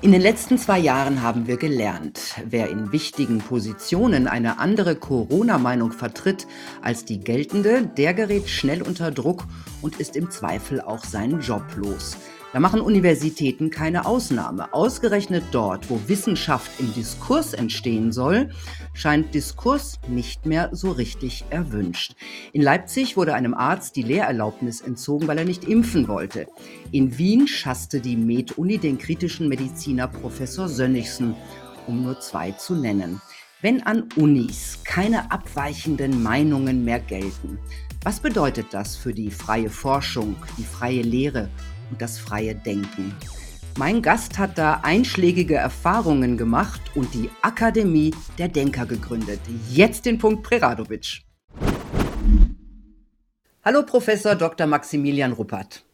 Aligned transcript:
In 0.00 0.12
den 0.12 0.20
letzten 0.20 0.58
zwei 0.58 0.78
Jahren 0.78 1.22
haben 1.22 1.48
wir 1.48 1.56
gelernt, 1.56 2.36
wer 2.46 2.70
in 2.70 2.92
wichtigen 2.92 3.38
Positionen 3.38 4.28
eine 4.28 4.60
andere 4.60 4.94
Corona-Meinung 4.94 5.90
vertritt 5.90 6.46
als 6.80 7.04
die 7.04 7.18
geltende, 7.18 7.84
der 7.96 8.14
gerät 8.14 8.48
schnell 8.48 8.82
unter 8.82 9.10
Druck 9.10 9.42
und 9.82 9.98
ist 9.98 10.14
im 10.14 10.30
Zweifel 10.30 10.80
auch 10.80 11.02
seinen 11.02 11.40
Job 11.40 11.64
los. 11.74 12.16
Da 12.54 12.60
machen 12.60 12.80
Universitäten 12.80 13.68
keine 13.68 14.06
Ausnahme. 14.06 14.72
Ausgerechnet 14.72 15.44
dort, 15.52 15.90
wo 15.90 16.00
Wissenschaft 16.06 16.70
im 16.80 16.94
Diskurs 16.94 17.52
entstehen 17.52 18.10
soll, 18.10 18.48
scheint 18.94 19.34
Diskurs 19.34 19.98
nicht 20.08 20.46
mehr 20.46 20.70
so 20.72 20.92
richtig 20.92 21.44
erwünscht. 21.50 22.14
In 22.54 22.62
Leipzig 22.62 23.18
wurde 23.18 23.34
einem 23.34 23.52
Arzt 23.52 23.96
die 23.96 24.02
Lehrerlaubnis 24.02 24.80
entzogen, 24.80 25.28
weil 25.28 25.36
er 25.36 25.44
nicht 25.44 25.64
impfen 25.64 26.08
wollte. 26.08 26.46
In 26.90 27.18
Wien 27.18 27.46
schasste 27.46 28.00
die 28.00 28.16
Med-Uni 28.16 28.78
den 28.78 28.96
kritischen 28.96 29.48
Mediziner 29.48 30.08
Professor 30.08 30.70
Sönnigsen, 30.70 31.34
um 31.86 32.02
nur 32.02 32.18
zwei 32.20 32.52
zu 32.52 32.74
nennen. 32.74 33.20
Wenn 33.60 33.82
an 33.82 34.08
Unis 34.16 34.78
keine 34.84 35.30
abweichenden 35.30 36.22
Meinungen 36.22 36.82
mehr 36.82 37.00
gelten, 37.00 37.58
was 38.04 38.20
bedeutet 38.20 38.68
das 38.70 38.96
für 38.96 39.12
die 39.12 39.30
freie 39.30 39.68
Forschung, 39.68 40.36
die 40.56 40.64
freie 40.64 41.02
Lehre 41.02 41.50
und 41.90 42.00
das 42.00 42.18
freie 42.18 42.54
Denken. 42.54 43.14
Mein 43.78 44.02
Gast 44.02 44.38
hat 44.38 44.58
da 44.58 44.80
einschlägige 44.82 45.54
Erfahrungen 45.54 46.36
gemacht 46.36 46.80
und 46.94 47.14
die 47.14 47.30
Akademie 47.42 48.12
der 48.36 48.48
Denker 48.48 48.86
gegründet. 48.86 49.40
Jetzt 49.70 50.04
den 50.04 50.18
Punkt 50.18 50.42
Preradovic. 50.42 51.22
Hallo 53.64 53.84
Professor 53.84 54.34
Dr. 54.34 54.66
Maximilian 54.66 55.32
Ruppert. 55.32 55.84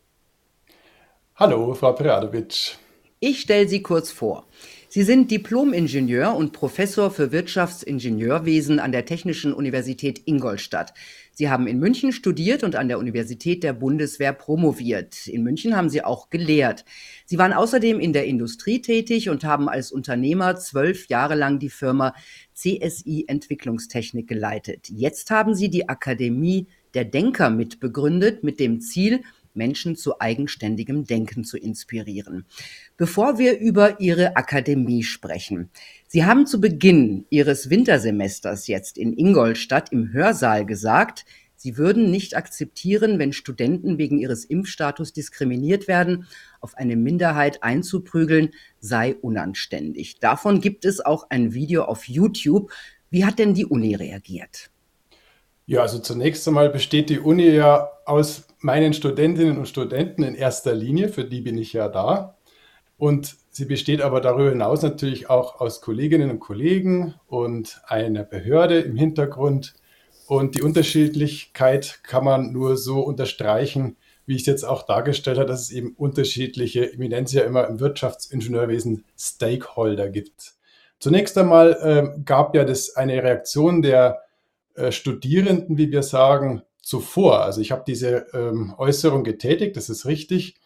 Hallo 1.36 1.74
Frau 1.74 1.92
Preradovic. 1.92 2.78
Ich 3.20 3.40
stelle 3.40 3.68
Sie 3.68 3.82
kurz 3.82 4.10
vor. 4.10 4.46
Sie 4.88 5.02
sind 5.02 5.30
Diplom-Ingenieur 5.30 6.36
und 6.36 6.52
Professor 6.52 7.10
für 7.10 7.32
Wirtschaftsingenieurwesen 7.32 8.78
an 8.78 8.92
der 8.92 9.04
Technischen 9.06 9.52
Universität 9.52 10.22
Ingolstadt. 10.26 10.94
Sie 11.34 11.50
haben 11.50 11.66
in 11.66 11.80
München 11.80 12.12
studiert 12.12 12.62
und 12.62 12.76
an 12.76 12.86
der 12.86 12.98
Universität 12.98 13.64
der 13.64 13.72
Bundeswehr 13.72 14.32
promoviert. 14.32 15.26
In 15.26 15.42
München 15.42 15.76
haben 15.76 15.90
Sie 15.90 16.02
auch 16.02 16.30
gelehrt. 16.30 16.84
Sie 17.26 17.38
waren 17.38 17.52
außerdem 17.52 17.98
in 17.98 18.12
der 18.12 18.26
Industrie 18.26 18.80
tätig 18.80 19.28
und 19.28 19.44
haben 19.44 19.68
als 19.68 19.90
Unternehmer 19.90 20.54
zwölf 20.56 21.08
Jahre 21.08 21.34
lang 21.34 21.58
die 21.58 21.70
Firma 21.70 22.14
CSI 22.54 23.24
Entwicklungstechnik 23.26 24.28
geleitet. 24.28 24.88
Jetzt 24.88 25.30
haben 25.30 25.56
Sie 25.56 25.68
die 25.68 25.88
Akademie 25.88 26.68
der 26.94 27.04
Denker 27.04 27.50
mitbegründet 27.50 28.44
mit 28.44 28.60
dem 28.60 28.80
Ziel, 28.80 29.22
Menschen 29.54 29.96
zu 29.96 30.20
eigenständigem 30.20 31.04
Denken 31.04 31.44
zu 31.44 31.56
inspirieren. 31.56 32.46
Bevor 32.96 33.38
wir 33.38 33.58
über 33.58 34.00
Ihre 34.00 34.36
Akademie 34.36 35.02
sprechen, 35.02 35.70
Sie 36.06 36.24
haben 36.24 36.46
zu 36.46 36.60
Beginn 36.60 37.26
Ihres 37.30 37.70
Wintersemesters 37.70 38.66
jetzt 38.66 38.98
in 38.98 39.16
Ingolstadt 39.16 39.92
im 39.92 40.12
Hörsaal 40.12 40.66
gesagt, 40.66 41.24
Sie 41.56 41.78
würden 41.78 42.10
nicht 42.10 42.36
akzeptieren, 42.36 43.18
wenn 43.18 43.32
Studenten 43.32 43.96
wegen 43.96 44.18
ihres 44.18 44.44
Impfstatus 44.44 45.14
diskriminiert 45.14 45.88
werden. 45.88 46.26
Auf 46.60 46.76
eine 46.76 46.94
Minderheit 46.94 47.62
einzuprügeln 47.62 48.50
sei 48.80 49.14
unanständig. 49.14 50.18
Davon 50.18 50.60
gibt 50.60 50.84
es 50.84 51.00
auch 51.00 51.30
ein 51.30 51.54
Video 51.54 51.84
auf 51.84 52.06
YouTube. 52.06 52.70
Wie 53.08 53.24
hat 53.24 53.38
denn 53.38 53.54
die 53.54 53.64
Uni 53.64 53.94
reagiert? 53.94 54.68
Ja, 55.66 55.80
also 55.80 56.00
zunächst 56.00 56.46
einmal 56.46 56.68
besteht 56.68 57.08
die 57.08 57.20
Uni 57.20 57.48
ja 57.48 57.88
aus 58.04 58.46
meinen 58.64 58.94
Studentinnen 58.94 59.58
und 59.58 59.68
Studenten 59.68 60.22
in 60.22 60.34
erster 60.34 60.74
Linie, 60.74 61.10
für 61.10 61.24
die 61.24 61.42
bin 61.42 61.58
ich 61.58 61.74
ja 61.74 61.88
da. 61.88 62.38
Und 62.96 63.36
sie 63.50 63.66
besteht 63.66 64.00
aber 64.00 64.22
darüber 64.22 64.48
hinaus 64.48 64.80
natürlich 64.80 65.28
auch 65.28 65.60
aus 65.60 65.82
Kolleginnen 65.82 66.30
und 66.30 66.40
Kollegen 66.40 67.14
und 67.26 67.82
einer 67.86 68.24
Behörde 68.24 68.80
im 68.80 68.96
Hintergrund. 68.96 69.74
Und 70.26 70.54
die 70.54 70.62
Unterschiedlichkeit 70.62 72.00
kann 72.04 72.24
man 72.24 72.52
nur 72.52 72.78
so 72.78 73.00
unterstreichen, 73.00 73.96
wie 74.24 74.36
ich 74.36 74.42
es 74.42 74.46
jetzt 74.46 74.64
auch 74.64 74.86
dargestellt 74.86 75.36
habe, 75.36 75.48
dass 75.48 75.60
es 75.60 75.70
eben 75.70 75.92
unterschiedliche, 75.94 76.84
es 76.86 77.32
ja 77.32 77.42
immer 77.42 77.68
im 77.68 77.80
Wirtschaftsingenieurwesen, 77.80 79.04
Stakeholder 79.18 80.08
gibt. 80.08 80.54
Zunächst 80.98 81.36
einmal 81.36 81.76
äh, 81.82 82.22
gab 82.24 82.54
ja 82.54 82.64
das 82.64 82.96
eine 82.96 83.22
Reaktion 83.22 83.82
der 83.82 84.22
äh, 84.74 84.90
Studierenden, 84.90 85.76
wie 85.76 85.92
wir 85.92 86.02
sagen, 86.02 86.62
zuvor. 86.84 87.42
Also 87.42 87.60
ich 87.60 87.72
habe 87.72 87.84
diese 87.86 88.26
ähm, 88.32 88.74
Äußerung 88.76 89.24
getätigt, 89.24 89.76
das 89.76 89.88
ist 89.88 90.06
richtig, 90.06 90.56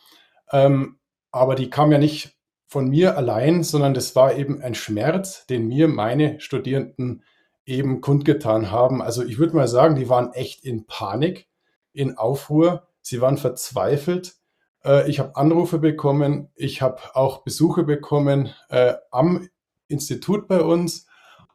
ähm, 0.53 0.99
aber 1.31 1.55
die 1.55 1.71
kam 1.71 1.93
ja 1.93 1.99
nicht 1.99 2.37
von 2.67 2.89
mir 2.89 3.17
allein, 3.17 3.63
sondern 3.63 3.95
das 3.95 4.15
war 4.15 4.35
eben 4.35 4.61
ein 4.61 4.75
Schmerz, 4.75 5.47
den 5.47 5.69
mir 5.69 5.89
meine 5.89 6.41
Studierenden 6.41 7.23
eben 7.65 8.01
kundgetan 8.01 8.71
haben. 8.71 9.03
Also 9.03 9.25
ich 9.25 9.39
würde 9.39 9.57
mal 9.57 9.69
sagen, 9.69 9.95
die 9.95 10.09
waren 10.09 10.33
echt 10.33 10.65
in 10.65 10.87
Panik, 10.87 11.49
in 11.93 12.17
Aufruhr, 12.19 12.87
sie 13.01 13.21
waren 13.21 13.39
verzweifelt. 13.39 14.37
Äh, 14.85 15.09
ich 15.09 15.19
habe 15.19 15.37
Anrufe 15.37 15.79
bekommen, 15.79 16.51
ich 16.57 16.83
habe 16.83 17.01
auch 17.15 17.43
Besuche 17.43 17.85
bekommen 17.85 18.55
äh, 18.69 18.95
am 19.11 19.49
Institut 19.89 20.49
bei 20.49 20.61
uns 20.61 21.07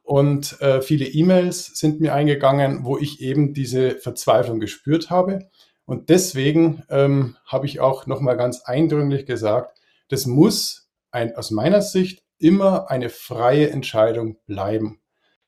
und 0.03 0.61
äh, 0.61 0.81
viele 0.81 1.05
E-Mails 1.05 1.65
sind 1.77 2.01
mir 2.01 2.13
eingegangen, 2.13 2.83
wo 2.83 2.97
ich 2.97 3.21
eben 3.21 3.53
diese 3.53 3.91
Verzweiflung 3.91 4.59
gespürt 4.59 5.09
habe. 5.09 5.49
Und 5.85 6.09
deswegen 6.09 6.83
ähm, 6.89 7.37
habe 7.45 7.65
ich 7.65 7.79
auch 7.79 8.05
nochmal 8.05 8.37
ganz 8.37 8.61
eindringlich 8.61 9.25
gesagt, 9.25 9.79
das 10.09 10.25
muss 10.25 10.89
ein, 11.11 11.35
aus 11.35 11.51
meiner 11.51 11.81
Sicht 11.81 12.21
immer 12.37 12.91
eine 12.91 13.09
freie 13.09 13.69
Entscheidung 13.69 14.37
bleiben. 14.45 15.01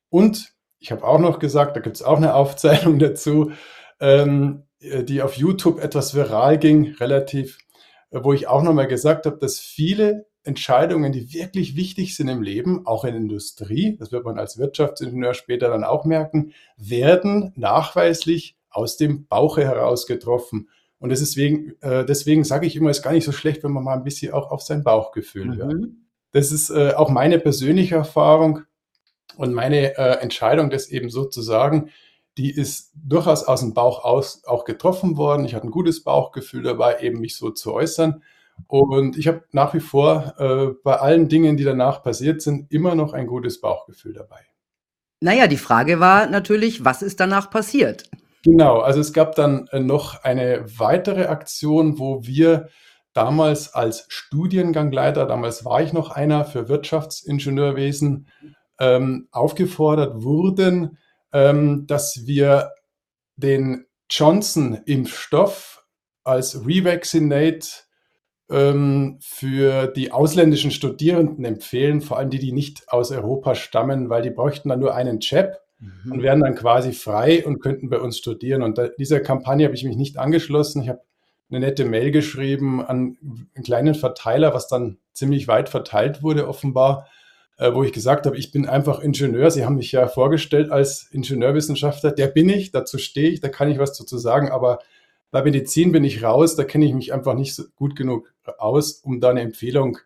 Und 0.09 0.53
ich 0.79 0.91
habe 0.91 1.03
auch 1.03 1.19
noch 1.19 1.39
gesagt, 1.39 1.75
da 1.75 1.81
gibt 1.81 1.97
es 1.97 2.03
auch 2.03 2.17
eine 2.17 2.33
Aufzeichnung 2.33 2.97
dazu, 2.99 3.51
ähm, 3.99 4.63
die 4.79 5.21
auf 5.21 5.35
YouTube 5.35 5.81
etwas 5.81 6.15
viral 6.15 6.59
ging, 6.59 6.93
relativ, 6.99 7.57
wo 8.11 8.31
ich 8.33 8.47
auch 8.47 8.61
nochmal 8.61 8.87
gesagt 8.87 9.25
habe, 9.25 9.37
dass 9.37 9.59
viele 9.59 10.27
Entscheidungen, 10.45 11.11
die 11.11 11.33
wirklich 11.33 11.75
wichtig 11.75 12.15
sind 12.15 12.27
im 12.27 12.41
Leben, 12.41 12.85
auch 12.85 13.03
in 13.03 13.11
der 13.11 13.21
Industrie, 13.21 13.97
das 13.97 14.11
wird 14.11 14.25
man 14.25 14.37
als 14.37 14.57
Wirtschaftsingenieur 14.57 15.33
später 15.33 15.69
dann 15.69 15.83
auch 15.83 16.05
merken, 16.05 16.53
werden 16.77 17.51
nachweislich 17.55 18.55
aus 18.69 18.97
dem 18.97 19.25
Bauche 19.27 19.63
heraus 19.63 20.05
getroffen. 20.05 20.69
Und 20.99 21.09
deswegen, 21.09 21.73
äh, 21.81 22.05
deswegen 22.05 22.43
sage 22.43 22.67
ich 22.67 22.75
immer, 22.75 22.89
es 22.89 22.97
ist 22.97 23.03
gar 23.03 23.13
nicht 23.13 23.25
so 23.25 23.31
schlecht, 23.31 23.63
wenn 23.63 23.71
man 23.71 23.83
mal 23.83 23.95
ein 23.95 24.03
bisschen 24.03 24.33
auch 24.33 24.51
auf 24.51 24.61
sein 24.61 24.83
Bauchgefühl 24.83 25.45
mhm. 25.45 25.55
hört. 25.55 25.83
Das 26.31 26.51
ist 26.51 26.69
äh, 26.69 26.93
auch 26.95 27.09
meine 27.09 27.39
persönliche 27.39 27.95
Erfahrung 27.95 28.61
und 29.37 29.53
meine 29.53 29.97
äh, 29.97 30.21
Entscheidung, 30.21 30.69
das 30.69 30.89
eben 30.89 31.09
so 31.09 31.25
zu 31.25 31.41
sagen, 31.41 31.89
die 32.37 32.51
ist 32.51 32.91
durchaus 32.95 33.43
aus 33.45 33.61
dem 33.61 33.73
Bauch 33.73 34.03
aus 34.03 34.43
auch 34.45 34.65
getroffen 34.65 35.15
worden. 35.17 35.45
Ich 35.45 35.55
hatte 35.55 35.67
ein 35.67 35.71
gutes 35.71 36.03
Bauchgefühl 36.03 36.63
dabei, 36.63 36.99
eben 36.99 37.19
mich 37.19 37.37
so 37.37 37.51
zu 37.51 37.73
äußern. 37.73 38.23
Und 38.67 39.17
ich 39.17 39.27
habe 39.27 39.43
nach 39.51 39.73
wie 39.73 39.79
vor 39.79 40.33
äh, 40.37 40.73
bei 40.83 40.95
allen 40.97 41.29
Dingen, 41.29 41.57
die 41.57 41.63
danach 41.63 42.03
passiert 42.03 42.41
sind, 42.41 42.71
immer 42.71 42.95
noch 42.95 43.13
ein 43.13 43.27
gutes 43.27 43.61
Bauchgefühl 43.61 44.13
dabei. 44.13 44.41
Naja, 45.21 45.47
die 45.47 45.57
Frage 45.57 45.99
war 45.99 46.27
natürlich, 46.27 46.83
was 46.83 47.01
ist 47.01 47.19
danach 47.19 47.49
passiert? 47.49 48.09
Genau, 48.43 48.79
also 48.79 48.99
es 48.99 49.13
gab 49.13 49.35
dann 49.35 49.67
äh, 49.71 49.79
noch 49.79 50.23
eine 50.23 50.65
weitere 50.77 51.25
Aktion, 51.25 51.97
wo 51.99 52.25
wir 52.25 52.69
damals 53.13 53.73
als 53.73 54.05
Studiengangleiter, 54.09 55.25
damals 55.25 55.65
war 55.65 55.81
ich 55.81 55.93
noch 55.93 56.11
einer 56.11 56.45
für 56.45 56.67
Wirtschaftsingenieurwesen, 56.69 58.27
ähm, 58.79 59.27
aufgefordert 59.31 60.21
wurden, 60.21 60.97
ähm, 61.31 61.87
dass 61.87 62.25
wir 62.25 62.71
den 63.37 63.85
Johnson-Impfstoff 64.09 65.85
als 66.23 66.65
Revaccinate 66.65 67.84
ähm, 68.49 69.17
für 69.21 69.87
die 69.87 70.11
ausländischen 70.11 70.71
Studierenden 70.71 71.45
empfehlen, 71.45 72.01
vor 72.01 72.17
allem 72.17 72.29
die, 72.29 72.39
die 72.39 72.51
nicht 72.51 72.83
aus 72.89 73.11
Europa 73.11 73.55
stammen, 73.55 74.09
weil 74.09 74.21
die 74.21 74.29
bräuchten 74.29 74.69
dann 74.69 74.79
nur 74.79 74.93
einen 74.93 75.19
Chip 75.19 75.57
mhm. 75.79 76.11
und 76.11 76.23
wären 76.23 76.41
dann 76.41 76.55
quasi 76.55 76.93
frei 76.93 77.45
und 77.45 77.59
könnten 77.59 77.89
bei 77.89 77.99
uns 77.99 78.17
studieren. 78.17 78.61
Und 78.61 78.77
da, 78.77 78.87
dieser 78.87 79.19
Kampagne 79.19 79.65
habe 79.65 79.75
ich 79.75 79.83
mich 79.83 79.97
nicht 79.97 80.17
angeschlossen. 80.17 80.83
Ich 80.83 80.89
habe 80.89 81.01
eine 81.49 81.59
nette 81.59 81.85
Mail 81.85 82.11
geschrieben 82.11 82.83
an 82.83 83.17
einen 83.55 83.63
kleinen 83.63 83.95
Verteiler, 83.95 84.53
was 84.53 84.67
dann 84.67 84.97
ziemlich 85.13 85.47
weit 85.47 85.69
verteilt 85.69 86.21
wurde 86.21 86.47
offenbar, 86.47 87.07
äh, 87.57 87.73
wo 87.73 87.83
ich 87.83 87.93
gesagt 87.93 88.25
habe, 88.25 88.37
ich 88.37 88.51
bin 88.51 88.67
einfach 88.67 88.99
Ingenieur. 88.99 89.49
Sie 89.49 89.65
haben 89.65 89.75
mich 89.75 89.91
ja 89.91 90.07
vorgestellt 90.07 90.71
als 90.71 91.07
Ingenieurwissenschaftler. 91.11 92.11
Der 92.11 92.27
bin 92.27 92.49
ich, 92.49 92.71
dazu 92.71 92.97
stehe 92.97 93.29
ich, 93.29 93.41
da 93.41 93.49
kann 93.49 93.71
ich 93.71 93.79
was 93.79 93.97
dazu 93.97 94.17
sagen, 94.17 94.49
aber 94.49 94.79
bei 95.35 95.43
Medizin 95.43 95.91
bin 95.91 96.05
ich 96.05 96.23
raus, 96.23 96.55
da 96.55 96.63
kenne 96.63 96.85
ich 96.85 96.93
mich 96.93 97.11
einfach 97.11 97.33
nicht 97.33 97.55
so 97.55 97.63
gut 97.75 97.97
genug 97.97 98.33
aus, 98.57 99.01
um 99.03 99.19
da 99.19 99.31
eine 99.31 99.41
Empfehlung 99.41 99.97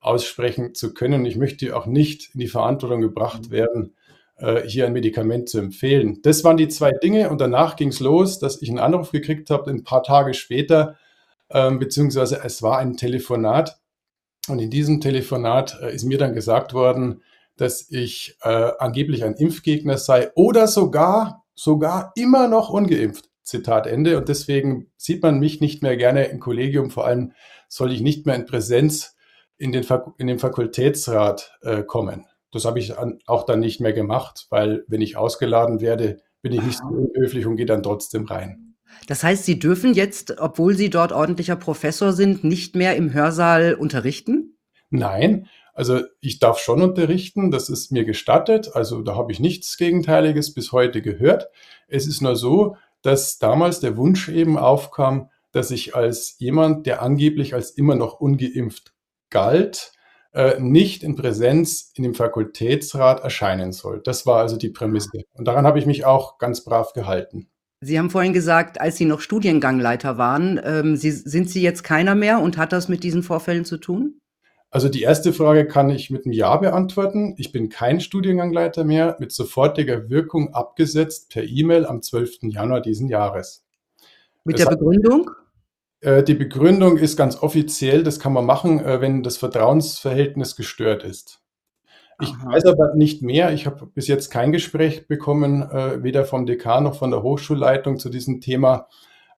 aussprechen 0.00 0.74
zu 0.74 0.92
können. 0.92 1.24
Ich 1.24 1.36
möchte 1.36 1.74
auch 1.74 1.86
nicht 1.86 2.34
in 2.34 2.40
die 2.40 2.46
Verantwortung 2.46 3.00
gebracht 3.00 3.46
mhm. 3.46 3.50
werden, 3.52 3.94
äh, 4.36 4.68
hier 4.68 4.84
ein 4.84 4.92
Medikament 4.92 5.48
zu 5.48 5.60
empfehlen. 5.60 6.20
Das 6.20 6.44
waren 6.44 6.58
die 6.58 6.68
zwei 6.68 6.90
Dinge 6.90 7.30
und 7.30 7.40
danach 7.40 7.76
ging 7.76 7.88
es 7.88 8.00
los, 8.00 8.38
dass 8.38 8.60
ich 8.60 8.68
einen 8.68 8.78
Anruf 8.78 9.12
gekriegt 9.12 9.48
habe, 9.48 9.70
ein 9.70 9.82
paar 9.82 10.02
Tage 10.02 10.34
später, 10.34 10.96
ähm, 11.48 11.78
beziehungsweise 11.78 12.42
es 12.44 12.62
war 12.62 12.76
ein 12.76 12.98
Telefonat 12.98 13.80
Und 14.48 14.58
in 14.58 14.68
diesem 14.68 15.00
Telefonat 15.00 15.78
äh, 15.80 15.94
ist 15.94 16.04
mir 16.04 16.18
dann 16.18 16.34
gesagt 16.34 16.74
worden, 16.74 17.22
dass 17.56 17.90
ich 17.90 18.36
äh, 18.42 18.72
angeblich 18.78 19.24
ein 19.24 19.36
Impfgegner 19.36 19.96
sei 19.96 20.30
oder 20.34 20.68
sogar, 20.68 21.46
sogar 21.54 22.12
immer 22.14 22.46
noch 22.46 22.68
ungeimpft. 22.68 23.30
Zitat 23.46 23.86
Ende. 23.86 24.18
Und 24.18 24.28
deswegen 24.28 24.90
sieht 24.96 25.22
man 25.22 25.38
mich 25.38 25.60
nicht 25.60 25.82
mehr 25.82 25.96
gerne 25.96 26.24
im 26.24 26.40
Kollegium. 26.40 26.90
Vor 26.90 27.06
allem 27.06 27.32
soll 27.68 27.92
ich 27.92 28.00
nicht 28.00 28.26
mehr 28.26 28.34
in 28.34 28.44
Präsenz 28.44 29.16
in 29.56 29.72
den, 29.72 29.84
Fak 29.84 30.08
in 30.18 30.26
den 30.26 30.38
Fakultätsrat 30.38 31.56
äh, 31.62 31.82
kommen. 31.82 32.26
Das 32.52 32.64
habe 32.64 32.78
ich 32.78 32.94
auch 33.26 33.46
dann 33.46 33.60
nicht 33.60 33.80
mehr 33.80 33.92
gemacht, 33.92 34.46
weil 34.50 34.84
wenn 34.88 35.00
ich 35.00 35.16
ausgeladen 35.16 35.80
werde, 35.80 36.18
bin 36.42 36.52
ich 36.52 36.62
nicht 36.62 36.78
so 36.78 36.84
unhöflich 36.86 37.46
und 37.46 37.56
gehe 37.56 37.66
dann 37.66 37.82
trotzdem 37.82 38.24
rein. 38.24 38.74
Das 39.06 39.22
heißt, 39.22 39.44
Sie 39.44 39.58
dürfen 39.58 39.94
jetzt, 39.94 40.38
obwohl 40.38 40.74
Sie 40.74 40.90
dort 40.90 41.12
ordentlicher 41.12 41.56
Professor 41.56 42.12
sind, 42.12 42.44
nicht 42.44 42.74
mehr 42.74 42.96
im 42.96 43.12
Hörsaal 43.12 43.74
unterrichten? 43.74 44.56
Nein, 44.90 45.48
also 45.74 46.00
ich 46.20 46.38
darf 46.38 46.58
schon 46.58 46.80
unterrichten, 46.80 47.50
das 47.50 47.68
ist 47.68 47.92
mir 47.92 48.04
gestattet. 48.04 48.70
Also 48.74 49.02
da 49.02 49.14
habe 49.14 49.30
ich 49.30 49.40
nichts 49.40 49.76
Gegenteiliges 49.76 50.54
bis 50.54 50.72
heute 50.72 51.02
gehört. 51.02 51.48
Es 51.86 52.06
ist 52.06 52.22
nur 52.22 52.36
so, 52.36 52.76
dass 53.06 53.38
damals 53.38 53.78
der 53.78 53.96
Wunsch 53.96 54.28
eben 54.28 54.58
aufkam, 54.58 55.30
dass 55.52 55.70
ich 55.70 55.94
als 55.94 56.34
jemand, 56.38 56.86
der 56.86 57.02
angeblich 57.02 57.54
als 57.54 57.70
immer 57.70 57.94
noch 57.94 58.20
ungeimpft 58.20 58.94
galt, 59.30 59.92
äh, 60.32 60.58
nicht 60.60 61.02
in 61.02 61.14
Präsenz 61.14 61.92
in 61.94 62.02
dem 62.02 62.14
Fakultätsrat 62.14 63.20
erscheinen 63.20 63.72
soll. 63.72 64.02
Das 64.02 64.26
war 64.26 64.40
also 64.40 64.56
die 64.56 64.70
Prämisse. 64.70 65.22
Und 65.34 65.46
daran 65.46 65.66
habe 65.66 65.78
ich 65.78 65.86
mich 65.86 66.04
auch 66.04 66.38
ganz 66.38 66.64
brav 66.64 66.92
gehalten. 66.92 67.48
Sie 67.80 67.98
haben 67.98 68.10
vorhin 68.10 68.32
gesagt, 68.32 68.80
als 68.80 68.96
Sie 68.96 69.04
noch 69.04 69.20
Studiengangleiter 69.20 70.18
waren, 70.18 70.60
ähm, 70.64 70.96
Sie, 70.96 71.10
sind 71.12 71.48
Sie 71.48 71.62
jetzt 71.62 71.84
keiner 71.84 72.14
mehr 72.14 72.40
und 72.40 72.58
hat 72.58 72.72
das 72.72 72.88
mit 72.88 73.04
diesen 73.04 73.22
Vorfällen 73.22 73.64
zu 73.64 73.78
tun? 73.78 74.18
Also 74.76 74.90
die 74.90 75.00
erste 75.00 75.32
Frage 75.32 75.66
kann 75.66 75.88
ich 75.88 76.10
mit 76.10 76.26
einem 76.26 76.34
Ja 76.34 76.54
beantworten. 76.54 77.34
Ich 77.38 77.50
bin 77.50 77.70
kein 77.70 77.98
Studiengangleiter 77.98 78.84
mehr, 78.84 79.16
mit 79.18 79.32
sofortiger 79.32 80.10
Wirkung 80.10 80.52
abgesetzt 80.52 81.30
per 81.30 81.44
E-Mail 81.44 81.86
am 81.86 82.02
12. 82.02 82.40
Januar 82.42 82.82
diesen 82.82 83.08
Jahres. 83.08 83.64
Mit 84.44 84.58
das 84.58 84.66
der 84.66 84.76
Begründung? 84.76 85.30
Äh, 86.02 86.22
die 86.24 86.34
Begründung 86.34 86.98
ist 86.98 87.16
ganz 87.16 87.42
offiziell, 87.42 88.02
das 88.02 88.20
kann 88.20 88.34
man 88.34 88.44
machen, 88.44 88.84
äh, 88.84 89.00
wenn 89.00 89.22
das 89.22 89.38
Vertrauensverhältnis 89.38 90.56
gestört 90.56 91.04
ist. 91.04 91.40
Ich 92.20 92.34
Aha. 92.34 92.52
weiß 92.52 92.66
aber 92.66 92.94
nicht 92.96 93.22
mehr. 93.22 93.54
Ich 93.54 93.64
habe 93.64 93.86
bis 93.86 94.08
jetzt 94.08 94.28
kein 94.28 94.52
Gespräch 94.52 95.08
bekommen, 95.08 95.62
äh, 95.62 96.02
weder 96.02 96.26
vom 96.26 96.44
Dekan 96.44 96.84
noch 96.84 96.98
von 96.98 97.12
der 97.12 97.22
Hochschulleitung 97.22 97.98
zu 97.98 98.10
diesem 98.10 98.42
Thema. 98.42 98.88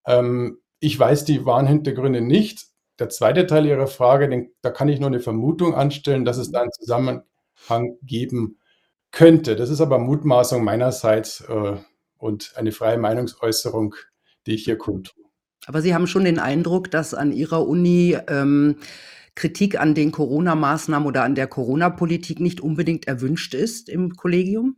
Ähm, 0.04 0.58
ich 0.80 0.98
weiß 0.98 1.24
die 1.26 1.46
wahren 1.46 1.68
Hintergründe 1.68 2.22
nicht. 2.22 2.67
Der 2.98 3.08
zweite 3.08 3.46
Teil 3.46 3.66
Ihrer 3.66 3.86
Frage, 3.86 4.28
den, 4.28 4.50
da 4.60 4.70
kann 4.70 4.88
ich 4.88 4.98
nur 4.98 5.08
eine 5.08 5.20
Vermutung 5.20 5.74
anstellen, 5.74 6.24
dass 6.24 6.36
es 6.36 6.50
da 6.50 6.62
einen 6.62 6.72
Zusammenhang 6.72 7.96
geben 8.02 8.58
könnte. 9.10 9.56
Das 9.56 9.70
ist 9.70 9.80
aber 9.80 9.98
Mutmaßung 9.98 10.64
meinerseits 10.64 11.40
äh, 11.42 11.76
und 12.18 12.52
eine 12.56 12.72
freie 12.72 12.98
Meinungsäußerung, 12.98 13.94
die 14.46 14.54
ich 14.54 14.64
hier 14.64 14.78
kundtue. 14.78 15.24
Aber 15.66 15.82
Sie 15.82 15.94
haben 15.94 16.06
schon 16.06 16.24
den 16.24 16.38
Eindruck, 16.38 16.90
dass 16.90 17.14
an 17.14 17.32
Ihrer 17.32 17.66
Uni 17.66 18.16
ähm, 18.28 18.76
Kritik 19.34 19.78
an 19.78 19.94
den 19.94 20.10
Corona-Maßnahmen 20.10 21.06
oder 21.06 21.22
an 21.22 21.36
der 21.36 21.46
Corona-Politik 21.46 22.40
nicht 22.40 22.60
unbedingt 22.60 23.06
erwünscht 23.06 23.54
ist 23.54 23.88
im 23.88 24.16
Kollegium? 24.16 24.76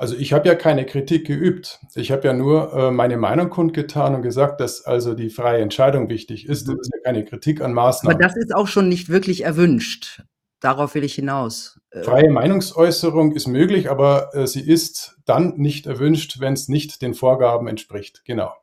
Also 0.00 0.16
ich 0.16 0.32
habe 0.32 0.48
ja 0.48 0.54
keine 0.54 0.86
Kritik 0.86 1.26
geübt. 1.26 1.78
Ich 1.94 2.10
habe 2.10 2.26
ja 2.26 2.32
nur 2.32 2.72
äh, 2.72 2.90
meine 2.90 3.18
Meinung 3.18 3.50
kundgetan 3.50 4.14
und 4.14 4.22
gesagt, 4.22 4.58
dass 4.58 4.86
also 4.86 5.12
die 5.12 5.28
freie 5.28 5.60
Entscheidung 5.60 6.08
wichtig 6.08 6.48
ist. 6.48 6.68
Das 6.68 6.76
ist 6.80 6.90
ja 6.90 7.02
keine 7.04 7.22
Kritik 7.22 7.60
an 7.60 7.74
Maßnahmen. 7.74 8.16
Aber 8.16 8.26
das 8.26 8.34
ist 8.34 8.54
auch 8.54 8.66
schon 8.66 8.88
nicht 8.88 9.10
wirklich 9.10 9.44
erwünscht. 9.44 10.22
Darauf 10.58 10.94
will 10.94 11.04
ich 11.04 11.16
hinaus. 11.16 11.78
Äh, 11.90 12.02
freie 12.02 12.30
Meinungsäußerung 12.30 13.32
ist 13.32 13.46
möglich, 13.46 13.90
aber 13.90 14.34
äh, 14.34 14.46
sie 14.46 14.62
ist 14.62 15.18
dann 15.26 15.58
nicht 15.58 15.86
erwünscht, 15.86 16.40
wenn 16.40 16.54
es 16.54 16.68
nicht 16.68 17.02
den 17.02 17.12
Vorgaben 17.12 17.68
entspricht. 17.68 18.22
Genau. 18.24 18.54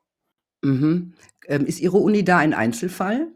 Mhm. 0.63 1.13
Ähm, 1.45 1.67
ist 1.67 1.79
Ihre 1.79 1.97
Uni 1.97 2.23
da 2.23 2.39
ein 2.39 2.55
Einzelfall? 2.55 3.27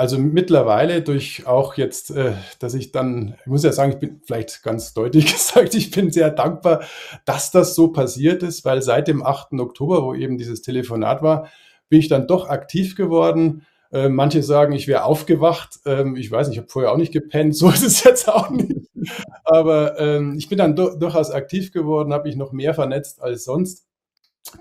Also 0.00 0.16
mittlerweile 0.16 1.02
durch 1.02 1.46
auch 1.46 1.74
jetzt, 1.74 2.10
äh, 2.10 2.32
dass 2.58 2.72
ich 2.72 2.90
dann, 2.90 3.34
ich 3.40 3.46
muss 3.48 3.64
ja 3.64 3.70
sagen, 3.70 3.92
ich 3.92 3.98
bin 3.98 4.22
vielleicht 4.24 4.62
ganz 4.62 4.94
deutlich 4.94 5.26
gesagt, 5.30 5.74
ich 5.74 5.90
bin 5.90 6.10
sehr 6.10 6.30
dankbar, 6.30 6.84
dass 7.26 7.50
das 7.50 7.74
so 7.74 7.88
passiert 7.88 8.42
ist, 8.42 8.64
weil 8.64 8.80
seit 8.80 9.08
dem 9.08 9.22
8. 9.22 9.52
Oktober, 9.60 10.02
wo 10.02 10.14
eben 10.14 10.38
dieses 10.38 10.62
Telefonat 10.62 11.20
war, 11.20 11.48
bin 11.90 11.98
ich 11.98 12.08
dann 12.08 12.26
doch 12.26 12.48
aktiv 12.48 12.96
geworden. 12.96 13.66
Äh, 13.92 14.08
manche 14.08 14.42
sagen, 14.42 14.72
ich 14.72 14.88
wäre 14.88 15.04
aufgewacht. 15.04 15.80
Ähm, 15.84 16.16
ich 16.16 16.30
weiß 16.30 16.48
nicht, 16.48 16.56
ich 16.56 16.62
habe 16.62 16.70
vorher 16.70 16.92
auch 16.92 16.96
nicht 16.96 17.12
gepennt, 17.12 17.54
so 17.58 17.68
ist 17.68 17.84
es 17.84 18.02
jetzt 18.02 18.26
auch 18.26 18.48
nicht. 18.48 18.88
Aber 19.44 20.00
ähm, 20.00 20.34
ich 20.38 20.48
bin 20.48 20.56
dann 20.56 20.76
durchaus 20.76 21.30
aktiv 21.30 21.72
geworden, 21.72 22.14
habe 22.14 22.26
mich 22.26 22.36
noch 22.36 22.52
mehr 22.52 22.72
vernetzt 22.72 23.20
als 23.20 23.44
sonst 23.44 23.84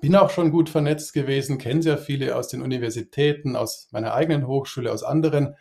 bin 0.02 0.16
auch 0.16 0.30
schon 0.30 0.52
gut 0.52 0.70
vernetzt 0.70 1.14
gewesen, 1.14 1.58
kenne 1.58 1.82
sehr 1.82 1.98
viele 1.98 2.36
aus 2.36 2.48
den 2.48 2.62
Universitäten, 2.62 3.56
aus 3.56 3.88
meiner 3.92 4.14
eigenen 4.14 4.48
Hochschule, 4.48 4.92
aus 4.92 5.04
anderen. 5.04 5.56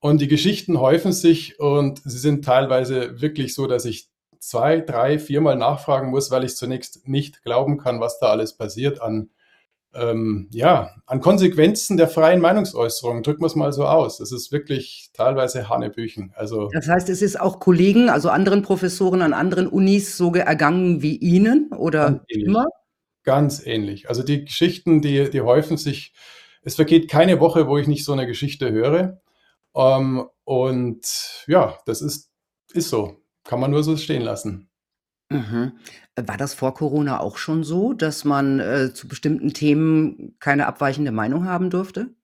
Und 0.00 0.20
die 0.20 0.28
Geschichten 0.28 0.80
häufen 0.80 1.12
sich 1.12 1.58
und 1.58 2.02
sie 2.04 2.18
sind 2.18 2.44
teilweise 2.44 3.20
wirklich 3.20 3.54
so, 3.54 3.66
dass 3.66 3.84
ich 3.84 4.08
zwei, 4.38 4.80
drei, 4.80 5.18
viermal 5.18 5.56
nachfragen 5.56 6.10
muss, 6.10 6.30
weil 6.30 6.44
ich 6.44 6.56
zunächst 6.56 7.08
nicht 7.08 7.42
glauben 7.42 7.78
kann, 7.78 8.00
was 8.00 8.18
da 8.18 8.26
alles 8.26 8.54
passiert 8.54 9.00
an, 9.00 9.30
ähm, 9.94 10.48
ja, 10.50 10.90
an 11.06 11.20
Konsequenzen 11.20 11.96
der 11.96 12.08
freien 12.08 12.40
Meinungsäußerung. 12.40 13.22
Drücken 13.22 13.42
wir 13.42 13.46
es 13.46 13.54
mal 13.54 13.72
so 13.72 13.86
aus. 13.86 14.18
Das 14.18 14.32
ist 14.32 14.52
wirklich 14.52 15.10
teilweise 15.14 15.68
Hanebüchen. 15.68 16.32
Also, 16.36 16.68
das 16.72 16.88
heißt, 16.88 17.08
es 17.08 17.22
ist 17.22 17.40
auch 17.40 17.60
Kollegen, 17.60 18.10
also 18.10 18.28
anderen 18.28 18.62
Professoren 18.62 19.22
an 19.22 19.32
anderen 19.32 19.66
Unis 19.66 20.16
so 20.16 20.34
ergangen 20.34 21.00
wie 21.00 21.16
Ihnen 21.16 21.70
oder 21.72 22.24
immer? 22.28 22.66
Ganz 23.24 23.64
ähnlich. 23.64 24.08
Also 24.08 24.22
die 24.22 24.44
Geschichten, 24.44 25.00
die, 25.00 25.30
die 25.30 25.40
häufen 25.40 25.76
sich. 25.76 26.14
Es 26.62 26.76
vergeht 26.76 27.10
keine 27.10 27.40
Woche, 27.40 27.66
wo 27.66 27.78
ich 27.78 27.88
nicht 27.88 28.04
so 28.04 28.12
eine 28.12 28.26
Geschichte 28.26 28.70
höre. 28.70 29.20
Ähm, 29.74 30.28
und 30.44 31.44
ja, 31.46 31.78
das 31.86 32.02
ist, 32.02 32.30
ist 32.72 32.90
so. 32.90 33.20
Kann 33.44 33.60
man 33.60 33.70
nur 33.70 33.82
so 33.82 33.96
stehen 33.96 34.22
lassen. 34.22 34.70
Mhm. 35.30 35.72
War 36.16 36.36
das 36.36 36.54
vor 36.54 36.74
Corona 36.74 37.20
auch 37.20 37.38
schon 37.38 37.64
so, 37.64 37.92
dass 37.92 38.24
man 38.24 38.60
äh, 38.60 38.92
zu 38.94 39.08
bestimmten 39.08 39.52
Themen 39.52 40.36
keine 40.38 40.66
abweichende 40.66 41.10
Meinung 41.10 41.46
haben 41.46 41.70
durfte? 41.70 42.14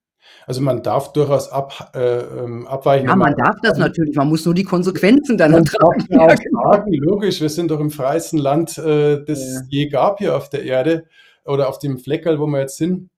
Also 0.47 0.61
man 0.61 0.83
darf 0.83 1.13
durchaus 1.13 1.49
ab, 1.49 1.91
äh, 1.95 2.19
ähm, 2.19 2.67
abweichen. 2.67 3.07
Ja, 3.07 3.15
man 3.15 3.35
darf 3.35 3.55
das 3.61 3.77
natürlich, 3.77 4.15
man 4.15 4.29
muss 4.29 4.45
nur 4.45 4.53
die 4.53 4.63
Konsequenzen 4.63 5.37
dann 5.37 5.53
ertragen. 5.53 6.05
Ja, 6.09 6.33
genau. 6.35 6.83
Logisch, 6.87 7.41
wir 7.41 7.49
sind 7.49 7.71
doch 7.71 7.79
im 7.79 7.91
freiesten 7.91 8.37
Land, 8.37 8.77
äh, 8.77 9.23
das 9.23 9.39
ja. 9.39 9.61
je 9.69 9.87
gab 9.89 10.19
hier 10.19 10.35
auf 10.35 10.49
der 10.49 10.63
Erde 10.63 11.05
oder 11.45 11.69
auf 11.69 11.79
dem 11.79 11.97
Fleckerl, 11.97 12.39
wo 12.39 12.47
wir 12.47 12.59
jetzt 12.59 12.77
sind. 12.77 13.09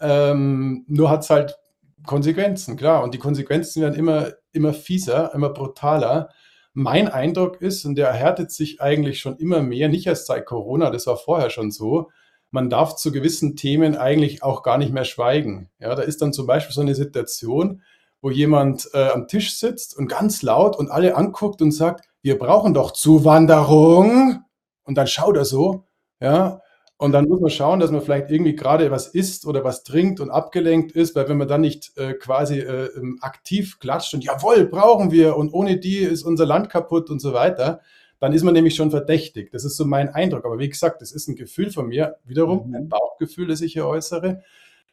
Ähm, 0.00 0.84
nur 0.88 1.10
hat 1.10 1.24
es 1.24 1.30
halt 1.30 1.56
Konsequenzen, 2.06 2.76
klar. 2.76 3.02
Und 3.02 3.14
die 3.14 3.18
Konsequenzen 3.18 3.82
werden 3.82 3.94
immer, 3.94 4.32
immer 4.52 4.72
fieser, 4.72 5.32
immer 5.34 5.50
brutaler. 5.50 6.30
Mein 6.72 7.08
Eindruck 7.08 7.60
ist, 7.60 7.84
und 7.84 7.96
der 7.96 8.08
erhärtet 8.08 8.52
sich 8.52 8.80
eigentlich 8.80 9.20
schon 9.20 9.36
immer 9.36 9.62
mehr, 9.62 9.88
nicht 9.88 10.06
erst 10.06 10.26
seit 10.26 10.46
Corona, 10.46 10.90
das 10.90 11.06
war 11.06 11.16
vorher 11.16 11.50
schon 11.50 11.70
so, 11.70 12.10
man 12.50 12.70
darf 12.70 12.96
zu 12.96 13.12
gewissen 13.12 13.56
Themen 13.56 13.96
eigentlich 13.96 14.42
auch 14.42 14.62
gar 14.62 14.78
nicht 14.78 14.92
mehr 14.92 15.04
schweigen. 15.04 15.70
Ja, 15.78 15.94
da 15.94 16.02
ist 16.02 16.22
dann 16.22 16.32
zum 16.32 16.46
Beispiel 16.46 16.74
so 16.74 16.80
eine 16.80 16.94
Situation, 16.94 17.82
wo 18.20 18.30
jemand 18.30 18.88
äh, 18.94 19.08
am 19.10 19.28
Tisch 19.28 19.58
sitzt 19.58 19.96
und 19.96 20.08
ganz 20.08 20.42
laut 20.42 20.76
und 20.76 20.90
alle 20.90 21.16
anguckt 21.16 21.62
und 21.62 21.72
sagt, 21.72 22.08
wir 22.22 22.38
brauchen 22.38 22.74
doch 22.74 22.92
Zuwanderung. 22.92 24.42
Und 24.84 24.98
dann 24.98 25.06
schaut 25.06 25.36
er 25.36 25.44
so, 25.44 25.84
ja, 26.20 26.60
und 27.00 27.12
dann 27.12 27.28
muss 27.28 27.40
man 27.40 27.50
schauen, 27.50 27.78
dass 27.78 27.92
man 27.92 28.02
vielleicht 28.02 28.28
irgendwie 28.28 28.56
gerade 28.56 28.90
was 28.90 29.06
isst 29.06 29.46
oder 29.46 29.62
was 29.62 29.84
trinkt 29.84 30.18
und 30.18 30.30
abgelenkt 30.30 30.90
ist, 30.92 31.14
weil 31.14 31.28
wenn 31.28 31.36
man 31.36 31.46
dann 31.46 31.60
nicht 31.60 31.96
äh, 31.96 32.14
quasi 32.14 32.58
äh, 32.58 32.90
aktiv 33.20 33.78
klatscht 33.78 34.14
und 34.14 34.24
jawohl, 34.24 34.66
brauchen 34.66 35.12
wir 35.12 35.36
und 35.36 35.52
ohne 35.52 35.78
die 35.78 35.98
ist 35.98 36.24
unser 36.24 36.44
Land 36.44 36.70
kaputt 36.70 37.08
und 37.08 37.20
so 37.20 37.32
weiter, 37.32 37.80
dann 38.20 38.32
ist 38.32 38.42
man 38.42 38.54
nämlich 38.54 38.74
schon 38.74 38.90
verdächtig. 38.90 39.50
Das 39.52 39.64
ist 39.64 39.76
so 39.76 39.84
mein 39.84 40.08
Eindruck. 40.08 40.44
Aber 40.44 40.58
wie 40.58 40.68
gesagt, 40.68 41.00
das 41.02 41.12
ist 41.12 41.28
ein 41.28 41.36
Gefühl 41.36 41.70
von 41.70 41.88
mir, 41.88 42.16
wiederum 42.24 42.68
mhm. 42.68 42.74
ein 42.74 42.88
Bauchgefühl, 42.88 43.46
das 43.46 43.60
ich 43.60 43.72
hier 43.72 43.86
äußere. 43.86 44.42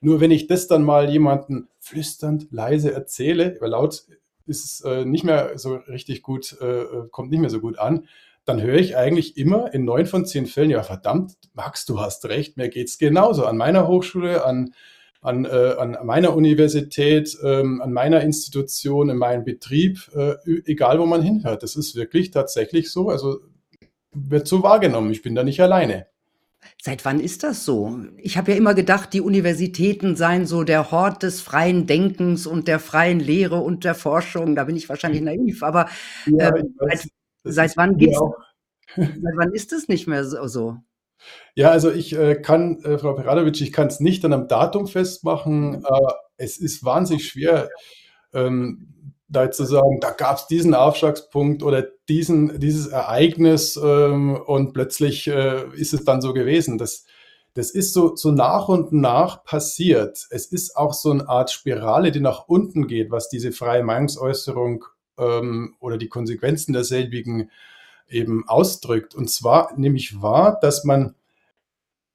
Nur 0.01 0.19
wenn 0.19 0.31
ich 0.31 0.47
das 0.47 0.67
dann 0.67 0.83
mal 0.83 1.09
jemanden 1.09 1.67
flüsternd, 1.79 2.47
leise 2.51 2.93
erzähle, 2.93 3.57
weil 3.59 3.69
laut 3.69 4.05
ist 4.45 4.65
es 4.65 4.81
äh, 4.81 5.05
nicht 5.05 5.23
mehr 5.23 5.57
so 5.57 5.75
richtig 5.75 6.21
gut, 6.21 6.57
äh, 6.61 6.81
äh, 6.81 7.07
kommt 7.09 7.31
nicht 7.31 7.39
mehr 7.39 7.49
so 7.49 7.59
gut 7.59 7.79
an, 7.79 8.07
dann 8.45 8.61
höre 8.61 8.77
ich 8.77 8.95
eigentlich 8.95 9.37
immer 9.37 9.73
in 9.73 9.85
neun 9.85 10.05
von 10.05 10.25
zehn 10.25 10.45
Fällen, 10.45 10.69
ja 10.69 10.83
verdammt, 10.83 11.33
Max, 11.53 11.85
du 11.85 11.99
hast 11.99 12.25
recht, 12.25 12.57
mir 12.57 12.69
geht 12.69 12.87
es 12.87 12.99
genauso. 12.99 13.45
An 13.45 13.57
meiner 13.57 13.87
Hochschule, 13.87 14.45
an 14.45 14.75
an, 15.25 15.45
äh, 15.45 15.75
an 15.77 15.97
meiner 16.03 16.35
Universität, 16.35 17.37
ähm, 17.43 17.81
an 17.81 17.91
meiner 17.91 18.21
Institution, 18.21 19.09
in 19.09 19.17
meinem 19.17 19.43
Betrieb, 19.43 20.09
äh, 20.15 20.35
egal 20.65 20.99
wo 20.99 21.05
man 21.05 21.21
hinhört. 21.21 21.63
Das 21.63 21.75
ist 21.75 21.95
wirklich 21.95 22.31
tatsächlich 22.31 22.91
so. 22.91 23.09
Also 23.09 23.39
wird 24.13 24.47
so 24.47 24.63
wahrgenommen. 24.63 25.11
Ich 25.11 25.21
bin 25.23 25.35
da 25.35 25.43
nicht 25.43 25.59
alleine. 25.61 26.07
Seit 26.81 27.05
wann 27.05 27.19
ist 27.19 27.43
das 27.43 27.65
so? 27.65 27.99
Ich 28.17 28.37
habe 28.37 28.51
ja 28.51 28.57
immer 28.57 28.73
gedacht, 28.73 29.13
die 29.13 29.21
Universitäten 29.21 30.15
seien 30.15 30.45
so 30.45 30.63
der 30.63 30.91
Hort 30.91 31.23
des 31.23 31.41
freien 31.41 31.87
Denkens 31.87 32.45
und 32.47 32.67
der 32.67 32.79
freien 32.79 33.19
Lehre 33.19 33.57
und 33.57 33.83
der 33.83 33.95
Forschung. 33.95 34.55
Da 34.55 34.65
bin 34.65 34.75
ich 34.75 34.89
wahrscheinlich 34.89 35.21
naiv, 35.21 35.63
aber 35.63 35.89
Ja, 36.25 36.55
ähm, 36.55 36.75
seit, 36.79 36.89
weiß, 36.89 37.07
das 37.43 37.55
seit 37.55 37.69
ist 37.71 37.77
wann 37.77 38.15
auch. 38.15 38.35
seit 38.95 39.35
wann 39.35 39.53
ist 39.53 39.73
es 39.73 39.87
nicht 39.87 40.07
mehr 40.07 40.23
so? 40.23 40.77
Ja, 41.55 41.71
also 41.71 41.91
ich 41.91 42.17
äh, 42.17 42.35
kann, 42.35 42.83
äh, 42.83 42.97
Frau 42.97 43.13
Peradovic, 43.13 43.61
ich 43.61 43.71
kann 43.71 43.87
es 43.87 43.99
nicht 43.99 44.25
an 44.25 44.33
einem 44.33 44.47
Datum 44.47 44.87
festmachen. 44.87 45.85
Äh, 45.85 46.13
es 46.37 46.57
ist 46.57 46.83
wahnsinnig 46.83 47.27
schwer, 47.27 47.69
ähm, 48.33 49.13
da 49.27 49.43
jetzt 49.43 49.57
zu 49.57 49.65
sagen, 49.65 49.99
da 50.01 50.11
gab 50.11 50.37
es 50.37 50.47
diesen 50.47 50.75
Aufschlagspunkt 50.75 51.63
oder 51.63 51.87
diesen, 52.09 52.59
dieses 52.59 52.87
Ereignis 52.87 53.79
ähm, 53.81 54.35
und 54.35 54.73
plötzlich 54.73 55.27
äh, 55.27 55.65
ist 55.75 55.93
es 55.93 56.03
dann 56.03 56.21
so 56.21 56.33
gewesen. 56.33 56.77
Das, 56.77 57.05
das 57.53 57.71
ist 57.71 57.93
so, 57.93 58.15
so 58.15 58.31
nach 58.31 58.67
und 58.67 58.91
nach 58.91 59.43
passiert. 59.43 60.27
Es 60.29 60.45
ist 60.45 60.75
auch 60.75 60.93
so 60.93 61.11
eine 61.11 61.27
Art 61.27 61.51
Spirale, 61.51 62.11
die 62.11 62.19
nach 62.19 62.47
unten 62.47 62.87
geht, 62.87 63.11
was 63.11 63.29
diese 63.29 63.51
freie 63.51 63.83
Meinungsäußerung 63.83 64.85
ähm, 65.17 65.75
oder 65.79 65.97
die 65.97 66.09
Konsequenzen 66.09 66.73
derselbigen 66.73 67.49
eben 68.09 68.47
ausdrückt. 68.47 69.15
Und 69.15 69.29
zwar 69.29 69.77
nämlich 69.77 70.21
wahr, 70.21 70.59
dass 70.61 70.83
man 70.83 71.15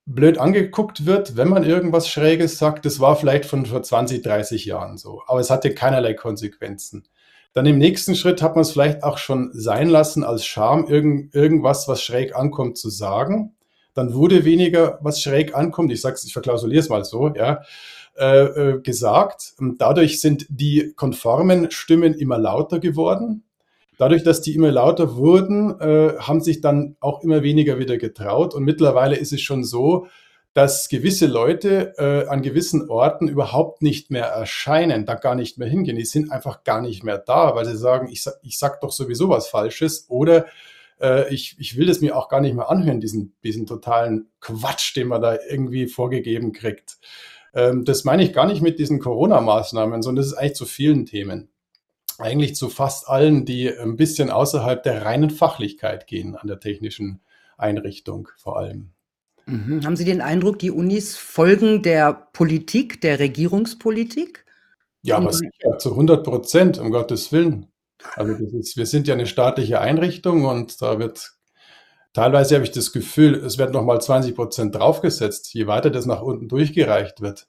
blöd 0.07 0.39
angeguckt 0.39 1.07
wird, 1.07 1.37
wenn 1.37 1.49
man 1.49 1.65
irgendwas 1.65 2.09
Schräges 2.09 2.59
sagt. 2.59 2.85
Das 2.85 3.01
war 3.01 3.17
vielleicht 3.17 3.45
von 3.45 3.67
vor 3.67 3.83
20, 3.83 4.23
30 4.23 4.65
Jahren 4.65 4.99
so, 4.99 5.23
aber 5.27 5.41
es 5.41 5.51
hatte 5.51 5.75
keinerlei 5.75 6.15
Konsequenzen. 6.15 7.05
Dann 7.53 7.67
im 7.67 7.79
nächsten 7.79 8.15
Schritt 8.15 8.43
hat 8.43 8.55
man 8.55 8.63
es 8.63 8.73
vielleicht 8.73 9.03
auch 9.03 9.19
schon 9.19 9.51
sein 9.53 9.89
lassen, 9.89 10.23
als 10.23 10.47
Scham 10.47 10.87
irgend, 10.87 11.35
irgendwas, 11.35 11.89
was 11.89 12.03
schräg 12.03 12.37
ankommt, 12.37 12.79
zu 12.79 12.91
sagen. 12.91 13.57
Dann 13.95 14.15
wurde 14.15 14.45
weniger, 14.45 14.99
was 15.03 15.21
schräg 15.21 15.57
ankommt, 15.57 15.91
ich 15.91 16.01
sag's, 16.01 16.25
ich 16.25 16.33
verklausuliere 16.33 16.81
es 16.81 16.89
mal 16.89 17.05
so, 17.05 17.33
ja, 17.35 17.63
äh, 18.17 18.45
äh, 18.45 18.81
gesagt. 18.81 19.55
Und 19.59 19.81
dadurch 19.81 20.21
sind 20.21 20.47
die 20.49 20.93
konformen 20.95 21.71
Stimmen 21.73 22.15
immer 22.15 22.39
lauter 22.39 22.79
geworden. 22.79 23.45
Dadurch, 24.01 24.23
dass 24.23 24.41
die 24.41 24.55
immer 24.55 24.73
lauter 24.73 25.17
wurden, 25.17 25.79
äh, 25.79 26.15
haben 26.19 26.41
sich 26.41 26.63
dann 26.63 26.97
auch 27.01 27.23
immer 27.23 27.43
weniger 27.43 27.79
wieder 27.79 27.99
getraut. 27.99 28.55
Und 28.55 28.65
mittlerweile 28.65 29.15
ist 29.15 29.31
es 29.31 29.43
schon 29.43 29.63
so, 29.63 30.07
dass 30.55 30.89
gewisse 30.89 31.27
Leute 31.27 31.93
äh, 31.99 32.27
an 32.27 32.41
gewissen 32.41 32.89
Orten 32.89 33.29
überhaupt 33.29 33.83
nicht 33.83 34.11
mehr 34.11 34.25
erscheinen, 34.25 35.05
da 35.05 35.17
gar 35.17 35.35
nicht 35.35 35.59
mehr 35.59 35.69
hingehen. 35.69 35.97
Die 35.97 36.07
sind 36.07 36.33
einfach 36.33 36.65
gar 36.65 36.81
nicht 36.81 37.05
mehr 37.05 37.19
da, 37.19 37.55
weil 37.55 37.67
sie 37.67 37.77
sagen, 37.77 38.09
ich, 38.11 38.25
ich 38.41 38.59
sag 38.59 38.81
doch 38.81 38.91
sowieso 38.91 39.29
was 39.29 39.49
Falsches 39.49 40.07
oder 40.09 40.47
äh, 40.99 41.29
ich, 41.33 41.57
ich 41.59 41.77
will 41.77 41.87
das 41.87 42.01
mir 42.01 42.17
auch 42.17 42.31
gar 42.31 42.41
nicht 42.41 42.57
mehr 42.57 42.71
anhören, 42.71 43.01
diesen, 43.01 43.35
diesen 43.45 43.67
totalen 43.67 44.31
Quatsch, 44.41 44.97
den 44.97 45.09
man 45.09 45.21
da 45.21 45.37
irgendwie 45.47 45.89
vorgegeben 45.89 46.53
kriegt. 46.53 46.97
Ähm, 47.53 47.85
das 47.85 48.05
meine 48.05 48.23
ich 48.23 48.33
gar 48.33 48.47
nicht 48.47 48.63
mit 48.63 48.79
diesen 48.79 48.99
Corona-Maßnahmen, 48.99 50.01
sondern 50.01 50.23
das 50.25 50.33
ist 50.33 50.39
eigentlich 50.39 50.55
zu 50.55 50.65
vielen 50.65 51.05
Themen 51.05 51.51
eigentlich 52.21 52.55
zu 52.55 52.69
fast 52.69 53.09
allen, 53.09 53.45
die 53.45 53.71
ein 53.71 53.97
bisschen 53.97 54.31
außerhalb 54.31 54.83
der 54.83 55.05
reinen 55.05 55.31
Fachlichkeit 55.31 56.07
gehen 56.07 56.37
an 56.37 56.47
der 56.49 56.61
technischen 56.61 57.21
Einrichtung 57.57 58.29
vor 58.37 58.59
allem. 58.59 58.91
Mhm. 59.47 59.85
Haben 59.85 59.97
Sie 59.97 60.05
den 60.05 60.21
Eindruck, 60.21 60.59
die 60.59 60.71
Unis 60.71 61.17
folgen 61.17 61.83
der 61.83 62.29
Politik, 62.33 63.01
der 63.01 63.19
Regierungspolitik? 63.19 64.45
Ja, 65.03 65.17
aber 65.17 65.33
sicher, 65.33 65.79
zu 65.79 65.91
100 65.91 66.25
Prozent, 66.25 66.79
um 66.79 66.91
Gottes 66.91 67.33
Willen. 67.33 67.67
Also 68.15 68.33
das 68.33 68.53
ist, 68.53 68.77
wir 68.77 68.87
sind 68.87 69.09
ja 69.09 69.15
eine 69.15 69.27
staatliche 69.27 69.81
Einrichtung 69.81 70.45
und 70.45 70.81
da 70.81 70.99
wird 70.99 71.33
teilweise 72.13 72.55
habe 72.55 72.65
ich 72.65 72.71
das 72.71 72.93
Gefühl, 72.93 73.35
es 73.35 73.59
wird 73.59 73.73
nochmal 73.73 74.01
20 74.01 74.35
Prozent 74.35 74.75
draufgesetzt, 74.75 75.53
je 75.55 75.67
weiter 75.67 75.91
das 75.91 76.07
nach 76.07 76.23
unten 76.23 76.49
durchgereicht 76.49 77.21
wird. 77.21 77.47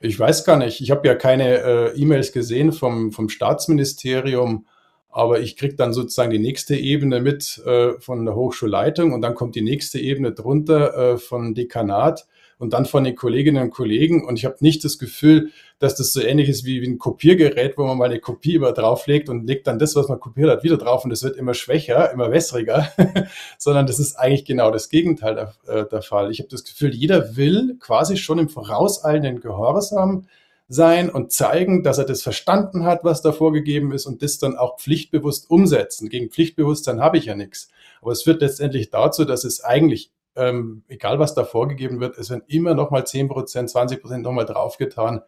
Ich 0.00 0.18
weiß 0.18 0.44
gar 0.44 0.58
nicht, 0.58 0.80
ich 0.80 0.90
habe 0.90 1.06
ja 1.08 1.14
keine 1.14 1.58
äh, 1.62 2.00
E-Mails 2.00 2.32
gesehen 2.32 2.72
vom, 2.72 3.12
vom 3.12 3.28
Staatsministerium, 3.28 4.66
aber 5.08 5.40
ich 5.40 5.56
kriege 5.56 5.76
dann 5.76 5.92
sozusagen 5.92 6.30
die 6.30 6.38
nächste 6.38 6.76
Ebene 6.76 7.20
mit 7.20 7.62
äh, 7.64 7.98
von 8.00 8.24
der 8.24 8.34
Hochschulleitung 8.34 9.12
und 9.12 9.22
dann 9.22 9.34
kommt 9.34 9.54
die 9.54 9.62
nächste 9.62 9.98
Ebene 9.98 10.32
drunter 10.32 11.12
äh, 11.14 11.18
von 11.18 11.54
Dekanat 11.54 12.26
und 12.64 12.72
dann 12.72 12.86
von 12.86 13.04
den 13.04 13.14
Kolleginnen 13.14 13.62
und 13.62 13.70
Kollegen. 13.70 14.24
Und 14.24 14.38
ich 14.38 14.46
habe 14.46 14.56
nicht 14.60 14.82
das 14.84 14.98
Gefühl, 14.98 15.50
dass 15.78 15.96
das 15.96 16.14
so 16.14 16.22
ähnlich 16.22 16.48
ist 16.48 16.64
wie, 16.64 16.82
ein 16.82 16.98
Kopiergerät, 16.98 17.76
wo 17.76 17.84
man 17.84 17.98
mal 17.98 18.06
eine 18.06 18.20
Kopie 18.20 18.54
immer 18.54 18.72
drauflegt 18.72 19.28
und 19.28 19.46
legt 19.46 19.66
dann 19.66 19.78
das, 19.78 19.94
was 19.96 20.08
man 20.08 20.18
kopiert 20.18 20.48
hat, 20.48 20.64
wieder 20.64 20.78
drauf 20.78 21.04
und 21.04 21.10
es 21.10 21.22
wird 21.22 21.36
immer 21.36 21.52
schwächer, 21.52 22.10
immer 22.10 22.30
wässriger, 22.30 22.88
sondern 23.58 23.86
das 23.86 23.98
ist 23.98 24.16
eigentlich 24.16 24.46
genau 24.46 24.70
das 24.70 24.88
Gegenteil 24.88 25.34
der, 25.34 25.54
äh, 25.66 25.86
der 25.86 26.00
Fall. 26.00 26.30
Ich 26.30 26.38
habe 26.38 26.48
das 26.48 26.64
Gefühl, 26.64 26.94
jeder 26.94 27.36
will 27.36 27.76
quasi 27.80 28.16
schon 28.16 28.38
im 28.38 28.48
vorauseilenden 28.48 29.40
Gehorsam 29.40 30.26
sein 30.66 31.10
und 31.10 31.32
zeigen, 31.32 31.82
dass 31.82 31.98
er 31.98 32.06
das 32.06 32.22
verstanden 32.22 32.84
hat, 32.84 33.04
was 33.04 33.20
da 33.20 33.32
vorgegeben 33.32 33.92
ist 33.92 34.06
und 34.06 34.22
das 34.22 34.38
dann 34.38 34.56
auch 34.56 34.78
pflichtbewusst 34.78 35.50
umsetzen. 35.50 36.08
Gegen 36.08 36.30
Pflichtbewusstsein 36.30 37.02
habe 37.02 37.18
ich 37.18 37.26
ja 37.26 37.34
nichts. 37.34 37.68
Aber 38.00 38.12
es 38.12 38.22
führt 38.22 38.40
letztendlich 38.40 38.88
dazu, 38.88 39.26
dass 39.26 39.44
es 39.44 39.62
eigentlich, 39.62 40.10
ähm, 40.36 40.84
egal 40.88 41.18
was 41.18 41.34
da 41.34 41.44
vorgegeben 41.44 42.00
wird, 42.00 42.18
es 42.18 42.30
werden 42.30 42.44
immer 42.48 42.74
nochmal 42.74 43.06
10 43.06 43.28
Prozent, 43.28 43.70
20 43.70 44.00
Prozent 44.00 44.22
nochmal 44.22 44.46
draufgetan. 44.46 45.22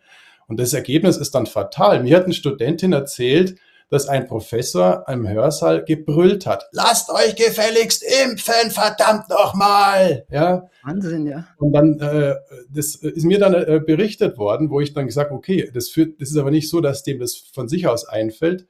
Und 0.49 0.61
das 0.61 0.73
Ergebnis 0.73 1.17
ist 1.17 1.35
dann 1.35 1.47
fatal. 1.47 2.03
Mir 2.03 2.17
hat 2.17 2.25
eine 2.25 2.35
Studentin 2.35 2.93
erzählt, 2.93 3.59
dass 3.89 4.09
ein 4.09 4.27
Professor 4.27 5.05
im 5.09 5.29
Hörsaal 5.29 5.85
gebrüllt 5.85 6.47
hat. 6.47 6.69
Lasst 6.73 7.11
euch 7.11 7.37
gefälligst 7.37 8.05
impfen, 8.25 8.71
verdammt 8.71 9.29
nochmal! 9.29 10.27
Ja, 10.29 10.69
Wahnsinn, 10.85 11.27
ja. 11.27 11.47
und 11.59 11.73
dann, 11.73 12.01
äh, 12.01 12.35
das 12.69 12.97
ist 12.97 13.25
mir 13.25 13.39
dann 13.39 13.55
äh, 13.55 13.81
berichtet 13.85 14.39
worden, 14.39 14.71
wo 14.71 14.81
ich 14.81 14.93
dann 14.93 15.07
gesagt, 15.07 15.31
okay, 15.31 15.71
das 15.73 15.89
führt, 15.89 16.21
das 16.21 16.31
ist 16.31 16.37
aber 16.37 16.51
nicht 16.51 16.69
so, 16.69 16.81
dass 16.81 17.05
dem 17.05 17.21
das 17.21 17.37
von 17.37 17.69
sich 17.69 17.87
aus 17.87 18.09
einfällt. 18.09 18.67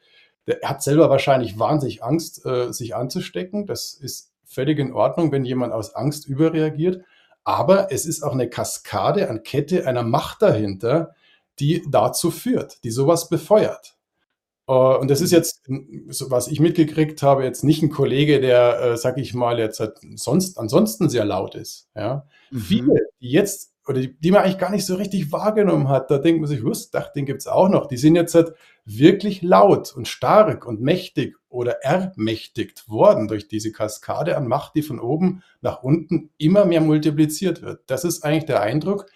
Der 0.47 0.61
hat 0.63 0.83
selber 0.83 1.09
wahrscheinlich 1.09 1.59
wahnsinnig 1.59 2.05
Angst, 2.05 2.45
äh, 2.45 2.73
sich 2.73 2.95
anzustecken. 2.95 3.67
Das 3.67 3.95
ist 3.95 4.33
völlig 4.47 4.79
in 4.79 4.93
Ordnung, 4.93 5.33
wenn 5.33 5.45
jemand 5.45 5.73
aus 5.73 5.95
Angst 5.95 6.27
überreagiert. 6.27 7.05
Aber 7.45 7.93
es 7.93 8.07
ist 8.07 8.23
auch 8.23 8.33
eine 8.33 8.49
Kaskade 8.49 9.29
an 9.31 9.43
Kette 9.43 9.87
einer 9.87 10.03
Macht 10.03 10.43
dahinter, 10.43 11.15
die 11.59 11.85
dazu 11.89 12.31
führt, 12.31 12.83
die 12.85 12.91
sowas 12.91 13.29
befeuert. 13.29 13.97
Äh, 14.67 14.73
Und 14.73 15.09
das 15.11 15.21
ist 15.21 15.31
jetzt, 15.31 15.63
so 16.09 16.31
was 16.31 16.49
ich 16.49 16.61
mitgekriegt 16.61 17.23
habe, 17.23 17.45
jetzt 17.45 17.65
nicht 17.65 17.83
ein 17.83 17.91
Kollege, 17.91 18.41
der, 18.41 18.81
äh, 18.81 18.97
sag 18.97 19.19
ich 19.19 19.35
mal, 19.35 19.59
jetzt 19.59 19.81
halt 19.81 19.99
sonst, 20.17 20.59
ansonsten 20.59 21.09
sehr 21.09 21.25
laut 21.25 21.55
ist. 21.55 21.89
Ja. 21.95 22.27
Mhm. 22.51 22.61
Viele, 22.61 22.95
die 23.21 23.31
jetzt, 23.31 23.73
oder 23.89 24.01
die, 24.01 24.19
die 24.19 24.31
man 24.31 24.43
eigentlich 24.43 24.59
gar 24.59 24.71
nicht 24.71 24.85
so 24.85 24.97
richtig 24.97 25.31
wahrgenommen 25.33 25.89
hat, 25.89 26.11
da 26.11 26.19
denkt 26.19 26.41
man 26.41 26.49
sich, 26.49 26.65
was, 26.65 26.91
dachte, 26.91 27.13
den 27.17 27.27
gibt's 27.27 27.47
auch 27.47 27.69
noch. 27.69 27.87
Die 27.87 27.97
sind 27.97 28.17
jetzt 28.17 28.35
halt 28.35 28.53
wirklich 28.85 29.43
laut 29.43 29.95
und 29.95 30.09
stark 30.09 30.67
und 30.67 30.81
mächtig 30.81 31.37
oder 31.49 31.85
ermächtigt 31.85 32.89
worden 32.89 33.29
durch 33.29 33.49
diese 33.49 33.73
Kaskade 33.73 34.37
an 34.37 34.49
Macht, 34.49 34.75
die 34.75 34.83
von 34.83 34.99
oben 34.99 35.43
nach 35.61 35.83
unten 35.83 36.31
immer 36.37 36.65
mehr 36.65 36.81
multipliziert 36.81 37.63
wird. 37.63 37.83
Das 37.87 38.05
ist 38.05 38.25
eigentlich 38.25 38.47
der 38.47 38.61
Eindruck, 38.61 39.07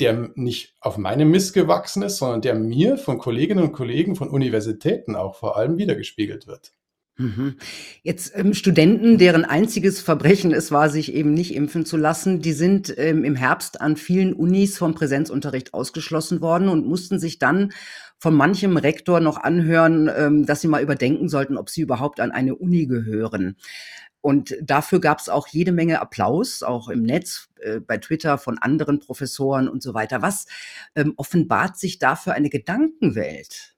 der 0.00 0.30
nicht 0.34 0.74
auf 0.80 0.98
meinem 0.98 1.30
Mist 1.30 1.54
gewachsen 1.54 2.02
ist, 2.02 2.16
sondern 2.16 2.42
der 2.42 2.54
mir 2.54 2.98
von 2.98 3.18
Kolleginnen 3.18 3.62
und 3.62 3.72
Kollegen 3.72 4.16
von 4.16 4.28
Universitäten 4.28 5.14
auch 5.14 5.36
vor 5.36 5.56
allem 5.56 5.78
wiedergespiegelt 5.78 6.48
wird. 6.48 6.72
Mhm. 7.16 7.56
Jetzt 8.02 8.32
ähm, 8.34 8.54
Studenten, 8.54 9.18
deren 9.18 9.44
einziges 9.44 10.00
Verbrechen 10.00 10.52
es 10.52 10.72
war, 10.72 10.90
sich 10.90 11.14
eben 11.14 11.32
nicht 11.32 11.54
impfen 11.54 11.86
zu 11.86 11.96
lassen, 11.96 12.40
die 12.40 12.52
sind 12.52 12.92
ähm, 12.98 13.22
im 13.22 13.36
Herbst 13.36 13.80
an 13.80 13.96
vielen 13.96 14.32
Unis 14.32 14.78
vom 14.78 14.94
Präsenzunterricht 14.94 15.74
ausgeschlossen 15.74 16.40
worden 16.40 16.68
und 16.68 16.86
mussten 16.86 17.20
sich 17.20 17.38
dann 17.38 17.72
von 18.18 18.34
manchem 18.34 18.76
Rektor 18.76 19.20
noch 19.20 19.36
anhören, 19.36 20.10
ähm, 20.16 20.44
dass 20.44 20.60
sie 20.60 20.68
mal 20.68 20.82
überdenken 20.82 21.28
sollten, 21.28 21.56
ob 21.56 21.70
sie 21.70 21.82
überhaupt 21.82 22.18
an 22.18 22.32
eine 22.32 22.56
Uni 22.56 22.86
gehören. 22.86 23.56
Und 24.20 24.56
dafür 24.62 25.00
gab 25.00 25.20
es 25.20 25.28
auch 25.28 25.46
jede 25.48 25.70
Menge 25.70 26.00
Applaus, 26.00 26.62
auch 26.62 26.88
im 26.88 27.02
Netz, 27.02 27.50
äh, 27.60 27.78
bei 27.78 27.98
Twitter 27.98 28.38
von 28.38 28.58
anderen 28.58 28.98
Professoren 28.98 29.68
und 29.68 29.82
so 29.82 29.94
weiter. 29.94 30.22
Was 30.22 30.46
ähm, 30.96 31.12
offenbart 31.16 31.78
sich 31.78 31.98
da 31.98 32.16
für 32.16 32.32
eine 32.32 32.48
Gedankenwelt? 32.48 33.73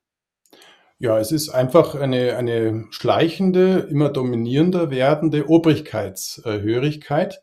Ja, 0.99 1.19
es 1.19 1.31
ist 1.31 1.51
einfach 1.51 1.95
eine, 1.95 2.37
eine 2.37 2.87
schleichende, 2.91 3.87
immer 3.91 4.09
dominierender 4.09 4.91
werdende 4.91 5.47
Obrigkeitshörigkeit. 5.47 7.43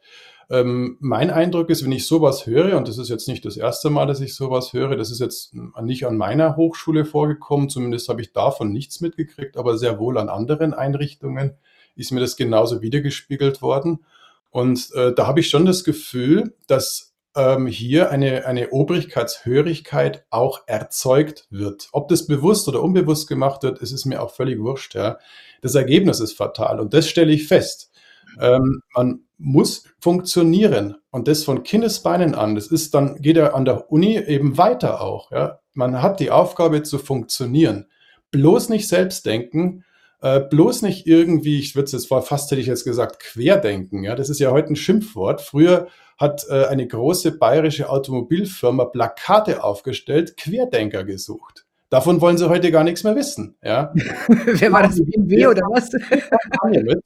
Ähm, 0.50 0.98
mein 1.00 1.30
Eindruck 1.30 1.70
ist, 1.70 1.84
wenn 1.84 1.92
ich 1.92 2.08
sowas 2.08 2.48
höre, 2.48 2.76
und 2.78 2.88
das 2.88 2.98
ist 2.98 3.10
jetzt 3.10 3.28
nicht 3.28 3.46
das 3.46 3.56
erste 3.56 3.92
Mal, 3.92 4.08
dass 4.08 4.22
ich 4.22 4.36
sowas 4.36 4.74
höre, 4.74 4.96
das 4.96 5.12
ist 5.12 5.20
jetzt 5.20 5.54
nicht 5.84 6.08
an 6.08 6.18
meiner 6.18 6.56
Hochschule 6.56 7.06
vorgekommen, 7.06 7.70
zumindest 7.70 8.10
habe 8.10 8.22
ich 8.22 8.34
davon 8.34 8.72
nichts 8.72 9.02
mitgekriegt, 9.02 9.56
aber 9.56 9.78
sehr 9.78 10.00
wohl 10.00 10.18
an 10.18 10.30
anderen 10.30 10.74
Einrichtungen 10.74 11.56
ist 11.96 12.12
mir 12.12 12.22
das 12.22 12.36
genauso 12.36 12.82
wiedergespiegelt 12.82 13.62
worden. 13.62 14.04
Und 14.50 14.90
äh, 14.96 15.14
da 15.14 15.28
habe 15.28 15.42
ich 15.42 15.50
schon 15.50 15.66
das 15.68 15.84
Gefühl, 15.84 16.56
dass 16.66 17.13
ähm, 17.36 17.68
hier 17.68 18.12
eine, 18.12 18.46
eine 18.46 18.70
Obrigkeitshörigkeit 18.70 20.26
auch 20.30 20.62
erzeugt 20.68 21.48
wird. 21.50 21.90
Ob 21.92 22.08
das 22.08 22.28
bewusst 22.28 22.68
oder 22.68 22.82
unbewusst 22.82 23.28
gemacht 23.28 23.64
wird, 23.64 23.80
ist 23.80 23.92
es 23.92 24.06
mir 24.06 24.22
auch 24.22 24.32
völlig 24.32 24.60
wurscht. 24.60 24.96
Ja. 24.96 25.18
Das 25.62 25.76
Ergebnis 25.76 26.20
ist 26.20 26.34
fatal 26.34 26.80
und 26.80 26.94
das 26.94 27.08
stelle 27.08 27.32
ich 27.32 27.48
fest. 27.48 27.92
Ähm, 28.40 28.82
man 28.96 29.22
muss 29.38 29.84
funktionieren 30.00 30.96
und 31.12 31.28
das 31.28 31.44
von 31.44 31.64
Kindesbeinen 31.64 32.36
an. 32.36 32.56
Das 32.56 32.68
ist 32.68 32.94
dann, 32.94 33.22
geht 33.22 33.38
ja 33.38 33.54
an 33.54 33.66
der 33.66 33.92
Uni 33.92 34.18
eben 34.18 34.58
weiter 34.58 35.02
auch. 35.02 35.32
Ja? 35.32 35.60
Man 35.74 36.02
hat 36.02 36.20
die 36.20 36.32
Aufgabe 36.32 36.84
zu 36.84 36.98
funktionieren. 36.98 37.88
Bloß 38.32 38.70
nicht 38.70 38.88
selbst 38.88 39.26
denken, 39.26 39.84
äh, 40.22 40.40
bloß 40.40 40.82
nicht 40.84 41.06
irgendwie, 41.06 41.60
ich 41.60 41.76
würde 41.76 41.86
es 41.86 41.92
jetzt 41.92 42.08
fast 42.08 42.50
hätte 42.50 42.62
ich 42.62 42.68
jetzt 42.68 42.86
gesagt, 42.86 43.20
querdenken. 43.20 44.04
Ja? 44.04 44.16
Das 44.16 44.30
ist 44.30 44.40
ja 44.40 44.52
heute 44.52 44.70
ein 44.74 44.76
Schimpfwort. 44.76 45.42
Früher 45.42 45.88
hat 46.18 46.46
äh, 46.50 46.66
eine 46.66 46.88
große 46.88 47.38
bayerische 47.38 47.90
Automobilfirma 47.90 48.86
Plakate 48.86 49.64
aufgestellt, 49.64 50.38
Querdenker 50.38 51.04
gesucht. 51.04 51.66
Davon 51.90 52.22
wollen 52.22 52.38
sie 52.38 52.50
heute 52.50 52.72
gar 52.72 52.84
nichts 52.84 53.04
mehr 53.04 53.16
wissen. 53.16 53.56
Ja? 53.64 53.94
Wer 54.28 54.72
war 54.72 54.84
das? 54.84 55.00
BMW 55.00 55.48
oder 55.48 55.62
was? 55.70 55.90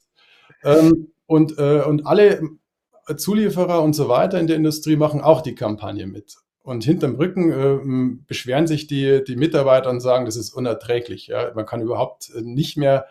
ähm, 0.64 1.08
und, 1.26 1.58
äh, 1.58 1.82
und 1.82 2.06
alle 2.06 2.40
Zulieferer 3.14 3.82
und 3.82 3.94
so 3.94 4.08
weiter 4.08 4.40
in 4.40 4.46
der 4.46 4.56
Industrie 4.56 4.96
machen 4.96 5.20
auch 5.20 5.42
die 5.42 5.54
Kampagne 5.54 6.06
mit. 6.06 6.36
Und 6.62 6.84
hinterm 6.84 7.16
Rücken 7.16 7.50
äh, 7.52 8.24
beschweren 8.26 8.66
sich 8.66 8.86
die, 8.86 9.22
die 9.24 9.36
Mitarbeiter 9.36 9.90
und 9.90 10.00
sagen, 10.00 10.24
das 10.24 10.36
ist 10.36 10.54
unerträglich. 10.54 11.26
Ja? 11.26 11.52
Man 11.54 11.66
kann 11.66 11.82
überhaupt 11.82 12.30
nicht 12.40 12.76
mehr 12.76 13.06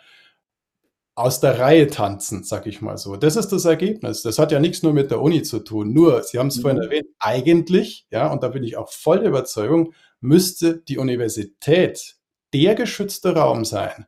aus 1.18 1.40
der 1.40 1.58
Reihe 1.58 1.88
tanzen, 1.88 2.44
sag 2.44 2.68
ich 2.68 2.80
mal 2.80 2.96
so. 2.98 3.16
Das 3.16 3.36
ist 3.36 3.50
das 3.50 3.66
Ergebnis. 3.66 4.22
Das 4.22 4.38
hat 4.38 4.52
ja 4.52 4.60
nichts 4.60 4.84
nur 4.84 4.94
mit 4.94 5.10
der 5.10 5.20
Uni 5.20 5.42
zu 5.42 5.60
tun. 5.60 5.92
Nur, 5.92 6.22
Sie 6.22 6.38
haben 6.38 6.48
es 6.48 6.58
mhm. 6.58 6.62
vorhin 6.62 6.82
erwähnt, 6.82 7.08
eigentlich, 7.18 8.06
ja, 8.12 8.32
und 8.32 8.44
da 8.44 8.50
bin 8.50 8.64
ich 8.64 8.78
auch 8.78 8.92
voll 8.92 9.20
der 9.20 9.30
Überzeugung, 9.30 9.94
müsste 10.22 10.78
die 10.78 11.00
Universität 11.00 12.18
der 12.54 12.76
geschützte 12.76 13.36
Raum 13.36 13.66
sein. 13.66 14.06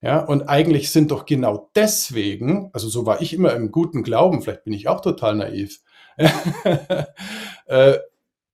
Ja, 0.00 0.24
und 0.24 0.48
eigentlich 0.48 0.90
sind 0.90 1.12
doch 1.12 1.24
genau 1.24 1.70
deswegen, 1.76 2.70
also 2.72 2.88
so 2.88 3.06
war 3.06 3.22
ich 3.22 3.32
immer 3.32 3.54
im 3.54 3.70
guten 3.70 4.02
Glauben, 4.02 4.42
vielleicht 4.42 4.64
bin 4.64 4.72
ich 4.72 4.88
auch 4.88 5.02
total 5.02 5.36
naiv, 5.36 5.82
äh, 7.66 7.98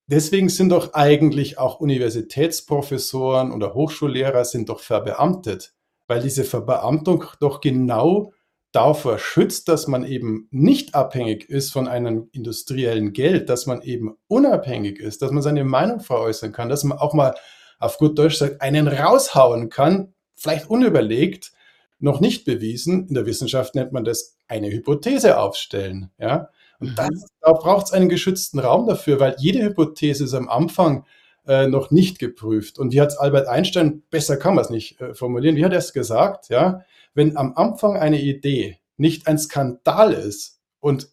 deswegen 0.07 0.50
sind 0.50 0.69
doch 0.69 0.93
eigentlich 0.93 1.59
auch 1.59 1.81
Universitätsprofessoren 1.81 3.53
oder 3.53 3.73
Hochschullehrer 3.73 4.45
sind 4.45 4.69
doch 4.69 4.81
verbeamtet 4.81 5.75
weil 6.07 6.21
diese 6.21 6.45
Verbeamtung 6.45 7.25
doch 7.41 7.61
genau 7.61 8.33
davor 8.73 9.19
schützt, 9.19 9.69
dass 9.69 9.87
man 9.87 10.05
eben 10.05 10.49
nicht 10.51 10.95
abhängig 10.95 11.49
ist 11.49 11.73
von 11.73 11.89
einem 11.89 12.29
industriellen 12.33 13.13
Geld, 13.13 13.49
dass 13.49 13.67
man 13.67 13.81
eben 13.83 14.17
unabhängig 14.29 14.99
ist, 14.99 15.23
dass 15.23 15.31
man 15.31 15.43
seine 15.43 15.65
Meinung 15.65 16.01
veräußern 16.01 16.53
kann, 16.53 16.69
dass 16.69 16.85
man 16.85 16.99
auch 16.99 17.15
mal 17.15 17.35
auf 17.79 17.99
gut 17.99 18.19
Deutsch 18.19 18.37
sagt, 18.37 18.61
einen 18.61 18.89
raushauen 18.89 19.71
kann, 19.71 20.15
vielleicht 20.35 20.69
unüberlegt, 20.69 21.53
noch 21.99 22.21
nicht 22.21 22.45
bewiesen. 22.45 23.09
In 23.09 23.15
der 23.15 23.27
Wissenschaft 23.27 23.75
nennt 23.75 23.93
man 23.93 24.05
das 24.05 24.37
eine 24.49 24.71
Hypothese 24.71 25.39
aufstellen. 25.39 26.11
Ja? 26.19 26.51
Und 26.79 26.91
mhm. 26.91 26.95
das, 26.97 27.27
da 27.41 27.53
braucht 27.53 27.87
es 27.87 27.93
einen 27.93 28.09
geschützten 28.09 28.59
Raum 28.59 28.87
dafür, 28.87 29.21
weil 29.21 29.37
jede 29.39 29.63
Hypothese 29.63 30.25
ist 30.25 30.35
am 30.35 30.49
Anfang 30.49 31.07
äh, 31.47 31.67
noch 31.67 31.91
nicht 31.91 32.19
geprüft. 32.19 32.79
Und 32.79 32.93
wie 32.93 33.00
hat 33.00 33.19
Albert 33.21 33.49
Einstein, 33.49 34.03
besser 34.11 34.37
kann 34.37 34.55
man 34.55 34.65
es 34.65 34.71
nicht 34.71 35.00
äh, 35.00 35.15
formulieren, 35.15 35.57
wie 35.57 35.65
hat 35.65 35.73
er 35.73 35.79
es 35.79 35.93
gesagt? 35.93 36.49
Ja, 36.49 36.83
wenn 37.15 37.37
am 37.37 37.55
Anfang 37.57 37.97
eine 37.97 38.21
Idee 38.21 38.79
nicht 38.97 39.26
ein 39.26 39.38
Skandal 39.38 40.12
ist 40.12 40.61
und 40.81 41.09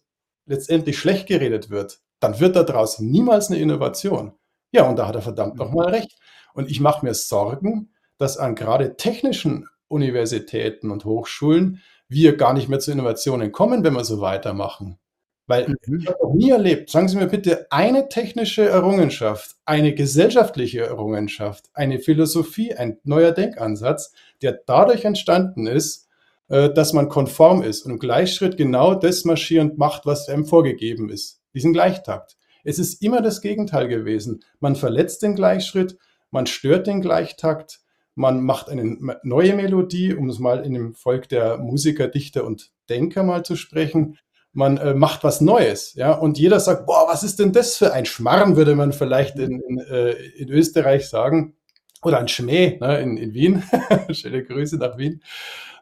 letztendlich 0.46 0.98
schlecht 0.98 1.26
geredet 1.26 1.70
wird, 1.70 2.00
dann 2.20 2.40
wird 2.40 2.56
daraus 2.56 2.98
niemals 2.98 3.50
eine 3.50 3.60
Innovation. 3.60 4.32
Ja, 4.70 4.88
und 4.88 4.96
da 4.96 5.06
hat 5.06 5.14
er 5.14 5.22
verdammt 5.22 5.56
nochmal 5.56 5.90
recht. 5.90 6.18
Und 6.54 6.70
ich 6.70 6.80
mache 6.80 7.04
mir 7.04 7.14
Sorgen, 7.14 7.92
dass 8.18 8.38
an 8.38 8.54
gerade 8.54 8.96
technischen 8.96 9.68
Universitäten 9.88 10.90
und 10.90 11.04
Hochschulen 11.04 11.80
wir 12.08 12.36
gar 12.36 12.52
nicht 12.52 12.68
mehr 12.68 12.80
zu 12.80 12.92
Innovationen 12.92 13.52
kommen, 13.52 13.84
wenn 13.84 13.94
wir 13.94 14.04
so 14.04 14.20
weitermachen. 14.20 14.98
Weil 15.46 15.68
mhm. 15.86 16.00
ich 16.00 16.06
habe 16.06 16.18
noch 16.22 16.34
nie 16.34 16.50
erlebt, 16.50 16.90
sagen 16.90 17.08
Sie 17.08 17.16
mir 17.16 17.26
bitte 17.26 17.66
eine 17.70 18.08
technische 18.08 18.66
Errungenschaft, 18.66 19.56
eine 19.64 19.94
gesellschaftliche 19.94 20.82
Errungenschaft, 20.82 21.66
eine 21.74 21.98
Philosophie, 21.98 22.74
ein 22.74 22.98
neuer 23.04 23.32
Denkansatz, 23.32 24.12
der 24.40 24.60
dadurch 24.66 25.04
entstanden 25.04 25.66
ist, 25.66 26.08
äh, 26.48 26.70
dass 26.70 26.92
man 26.92 27.08
konform 27.08 27.62
ist 27.62 27.82
und 27.82 27.92
im 27.92 27.98
Gleichschritt 27.98 28.56
genau 28.56 28.94
das 28.94 29.24
marschierend 29.24 29.76
macht, 29.76 30.06
was 30.06 30.28
einem 30.28 30.46
vorgegeben 30.46 31.10
ist. 31.10 31.40
Diesen 31.54 31.72
Gleichtakt. 31.72 32.36
Es 32.64 32.78
ist 32.78 33.02
immer 33.02 33.20
das 33.20 33.42
Gegenteil 33.42 33.88
gewesen. 33.88 34.42
Man 34.60 34.76
verletzt 34.76 35.22
den 35.22 35.34
Gleichschritt, 35.34 35.98
man 36.30 36.46
stört 36.46 36.86
den 36.86 37.02
Gleichtakt, 37.02 37.80
man 38.14 38.42
macht 38.42 38.70
eine 38.70 39.18
neue 39.22 39.54
Melodie, 39.54 40.14
um 40.14 40.30
es 40.30 40.38
mal 40.38 40.64
in 40.64 40.72
dem 40.72 40.94
Volk 40.94 41.28
der 41.28 41.58
Musiker, 41.58 42.08
Dichter 42.08 42.44
und 42.44 42.72
Denker 42.88 43.24
mal 43.24 43.44
zu 43.44 43.56
sprechen 43.56 44.18
man 44.54 44.78
äh, 44.78 44.94
macht 44.94 45.24
was 45.24 45.40
Neues, 45.40 45.94
ja, 45.94 46.12
und 46.12 46.38
jeder 46.38 46.60
sagt, 46.60 46.86
boah, 46.86 47.06
was 47.08 47.22
ist 47.22 47.38
denn 47.38 47.52
das 47.52 47.76
für 47.76 47.92
ein 47.92 48.06
Schmarrn, 48.06 48.56
würde 48.56 48.74
man 48.74 48.92
vielleicht 48.92 49.36
in, 49.38 49.60
in, 49.60 49.78
äh, 49.78 50.12
in 50.12 50.48
Österreich 50.48 51.08
sagen, 51.08 51.56
oder 52.04 52.18
ein 52.18 52.28
Schmäh 52.28 52.78
ne, 52.80 53.00
in, 53.00 53.16
in 53.16 53.34
Wien. 53.34 53.62
Schöne 54.10 54.44
Grüße 54.44 54.76
nach 54.76 54.98
Wien. 54.98 55.22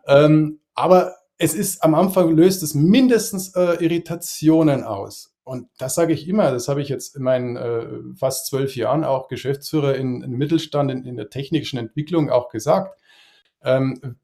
Ähm, 0.07 0.61
aber 0.75 1.17
es 1.39 1.55
ist 1.55 1.83
am 1.83 1.95
Anfang 1.95 2.35
löst 2.37 2.63
es 2.63 2.75
mindestens 2.75 3.55
äh, 3.55 3.83
Irritationen 3.85 4.85
aus. 4.85 5.35
Und 5.45 5.69
das 5.79 5.97
sage 5.97 6.13
ich 6.13 6.29
immer, 6.29 6.53
das 6.53 6.69
habe 6.69 6.81
ich 6.81 6.89
jetzt 6.89 7.17
in 7.17 7.25
meinen 7.25 7.57
äh, 7.57 7.87
fast 8.17 8.47
zwölf 8.47 8.77
Jahren 8.77 9.05
auch 9.05 9.27
Geschäftsführer 9.27 9.97
in, 9.97 10.23
in 10.23 10.33
Mittelstand, 10.33 10.91
in, 10.91 11.05
in 11.05 11.17
der 11.17 11.31
technischen 11.31 11.79
Entwicklung 11.79 12.31
auch 12.31 12.49
gesagt. 12.49 12.97
Ähm, 13.65 14.19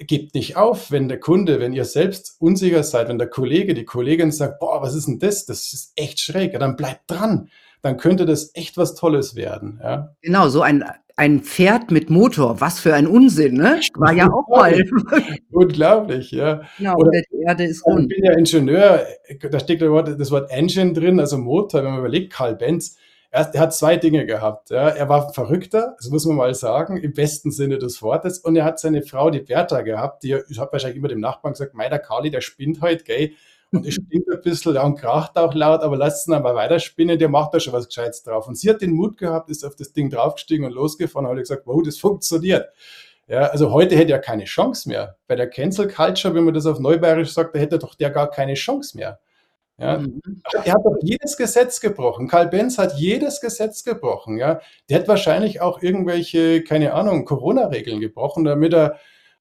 gebt 0.00 0.34
nicht 0.34 0.56
auf, 0.56 0.90
wenn 0.90 1.08
der 1.08 1.20
Kunde, 1.20 1.60
wenn 1.60 1.72
ihr 1.72 1.84
selbst 1.84 2.36
unsicher 2.40 2.82
seid, 2.82 3.08
wenn 3.08 3.18
der 3.18 3.28
Kollege, 3.28 3.74
die 3.74 3.84
Kollegin 3.84 4.32
sagt, 4.32 4.58
boah, 4.58 4.82
was 4.82 4.94
ist 4.94 5.06
denn 5.06 5.18
das? 5.18 5.46
Das 5.46 5.72
ist 5.72 5.92
echt 5.96 6.20
schräg. 6.20 6.52
Ja, 6.52 6.58
dann 6.58 6.76
bleibt 6.76 7.02
dran. 7.10 7.48
Dann 7.82 7.96
könnte 7.96 8.26
das 8.26 8.50
echt 8.54 8.76
was 8.76 8.96
Tolles 8.96 9.36
werden. 9.36 9.78
Ja? 9.80 10.16
Genau, 10.20 10.48
so 10.48 10.62
ein, 10.62 10.84
ein 11.16 11.40
Pferd 11.40 11.92
mit 11.92 12.10
Motor. 12.10 12.60
Was 12.60 12.80
für 12.80 12.94
ein 12.94 13.06
Unsinn, 13.06 13.54
ne? 13.54 13.80
War 13.94 14.12
ja 14.12 14.28
auch 14.32 14.48
mal. 14.48 14.82
Unglaublich, 15.52 16.32
ja. 16.32 16.62
Genau, 16.76 16.96
Oder, 16.96 17.22
die 17.30 17.42
Erde 17.46 17.64
ist 17.64 17.86
rund. 17.86 18.10
Ich 18.10 18.16
bin 18.16 18.24
ja 18.24 18.36
Ingenieur, 18.36 19.06
da 19.50 19.60
steckt 19.60 19.82
das 19.82 19.90
Wort, 19.90 20.20
das 20.20 20.30
Wort 20.32 20.50
Engine 20.50 20.92
drin, 20.92 21.20
also 21.20 21.38
Motor. 21.38 21.84
Wenn 21.84 21.90
man 21.90 22.00
überlegt, 22.00 22.32
Karl 22.32 22.56
Benz, 22.56 22.96
er, 23.30 23.54
er, 23.54 23.60
hat 23.60 23.74
zwei 23.74 23.96
Dinge 23.96 24.26
gehabt. 24.26 24.70
Ja. 24.70 24.88
Er 24.88 25.08
war 25.08 25.32
Verrückter, 25.32 25.94
das 25.98 26.08
muss 26.10 26.24
man 26.24 26.36
mal 26.36 26.54
sagen, 26.54 26.96
im 26.96 27.12
besten 27.12 27.50
Sinne 27.50 27.78
des 27.78 28.02
Wortes. 28.02 28.38
Und 28.38 28.56
er 28.56 28.64
hat 28.64 28.78
seine 28.78 29.02
Frau, 29.02 29.30
die 29.30 29.40
Bertha, 29.40 29.82
gehabt, 29.82 30.22
die 30.22 30.38
ich 30.48 30.58
habe 30.58 30.72
wahrscheinlich 30.72 30.98
immer 30.98 31.08
dem 31.08 31.20
Nachbarn 31.20 31.52
gesagt, 31.52 31.74
mei, 31.74 31.88
der 31.88 31.98
Kali, 31.98 32.30
der 32.30 32.40
spinnt 32.40 32.80
heute, 32.80 33.04
gell. 33.04 33.32
Und 33.70 33.86
es 33.86 33.94
spinnt 33.94 34.26
ein 34.32 34.40
bisschen 34.40 34.74
ja, 34.74 34.82
und 34.82 34.98
kracht 34.98 35.36
auch 35.36 35.52
laut, 35.52 35.82
aber 35.82 35.96
lasst 35.96 36.26
ihn 36.26 36.32
aber 36.32 36.54
weiter 36.54 36.78
spinnen, 36.78 37.18
der 37.18 37.28
macht 37.28 37.52
da 37.52 37.60
schon 37.60 37.74
was 37.74 37.86
Gescheites 37.86 38.22
drauf. 38.22 38.48
Und 38.48 38.56
sie 38.56 38.70
hat 38.70 38.80
den 38.80 38.92
Mut 38.92 39.18
gehabt, 39.18 39.50
ist 39.50 39.62
auf 39.62 39.76
das 39.76 39.92
Ding 39.92 40.08
draufgestiegen 40.08 40.64
und 40.64 40.72
losgefahren 40.72 41.26
und 41.26 41.32
hat 41.32 41.42
gesagt, 41.42 41.66
wow, 41.66 41.82
das 41.84 41.98
funktioniert. 41.98 42.70
Ja, 43.26 43.42
also 43.42 43.70
heute 43.70 43.94
hätte 43.94 44.12
er 44.12 44.20
keine 44.20 44.44
Chance 44.44 44.88
mehr. 44.88 45.16
Bei 45.26 45.36
der 45.36 45.50
Cancel 45.50 45.86
Culture, 45.86 46.34
wenn 46.34 46.44
man 46.44 46.54
das 46.54 46.64
auf 46.64 46.80
Neubayerisch 46.80 47.30
sagt, 47.34 47.54
da 47.54 47.58
hätte 47.58 47.78
doch 47.78 47.94
der 47.94 48.08
gar 48.08 48.30
keine 48.30 48.54
Chance 48.54 48.96
mehr. 48.96 49.20
Ja? 49.78 49.98
Mhm. 49.98 50.20
Er 50.64 50.74
hat 50.74 50.84
doch 50.84 50.96
jedes 51.02 51.36
Gesetz 51.36 51.80
gebrochen. 51.80 52.28
Karl 52.28 52.48
Benz 52.48 52.78
hat 52.78 52.98
jedes 52.98 53.40
Gesetz 53.40 53.84
gebrochen. 53.84 54.38
Ja? 54.38 54.60
Der 54.88 55.00
hat 55.00 55.08
wahrscheinlich 55.08 55.60
auch 55.60 55.82
irgendwelche, 55.82 56.62
keine 56.62 56.94
Ahnung, 56.94 57.24
Corona-Regeln 57.24 58.00
gebrochen, 58.00 58.44
damit 58.44 58.74
er 58.74 58.98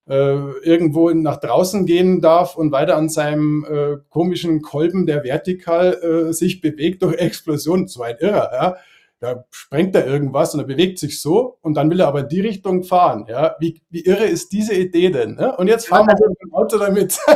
äh, 0.08 0.38
irgendwo 0.62 1.10
nach 1.10 1.38
draußen 1.38 1.86
gehen 1.86 2.21
darf 2.21 2.56
und 2.56 2.71
weiter 2.71 2.95
an 2.95 3.10
seinem 3.10 3.65
äh, 3.65 3.97
komischen 4.10 4.62
Kolben, 4.62 5.06
der 5.06 5.23
vertikal 5.23 5.93
äh, 5.93 6.34
sich 6.34 6.62
bewegt 6.62 7.02
durch 7.02 7.17
Explosion. 7.17 7.88
So 7.88 8.04
ein 8.04 8.15
Irrer. 8.19 8.52
Ja? 8.54 8.78
da 9.19 9.45
sprengt 9.50 9.95
er 9.95 10.06
irgendwas 10.06 10.54
und 10.54 10.60
er 10.60 10.67
bewegt 10.67 11.00
sich 11.00 11.19
so 11.21 11.58
und 11.62 11.76
dann 11.76 11.89
will 11.89 12.00
er 12.00 12.08
aber 12.08 12.21
in 12.21 12.30
die 12.30 12.41
Richtung 12.41 12.84
fahren. 12.84 13.26
Ja, 13.28 13.56
wie, 13.60 13.82
wie 13.89 14.06
irre 14.06 14.26
ist 14.26 14.52
diese 14.52 14.76
Idee 14.76 15.10
denn? 15.10 15.36
Ne? 15.36 15.56
Und 15.58 15.67
jetzt 15.67 15.88
fahren 15.88 16.06
wir 16.06 16.13
also, 16.13 16.30
mit 16.30 16.41
dem 16.41 16.54
Auto 16.54 16.78
damit. 16.78 17.19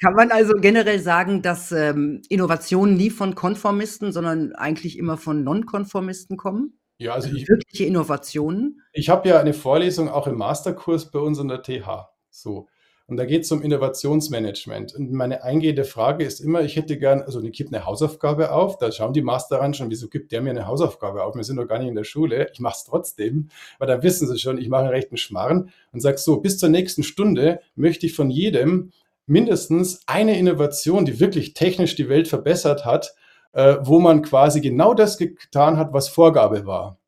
kann 0.00 0.14
man 0.14 0.30
also 0.30 0.54
generell 0.54 0.98
sagen, 0.98 1.42
dass 1.42 1.72
ähm, 1.72 2.22
Innovationen 2.28 2.96
nie 2.96 3.10
von 3.10 3.34
Konformisten, 3.34 4.12
sondern 4.12 4.52
eigentlich 4.54 4.98
immer 4.98 5.16
von 5.16 5.44
Nonkonformisten 5.44 6.36
kommen? 6.36 6.78
Ja, 6.98 7.12
also, 7.12 7.28
also 7.28 7.38
ich, 7.38 7.48
wirkliche 7.48 7.84
Innovationen. 7.84 8.80
Ich 8.92 9.08
habe 9.08 9.28
ja 9.28 9.40
eine 9.40 9.54
Vorlesung 9.54 10.08
auch 10.08 10.26
im 10.26 10.36
Masterkurs 10.36 11.10
bei 11.10 11.18
uns 11.18 11.38
an 11.38 11.48
der 11.48 11.62
TH. 11.62 12.08
So. 12.30 12.68
Und 13.06 13.18
da 13.18 13.26
geht 13.26 13.42
es 13.42 13.52
um 13.52 13.60
Innovationsmanagement. 13.60 14.94
Und 14.94 15.12
meine 15.12 15.44
eingehende 15.44 15.84
Frage 15.84 16.24
ist 16.24 16.40
immer, 16.40 16.62
ich 16.62 16.76
hätte 16.76 16.98
gern, 16.98 17.20
also 17.20 17.42
ich 17.42 17.52
gebe 17.52 17.68
eine 17.68 17.84
Hausaufgabe 17.84 18.50
auf, 18.50 18.78
da 18.78 18.90
schauen 18.90 19.12
die 19.12 19.20
Master 19.20 19.60
ran 19.60 19.74
schon, 19.74 19.90
wieso 19.90 20.08
gibt 20.08 20.32
der 20.32 20.40
mir 20.40 20.50
eine 20.50 20.66
Hausaufgabe 20.66 21.22
auf? 21.22 21.36
Wir 21.36 21.44
sind 21.44 21.56
doch 21.56 21.68
gar 21.68 21.78
nicht 21.78 21.88
in 21.88 21.96
der 21.96 22.04
Schule. 22.04 22.48
Ich 22.52 22.60
mache 22.60 22.76
es 22.78 22.84
trotzdem, 22.84 23.48
weil 23.78 23.88
dann 23.88 24.02
wissen 24.02 24.26
sie 24.26 24.38
schon, 24.38 24.56
ich 24.56 24.70
mache 24.70 24.82
einen 24.82 24.90
rechten 24.90 25.18
Schmarrn 25.18 25.70
und 25.92 26.00
sage 26.00 26.16
so, 26.16 26.40
bis 26.40 26.56
zur 26.56 26.70
nächsten 26.70 27.02
Stunde 27.02 27.60
möchte 27.76 28.06
ich 28.06 28.14
von 28.14 28.30
jedem 28.30 28.90
mindestens 29.26 30.02
eine 30.06 30.38
Innovation, 30.38 31.04
die 31.04 31.20
wirklich 31.20 31.54
technisch 31.54 31.94
die 31.96 32.08
Welt 32.08 32.28
verbessert 32.28 32.84
hat, 32.84 33.14
äh, 33.52 33.76
wo 33.80 34.00
man 34.00 34.22
quasi 34.22 34.60
genau 34.60 34.94
das 34.94 35.16
getan 35.16 35.76
hat, 35.76 35.92
was 35.92 36.08
Vorgabe 36.08 36.66
war. 36.66 36.98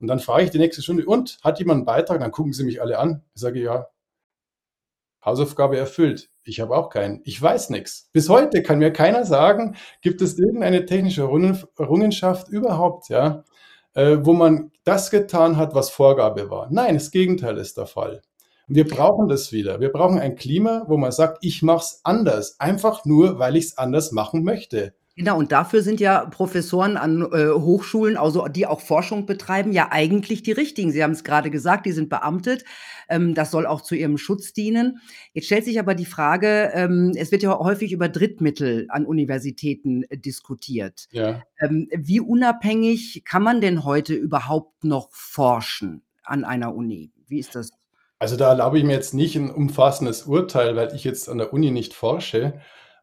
Und 0.00 0.08
dann 0.08 0.20
frage 0.20 0.44
ich 0.44 0.50
die 0.50 0.58
nächste 0.58 0.82
Stunde, 0.82 1.06
und 1.06 1.38
hat 1.42 1.58
jemand 1.58 1.78
einen 1.78 1.86
Beitrag? 1.86 2.20
Dann 2.20 2.32
gucken 2.32 2.52
sie 2.52 2.64
mich 2.64 2.82
alle 2.82 2.98
an. 2.98 3.22
Ich 3.34 3.40
sage, 3.40 3.62
ja, 3.62 3.86
Hausaufgabe 5.24 5.78
erfüllt. 5.78 6.28
Ich 6.42 6.60
habe 6.60 6.76
auch 6.76 6.90
keinen. 6.90 7.22
Ich 7.24 7.40
weiß 7.40 7.70
nichts. 7.70 8.10
Bis 8.12 8.28
heute 8.28 8.62
kann 8.62 8.78
mir 8.78 8.92
keiner 8.92 9.24
sagen, 9.24 9.76
gibt 10.02 10.20
es 10.20 10.38
irgendeine 10.38 10.84
technische 10.84 11.22
Errungenschaft 11.22 12.48
überhaupt, 12.48 13.08
ja, 13.08 13.44
äh, 13.94 14.18
wo 14.20 14.34
man 14.34 14.72
das 14.84 15.10
getan 15.10 15.56
hat, 15.56 15.74
was 15.74 15.88
Vorgabe 15.88 16.50
war. 16.50 16.68
Nein, 16.70 16.94
das 16.94 17.10
Gegenteil 17.10 17.56
ist 17.56 17.78
der 17.78 17.86
Fall. 17.86 18.20
Und 18.68 18.76
wir 18.76 18.88
brauchen 18.88 19.28
das 19.28 19.52
wieder. 19.52 19.80
Wir 19.80 19.90
brauchen 19.90 20.18
ein 20.18 20.36
Klima, 20.36 20.84
wo 20.88 20.96
man 20.96 21.12
sagt, 21.12 21.38
ich 21.42 21.62
mache 21.62 21.84
es 21.84 22.00
anders, 22.02 22.58
einfach 22.58 23.04
nur, 23.04 23.38
weil 23.38 23.56
ich 23.56 23.66
es 23.66 23.78
anders 23.78 24.12
machen 24.12 24.44
möchte. 24.44 24.94
Genau, 25.16 25.38
und 25.38 25.52
dafür 25.52 25.82
sind 25.82 26.00
ja 26.00 26.26
Professoren 26.26 26.96
an 26.96 27.22
äh, 27.22 27.50
Hochschulen, 27.50 28.16
also 28.16 28.48
die 28.48 28.66
auch 28.66 28.80
Forschung 28.80 29.26
betreiben, 29.26 29.70
ja 29.70 29.88
eigentlich 29.92 30.42
die 30.42 30.50
richtigen. 30.50 30.90
Sie 30.90 31.04
haben 31.04 31.12
es 31.12 31.22
gerade 31.22 31.50
gesagt, 31.50 31.86
die 31.86 31.92
sind 31.92 32.08
beamtet. 32.08 32.64
Ähm, 33.08 33.32
das 33.32 33.52
soll 33.52 33.64
auch 33.64 33.80
zu 33.80 33.94
ihrem 33.94 34.18
Schutz 34.18 34.52
dienen. 34.52 34.98
Jetzt 35.32 35.46
stellt 35.46 35.66
sich 35.66 35.78
aber 35.78 35.94
die 35.94 36.04
Frage, 36.04 36.72
ähm, 36.74 37.12
es 37.16 37.30
wird 37.30 37.44
ja 37.44 37.56
häufig 37.56 37.92
über 37.92 38.08
Drittmittel 38.08 38.86
an 38.88 39.06
Universitäten 39.06 40.02
äh, 40.08 40.18
diskutiert. 40.18 41.06
Ja. 41.12 41.42
Ähm, 41.60 41.88
wie 41.94 42.18
unabhängig 42.18 43.22
kann 43.24 43.44
man 43.44 43.60
denn 43.60 43.84
heute 43.84 44.14
überhaupt 44.14 44.82
noch 44.82 45.12
forschen 45.12 46.02
an 46.24 46.42
einer 46.42 46.74
Uni? 46.74 47.12
Wie 47.28 47.38
ist 47.38 47.54
das? 47.54 47.70
Also 48.24 48.36
da 48.36 48.48
erlaube 48.48 48.78
ich 48.78 48.84
mir 48.84 48.94
jetzt 48.94 49.12
nicht 49.12 49.36
ein 49.36 49.50
umfassendes 49.50 50.22
Urteil, 50.22 50.76
weil 50.76 50.94
ich 50.94 51.04
jetzt 51.04 51.28
an 51.28 51.36
der 51.36 51.52
Uni 51.52 51.70
nicht 51.70 51.92
forsche. 51.92 52.54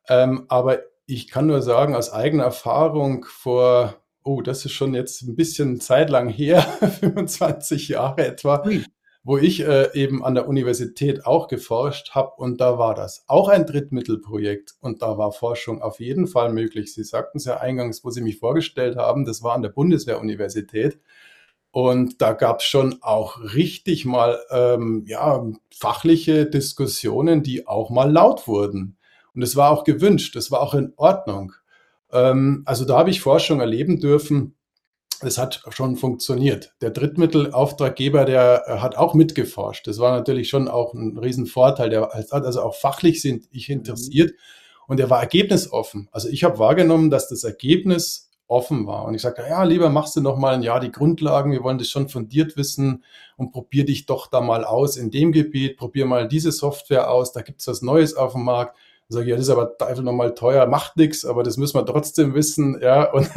Ähm, 0.10 0.45
aber 0.47 0.79
ich 1.05 1.29
kann 1.29 1.45
nur 1.45 1.62
sagen, 1.62 1.95
aus 1.95 2.12
eigener 2.12 2.45
Erfahrung 2.45 3.25
vor, 3.25 4.01
oh, 4.23 4.41
das 4.41 4.65
ist 4.65 4.71
schon 4.71 4.95
jetzt 4.95 5.21
ein 5.21 5.36
bisschen 5.36 5.79
zeitlang 5.79 6.27
her, 6.27 6.62
25 7.01 7.89
Jahre 7.89 8.25
etwa, 8.25 8.67
wo 9.23 9.38
ich 9.38 9.60
äh, 9.60 9.93
eben 9.93 10.25
an 10.25 10.34
der 10.34 10.47
Universität 10.47 11.23
auch 11.23 11.47
geforscht 11.47 12.15
habe 12.15 12.31
und 12.38 12.60
da 12.60 12.79
war 12.79 12.95
das 12.95 13.23
auch 13.27 13.47
ein 13.47 13.67
Drittmittelprojekt 13.67 14.73
und 14.81 15.03
da 15.03 15.19
war 15.19 15.31
Forschung 15.31 15.84
auf 15.84 15.99
jeden 15.99 16.25
Fall 16.25 16.51
möglich. 16.51 16.95
Sie 16.95 17.03
sagten 17.03 17.38
es 17.38 17.45
ja 17.45 17.57
eingangs, 17.57 18.03
wo 18.03 18.10
Sie 18.10 18.21
mich 18.21 18.39
vorgestellt 18.39 18.95
haben, 18.95 19.25
das 19.25 19.43
war 19.43 19.53
an 19.53 19.62
der 19.62 19.69
Bundeswehruniversität. 19.69 20.99
Und 21.71 22.21
da 22.21 22.34
gab 22.34 22.60
es 22.60 22.65
schon 22.65 23.01
auch 23.01 23.39
richtig 23.53 24.05
mal 24.05 24.39
ähm, 24.49 25.05
ja, 25.07 25.43
fachliche 25.73 26.45
Diskussionen, 26.45 27.43
die 27.43 27.65
auch 27.67 27.89
mal 27.89 28.12
laut 28.12 28.47
wurden. 28.47 28.97
Und 29.34 29.41
es 29.41 29.55
war 29.55 29.71
auch 29.71 29.86
gewünscht, 29.86 30.36
es 30.36 30.51
war 30.51 30.62
auch 30.62 30.73
in 30.73 30.93
Ordnung. 30.97 31.53
Ähm, 32.12 32.63
also 32.65 32.84
da 32.84 32.97
habe 32.97 33.10
ich 33.10 33.21
Forschung 33.21 33.62
erleben 33.62 33.99
dürfen. 33.99 34.55
Es 35.21 35.38
hat 35.38 35.63
schon 35.69 35.95
funktioniert. 35.95 36.73
Der 36.81 36.89
Drittmittelauftraggeber, 36.89 38.25
der 38.25 38.63
äh, 38.65 38.77
hat 38.79 38.97
auch 38.97 39.13
mitgeforscht. 39.13 39.88
Das 39.88 39.99
war 39.99 40.12
natürlich 40.12 40.49
schon 40.49 40.67
auch 40.67 40.93
ein 40.93 41.17
Riesenvorteil. 41.17 41.89
Der 41.89 42.10
hat 42.10 42.31
also 42.31 42.62
auch 42.63 42.75
fachlich 42.75 43.21
sind 43.21 43.47
ich 43.51 43.69
interessiert 43.69 44.34
und 44.88 44.99
er 44.99 45.10
war 45.10 45.21
ergebnisoffen. 45.21 46.10
Also 46.12 46.27
ich 46.27 46.43
habe 46.43 46.60
wahrgenommen, 46.60 47.10
dass 47.10 47.29
das 47.29 47.45
Ergebnis 47.45 48.30
offen 48.51 48.85
war. 48.85 49.05
Und 49.05 49.15
ich 49.15 49.21
sagte, 49.21 49.43
ja, 49.47 49.63
lieber 49.63 49.89
machst 49.89 50.15
du 50.15 50.21
noch 50.21 50.37
mal 50.37 50.53
ein 50.53 50.61
Jahr 50.61 50.79
die 50.79 50.91
Grundlagen, 50.91 51.51
wir 51.51 51.63
wollen 51.63 51.77
das 51.77 51.89
schon 51.89 52.09
fundiert 52.09 52.57
wissen 52.57 53.03
und 53.37 53.51
probier 53.51 53.85
dich 53.85 54.05
doch 54.05 54.27
da 54.27 54.41
mal 54.41 54.65
aus 54.65 54.97
in 54.97 55.09
dem 55.09 55.31
Gebiet, 55.31 55.77
probier 55.77 56.05
mal 56.05 56.27
diese 56.27 56.51
Software 56.51 57.09
aus, 57.09 57.31
da 57.31 57.41
gibt 57.41 57.61
es 57.61 57.67
was 57.67 57.81
Neues 57.81 58.15
auf 58.15 58.33
dem 58.33 58.43
Markt. 58.43 58.77
Sage 59.07 59.25
ich, 59.25 59.29
ja, 59.31 59.35
das 59.35 59.47
ist 59.47 59.51
aber 59.51 59.75
einfach 59.85 60.03
nochmal 60.03 60.33
teuer, 60.35 60.67
macht 60.67 60.95
nichts, 60.95 61.25
aber 61.25 61.43
das 61.43 61.57
müssen 61.57 61.77
wir 61.77 61.85
trotzdem 61.85 62.33
wissen. 62.33 62.79
Ja, 62.81 63.11
und 63.13 63.29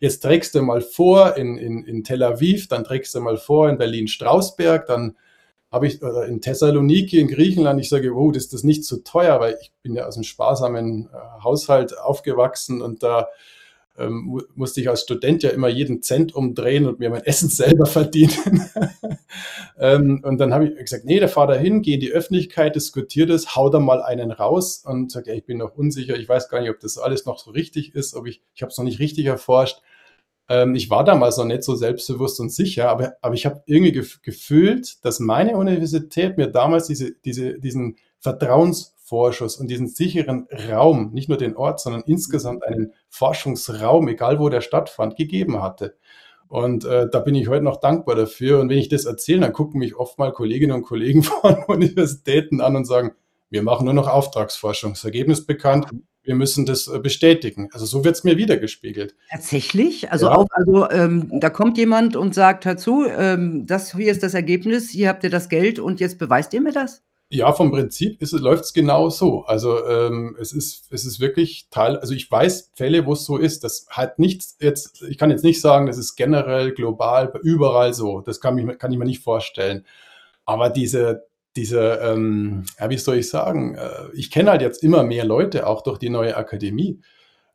jetzt 0.00 0.20
trägst 0.20 0.54
du 0.54 0.62
mal 0.62 0.80
vor 0.80 1.36
in, 1.36 1.56
in, 1.58 1.84
in 1.84 2.04
Tel 2.04 2.22
Aviv, 2.22 2.68
dann 2.68 2.84
trägst 2.84 3.14
du 3.14 3.20
mal 3.20 3.36
vor 3.36 3.68
in 3.68 3.78
Berlin-Strausberg, 3.78 4.86
dann 4.86 5.16
habe 5.70 5.86
ich 5.86 6.02
oder 6.02 6.26
in 6.26 6.42
Thessaloniki 6.42 7.18
in 7.18 7.28
Griechenland, 7.28 7.80
ich 7.80 7.88
sage, 7.88 8.14
oh, 8.14 8.30
das 8.30 8.46
ist 8.46 8.64
nicht 8.64 8.84
zu 8.84 9.04
teuer, 9.04 9.40
weil 9.40 9.56
ich 9.60 9.72
bin 9.82 9.94
ja 9.94 10.06
aus 10.06 10.16
einem 10.16 10.24
sparsamen 10.24 11.08
äh, 11.12 11.42
Haushalt 11.42 11.98
aufgewachsen 11.98 12.82
und 12.82 13.02
da 13.02 13.28
ähm, 13.98 14.40
musste 14.54 14.80
ich 14.80 14.88
als 14.88 15.02
Student 15.02 15.42
ja 15.42 15.50
immer 15.50 15.68
jeden 15.68 16.02
Cent 16.02 16.34
umdrehen 16.34 16.86
und 16.86 16.98
mir 16.98 17.10
mein 17.10 17.24
Essen 17.24 17.48
selber 17.50 17.86
verdienen. 17.86 18.62
ähm, 19.78 20.22
und 20.24 20.38
dann 20.38 20.54
habe 20.54 20.68
ich 20.68 20.76
gesagt, 20.76 21.04
nee, 21.04 21.20
da 21.20 21.28
fahr 21.28 21.46
da 21.46 21.54
hin, 21.54 21.82
geh 21.82 21.94
in 21.94 22.00
die 22.00 22.12
Öffentlichkeit, 22.12 22.76
diskutiert 22.76 23.30
es, 23.30 23.54
hau 23.54 23.68
da 23.68 23.80
mal 23.80 24.02
einen 24.02 24.30
raus 24.30 24.82
und 24.84 25.10
sag, 25.10 25.26
ja, 25.26 25.34
ich 25.34 25.44
bin 25.44 25.58
noch 25.58 25.74
unsicher, 25.76 26.16
ich 26.16 26.28
weiß 26.28 26.48
gar 26.48 26.60
nicht, 26.60 26.70
ob 26.70 26.80
das 26.80 26.98
alles 26.98 27.26
noch 27.26 27.38
so 27.38 27.50
richtig 27.50 27.94
ist, 27.94 28.14
ob 28.14 28.26
ich, 28.26 28.42
ich 28.54 28.62
habe 28.62 28.70
es 28.70 28.78
noch 28.78 28.84
nicht 28.84 28.98
richtig 28.98 29.26
erforscht. 29.26 29.80
Ähm, 30.48 30.74
ich 30.74 30.90
war 30.90 31.04
damals 31.04 31.36
noch 31.36 31.44
nicht 31.44 31.62
so 31.62 31.74
selbstbewusst 31.74 32.40
und 32.40 32.50
sicher, 32.50 32.88
aber, 32.88 33.14
aber 33.20 33.34
ich 33.34 33.46
habe 33.46 33.62
irgendwie 33.66 33.92
gef 33.92 34.22
gefühlt, 34.22 35.04
dass 35.04 35.20
meine 35.20 35.56
Universität 35.56 36.36
mir 36.36 36.48
damals 36.48 36.86
diese, 36.86 37.12
diese, 37.24 37.58
diesen 37.58 37.96
Vertrauens 38.18 38.94
Vorschuss 39.12 39.56
und 39.56 39.68
diesen 39.68 39.88
sicheren 39.88 40.48
Raum, 40.70 41.12
nicht 41.12 41.28
nur 41.28 41.36
den 41.36 41.54
Ort, 41.54 41.80
sondern 41.80 42.02
insgesamt 42.06 42.64
einen 42.64 42.92
Forschungsraum, 43.12 44.08
egal 44.08 44.40
wo 44.40 44.48
der 44.48 44.62
stattfand, 44.62 45.16
gegeben 45.16 45.62
hatte. 45.62 45.96
Und 46.48 46.84
äh, 46.84 47.08
da 47.10 47.20
bin 47.20 47.34
ich 47.34 47.48
heute 47.48 47.64
noch 47.64 47.78
dankbar 47.78 48.14
dafür. 48.14 48.58
Und 48.58 48.70
wenn 48.70 48.78
ich 48.78 48.88
das 48.88 49.04
erzähle, 49.04 49.40
dann 49.40 49.52
gucken 49.52 49.78
mich 49.78 49.96
oft 49.96 50.18
mal 50.18 50.32
Kolleginnen 50.32 50.72
und 50.72 50.82
Kollegen 50.82 51.22
von 51.22 51.62
Universitäten 51.68 52.60
an 52.60 52.74
und 52.74 52.86
sagen, 52.86 53.12
wir 53.50 53.62
machen 53.62 53.84
nur 53.84 53.94
noch 53.94 54.08
Auftragsforschung. 54.08 54.94
Das 54.94 55.04
Ergebnis 55.04 55.44
bekannt, 55.44 55.88
wir 56.22 56.34
müssen 56.34 56.64
das 56.64 56.88
äh, 56.88 56.98
bestätigen. 57.00 57.68
Also 57.72 57.84
so 57.84 58.02
wird 58.02 58.16
es 58.16 58.24
mir 58.24 58.38
wiedergespiegelt. 58.38 59.14
Tatsächlich? 59.30 60.10
Also, 60.10 60.26
ja. 60.26 60.36
auch, 60.36 60.46
also 60.50 60.88
ähm, 60.90 61.28
da 61.38 61.50
kommt 61.50 61.76
jemand 61.76 62.16
und 62.16 62.34
sagt, 62.34 62.64
hör 62.64 62.78
zu, 62.78 63.04
ähm, 63.06 63.66
das 63.66 63.94
hier 63.94 64.10
ist 64.10 64.22
das 64.22 64.32
Ergebnis, 64.32 64.88
hier 64.88 65.10
habt 65.10 65.24
ihr 65.24 65.30
das 65.30 65.50
Geld 65.50 65.78
und 65.78 66.00
jetzt 66.00 66.18
beweist 66.18 66.54
ihr 66.54 66.62
mir 66.62 66.72
das? 66.72 67.02
Ja, 67.34 67.50
vom 67.54 67.70
Prinzip 67.70 68.18
läuft 68.32 68.64
es 68.64 68.74
genau 68.74 69.08
so. 69.08 69.44
Also 69.46 69.86
ähm, 69.86 70.36
es 70.38 70.52
ist 70.52 70.92
es 70.92 71.06
ist 71.06 71.18
wirklich 71.18 71.66
Teil. 71.70 71.96
Also 71.96 72.12
ich 72.12 72.30
weiß 72.30 72.72
Fälle, 72.74 73.06
wo 73.06 73.14
es 73.14 73.24
so 73.24 73.38
ist. 73.38 73.64
Das 73.64 73.86
hat 73.88 74.18
nichts 74.18 74.58
jetzt. 74.60 75.02
Ich 75.08 75.16
kann 75.16 75.30
jetzt 75.30 75.42
nicht 75.42 75.62
sagen, 75.62 75.86
das 75.86 75.96
ist 75.96 76.16
generell 76.16 76.72
global 76.72 77.32
überall 77.42 77.94
so. 77.94 78.20
Das 78.20 78.38
kann 78.42 78.54
mich 78.54 78.78
kann 78.78 78.92
ich 78.92 78.98
mir 78.98 79.06
nicht 79.06 79.22
vorstellen. 79.22 79.86
Aber 80.44 80.68
diese 80.68 81.24
diese 81.56 82.00
ähm, 82.02 82.66
ja, 82.78 82.90
wie 82.90 82.98
soll 82.98 83.16
ich 83.16 83.30
sagen? 83.30 83.76
Äh, 83.76 84.10
ich 84.12 84.30
kenne 84.30 84.50
halt 84.50 84.60
jetzt 84.60 84.84
immer 84.84 85.02
mehr 85.02 85.24
Leute 85.24 85.66
auch 85.66 85.80
durch 85.80 85.96
die 85.96 86.10
neue 86.10 86.36
Akademie 86.36 87.00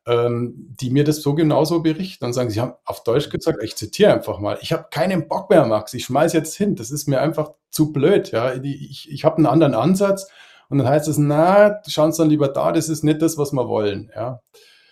ähm, 0.08 0.54
die 0.80 0.89
mir 0.89 1.04
das 1.04 1.22
so 1.22 1.36
genauso 1.36 1.82
berichten 1.82 2.26
und 2.26 2.34
sagen, 2.34 2.50
sie 2.50 2.62
haben 2.62 2.74
auf 2.86 3.04
Deutsch 3.04 3.30
gesagt, 3.30 3.62
ich 3.62 3.76
zitiere 3.76 4.13
einfach 4.13 4.39
mal, 4.39 4.58
ich 4.62 4.72
habe 4.72 4.88
keinen 4.89 5.28
Bock 5.28 5.50
mehr, 5.50 5.65
Max, 5.65 5.93
ich 5.93 6.06
schmeiß 6.06 6.32
jetzt 6.34 6.56
hin, 6.56 6.76
das 6.76 6.91
ist 6.91 7.08
mir 7.08 7.20
einfach 7.20 7.52
zu 7.70 7.91
blöd, 7.91 8.32
ja, 8.32 8.54
ich, 8.56 9.12
ich 9.12 9.26
habe 9.26 9.38
einen 9.38 9.46
anderen 9.46 9.74
Ansatz 9.74 10.30
und 10.70 10.78
dann 10.78 10.88
heißt 10.88 11.10
es, 11.10 11.17
na, 11.17 11.82
schauen 11.88 12.13
Sie 12.13 12.22
dann 12.22 12.30
lieber 12.30 12.48
da, 12.48 12.72
das 12.72 12.88
ist 12.88 13.04
nicht 13.04 13.22
das, 13.22 13.38
was 13.38 13.52
wir 13.52 13.67
wollen, 13.67 14.10
ja. 14.15 14.39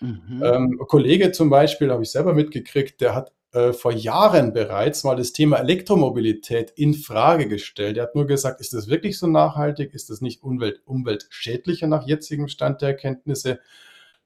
Mhm. 0.02 0.44
Ähm, 0.44 0.78
ein 0.82 0.88
Kollege 0.88 1.32
zum 1.32 1.50
Beispiel, 1.50 1.92
habe 1.92 2.04
ich 2.04 2.12
selber 2.12 2.34
mitgekriegt, 2.34 3.00
der 3.00 3.16
hat 3.16 3.32
äh, 3.54 3.72
vor 3.72 3.94
Jahren 3.94 4.52
bereits 4.52 5.06
mal 5.06 5.16
das 5.16 5.32
Thema 5.32 5.60
Elektromobilität 5.60 6.72
in 6.76 6.94
Frage 6.94 7.48
gestellt. 7.48 7.96
Er 7.96 8.04
hat 8.04 8.16
nur 8.16 8.28
gesagt, 8.28 8.60
ist 8.60 8.74
das 8.74 8.90
wirklich 8.90 9.18
so 9.18 9.28
nachhaltig? 9.28 9.94
Ist 9.94 10.10
das 10.10 10.20
nicht 10.20 10.44
umwelt, 10.44 10.82
umweltschädlicher 10.84 11.88
nach 11.88 12.06
jetzigem 12.06 12.50
Stand 12.50 12.82
der 12.82 12.90
Erkenntnisse? 12.90 13.62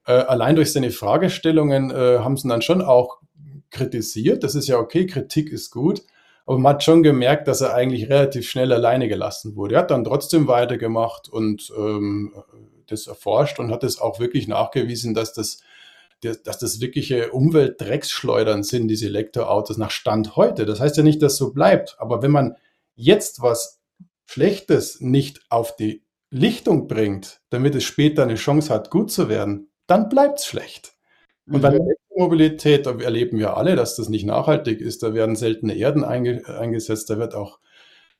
Äh, 0.06 0.12
allein 0.12 0.56
durch 0.56 0.72
seine 0.72 0.90
Fragestellungen 0.90 1.90
äh, 1.90 2.18
haben 2.18 2.36
sie 2.36 2.48
dann 2.48 2.62
schon 2.62 2.82
auch 2.82 3.20
kritisiert. 3.70 4.42
Das 4.42 4.54
ist 4.54 4.68
ja 4.68 4.78
okay, 4.78 5.06
Kritik 5.06 5.50
ist 5.50 5.70
gut. 5.70 6.02
Aber 6.46 6.58
man 6.58 6.74
hat 6.74 6.82
schon 6.82 7.02
gemerkt, 7.02 7.46
dass 7.46 7.60
er 7.60 7.74
eigentlich 7.74 8.08
relativ 8.08 8.48
schnell 8.48 8.72
alleine 8.72 9.08
gelassen 9.08 9.54
wurde. 9.54 9.76
Er 9.76 9.82
hat 9.82 9.90
dann 9.90 10.04
trotzdem 10.04 10.48
weitergemacht 10.48 11.28
und 11.28 11.72
ähm, 11.76 12.32
das 12.88 13.06
erforscht 13.06 13.58
und 13.58 13.70
hat 13.70 13.84
es 13.84 14.00
auch 14.00 14.18
wirklich 14.18 14.48
nachgewiesen, 14.48 15.14
dass 15.14 15.32
das, 15.32 15.60
dass 16.22 16.58
das 16.58 16.80
wirkliche 16.80 17.30
Umweltdrecksschleudern 17.30 18.64
sind, 18.64 18.88
diese 18.88 19.06
Elektroautos 19.06 19.78
nach 19.78 19.90
Stand 19.90 20.34
heute. 20.36 20.66
Das 20.66 20.80
heißt 20.80 20.96
ja 20.96 21.02
nicht, 21.02 21.22
dass 21.22 21.36
so 21.36 21.52
bleibt. 21.52 21.96
Aber 21.98 22.20
wenn 22.22 22.32
man 22.32 22.56
jetzt 22.96 23.42
was 23.42 23.80
Schlechtes 24.26 25.00
nicht 25.00 25.40
auf 25.50 25.76
die 25.76 26.04
Lichtung 26.30 26.86
bringt, 26.86 27.40
damit 27.50 27.74
es 27.74 27.84
später 27.84 28.22
eine 28.22 28.36
Chance 28.36 28.72
hat, 28.72 28.90
gut 28.90 29.10
zu 29.10 29.28
werden, 29.28 29.69
dann 29.90 30.08
bleibt 30.08 30.38
es 30.38 30.46
schlecht. 30.46 30.94
Und 31.46 31.58
mhm. 31.58 31.60
bei 31.62 31.70
der 31.70 31.80
Elektromobilität, 31.80 32.86
erleben 32.86 33.38
wir 33.38 33.56
alle, 33.56 33.76
dass 33.76 33.96
das 33.96 34.08
nicht 34.08 34.24
nachhaltig 34.24 34.80
ist. 34.80 35.02
Da 35.02 35.14
werden 35.14 35.36
seltene 35.36 35.74
Erden 35.74 36.04
einge 36.04 36.46
eingesetzt, 36.46 37.10
da 37.10 37.18
wird 37.18 37.34
auch 37.34 37.58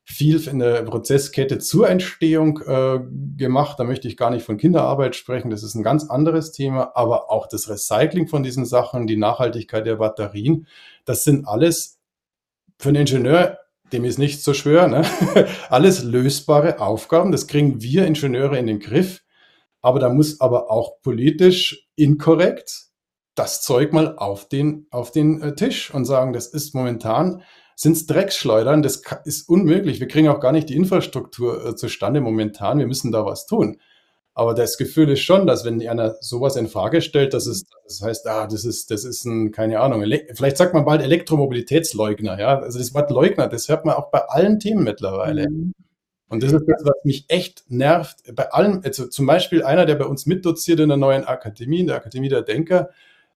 viel 0.02 0.48
in 0.48 0.58
der 0.58 0.82
Prozesskette 0.82 1.58
zur 1.58 1.88
Entstehung 1.88 2.60
äh, 2.66 3.00
gemacht. 3.36 3.78
Da 3.78 3.84
möchte 3.84 4.08
ich 4.08 4.16
gar 4.16 4.30
nicht 4.30 4.44
von 4.44 4.56
Kinderarbeit 4.56 5.14
sprechen, 5.14 5.50
das 5.50 5.62
ist 5.62 5.74
ein 5.74 5.82
ganz 5.82 6.08
anderes 6.10 6.52
Thema, 6.52 6.92
aber 6.96 7.30
auch 7.30 7.46
das 7.46 7.68
Recycling 7.68 8.26
von 8.26 8.42
diesen 8.42 8.64
Sachen, 8.64 9.06
die 9.06 9.16
Nachhaltigkeit 9.16 9.86
der 9.86 9.96
Batterien, 9.96 10.66
das 11.04 11.22
sind 11.22 11.46
alles 11.46 12.00
für 12.78 12.88
einen 12.88 13.02
Ingenieur, 13.02 13.58
dem 13.92 14.04
ist 14.04 14.18
nicht 14.18 14.42
so 14.42 14.54
schwer, 14.54 14.88
ne? 14.88 15.04
alles 15.68 16.02
lösbare 16.02 16.80
Aufgaben. 16.80 17.32
Das 17.32 17.46
kriegen 17.46 17.82
wir 17.82 18.06
Ingenieure 18.06 18.58
in 18.58 18.66
den 18.66 18.80
Griff. 18.80 19.22
Aber 19.82 19.98
da 19.98 20.08
muss 20.08 20.40
aber 20.40 20.70
auch 20.70 21.00
politisch 21.02 21.88
inkorrekt 21.96 22.90
das 23.34 23.62
Zeug 23.62 23.92
mal 23.92 24.16
auf 24.16 24.48
den, 24.48 24.86
auf 24.90 25.12
den 25.12 25.40
äh, 25.40 25.54
Tisch 25.54 25.92
und 25.94 26.04
sagen, 26.04 26.32
das 26.32 26.46
ist 26.48 26.74
momentan 26.74 27.42
sind 27.80 27.92
es 27.92 28.06
Drecksschleudern. 28.06 28.82
Das 28.82 29.02
ist 29.24 29.48
unmöglich. 29.48 30.00
Wir 30.00 30.08
kriegen 30.08 30.28
auch 30.28 30.40
gar 30.40 30.52
nicht 30.52 30.68
die 30.68 30.76
Infrastruktur 30.76 31.64
äh, 31.64 31.74
zustande 31.76 32.20
momentan. 32.20 32.78
Wir 32.78 32.86
müssen 32.86 33.10
da 33.10 33.24
was 33.24 33.46
tun. 33.46 33.78
Aber 34.34 34.54
das 34.54 34.76
Gefühl 34.76 35.08
ist 35.08 35.22
schon, 35.22 35.46
dass 35.46 35.64
wenn 35.64 35.86
einer 35.88 36.16
sowas 36.20 36.56
in 36.56 36.68
Frage 36.68 37.00
stellt, 37.00 37.32
dass 37.32 37.46
es, 37.46 37.64
das 37.84 38.02
heißt, 38.02 38.26
ah, 38.28 38.46
das 38.46 38.66
ist, 38.66 38.90
das 38.90 39.04
ist 39.04 39.24
ein, 39.24 39.50
keine 39.50 39.80
Ahnung, 39.80 40.04
vielleicht 40.34 40.58
sagt 40.58 40.74
man 40.74 40.84
bald 40.84 41.00
Elektromobilitätsleugner, 41.02 42.38
ja. 42.38 42.58
Also 42.60 42.78
das 42.78 42.92
Wort 42.92 43.10
Leugner, 43.10 43.48
das 43.48 43.68
hört 43.70 43.86
man 43.86 43.94
auch 43.94 44.10
bei 44.10 44.20
allen 44.28 44.60
Themen 44.60 44.84
mittlerweile. 44.84 45.48
Mhm. 45.48 45.72
Und 46.30 46.44
das 46.44 46.52
ist 46.52 46.64
das, 46.66 46.84
was 46.84 47.04
mich 47.04 47.24
echt 47.28 47.64
nervt. 47.68 48.18
Bei 48.34 48.52
allem, 48.52 48.80
also 48.84 49.08
zum 49.08 49.26
Beispiel 49.26 49.64
einer, 49.64 49.84
der 49.84 49.96
bei 49.96 50.06
uns 50.06 50.26
mitdoziert 50.26 50.78
in 50.78 50.88
der 50.88 50.96
neuen 50.96 51.24
Akademie, 51.24 51.80
in 51.80 51.88
der 51.88 51.96
Akademie 51.96 52.28
der 52.28 52.42
Denker, 52.42 52.90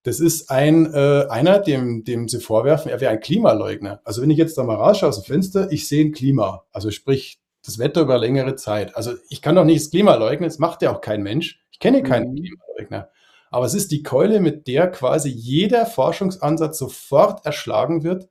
das 0.04 0.20
ist 0.20 0.50
ein 0.50 0.92
äh, 0.94 1.26
einer, 1.28 1.58
dem, 1.58 2.04
dem 2.04 2.28
sie 2.28 2.38
vorwerfen, 2.38 2.90
er 2.90 3.00
wäre 3.00 3.10
ein 3.10 3.20
Klimaleugner. 3.20 4.00
Also 4.04 4.22
wenn 4.22 4.30
ich 4.30 4.38
jetzt 4.38 4.56
da 4.56 4.62
mal 4.62 4.76
rausschaue 4.76 5.08
aus 5.08 5.20
dem 5.20 5.24
Fenster, 5.24 5.72
ich 5.72 5.88
sehe 5.88 6.04
ein 6.04 6.12
Klima, 6.12 6.64
also 6.72 6.90
sprich 6.90 7.40
das 7.64 7.78
Wetter 7.78 8.02
über 8.02 8.18
längere 8.18 8.54
Zeit. 8.54 8.94
Also 8.96 9.14
ich 9.28 9.42
kann 9.42 9.56
doch 9.56 9.64
nicht 9.64 9.82
das 9.82 9.90
Klima 9.90 10.14
leugnen, 10.14 10.48
das 10.48 10.58
macht 10.58 10.82
ja 10.82 10.94
auch 10.94 11.00
kein 11.00 11.22
Mensch. 11.22 11.60
Ich 11.72 11.80
kenne 11.80 12.02
keinen 12.02 12.32
mhm. 12.32 12.36
Klimaleugner. 12.36 13.08
Aber 13.50 13.66
es 13.66 13.74
ist 13.74 13.90
die 13.90 14.02
Keule, 14.02 14.40
mit 14.40 14.66
der 14.66 14.90
quasi 14.90 15.30
jeder 15.30 15.86
Forschungsansatz 15.86 16.78
sofort 16.78 17.46
erschlagen 17.46 18.04
wird. 18.04 18.28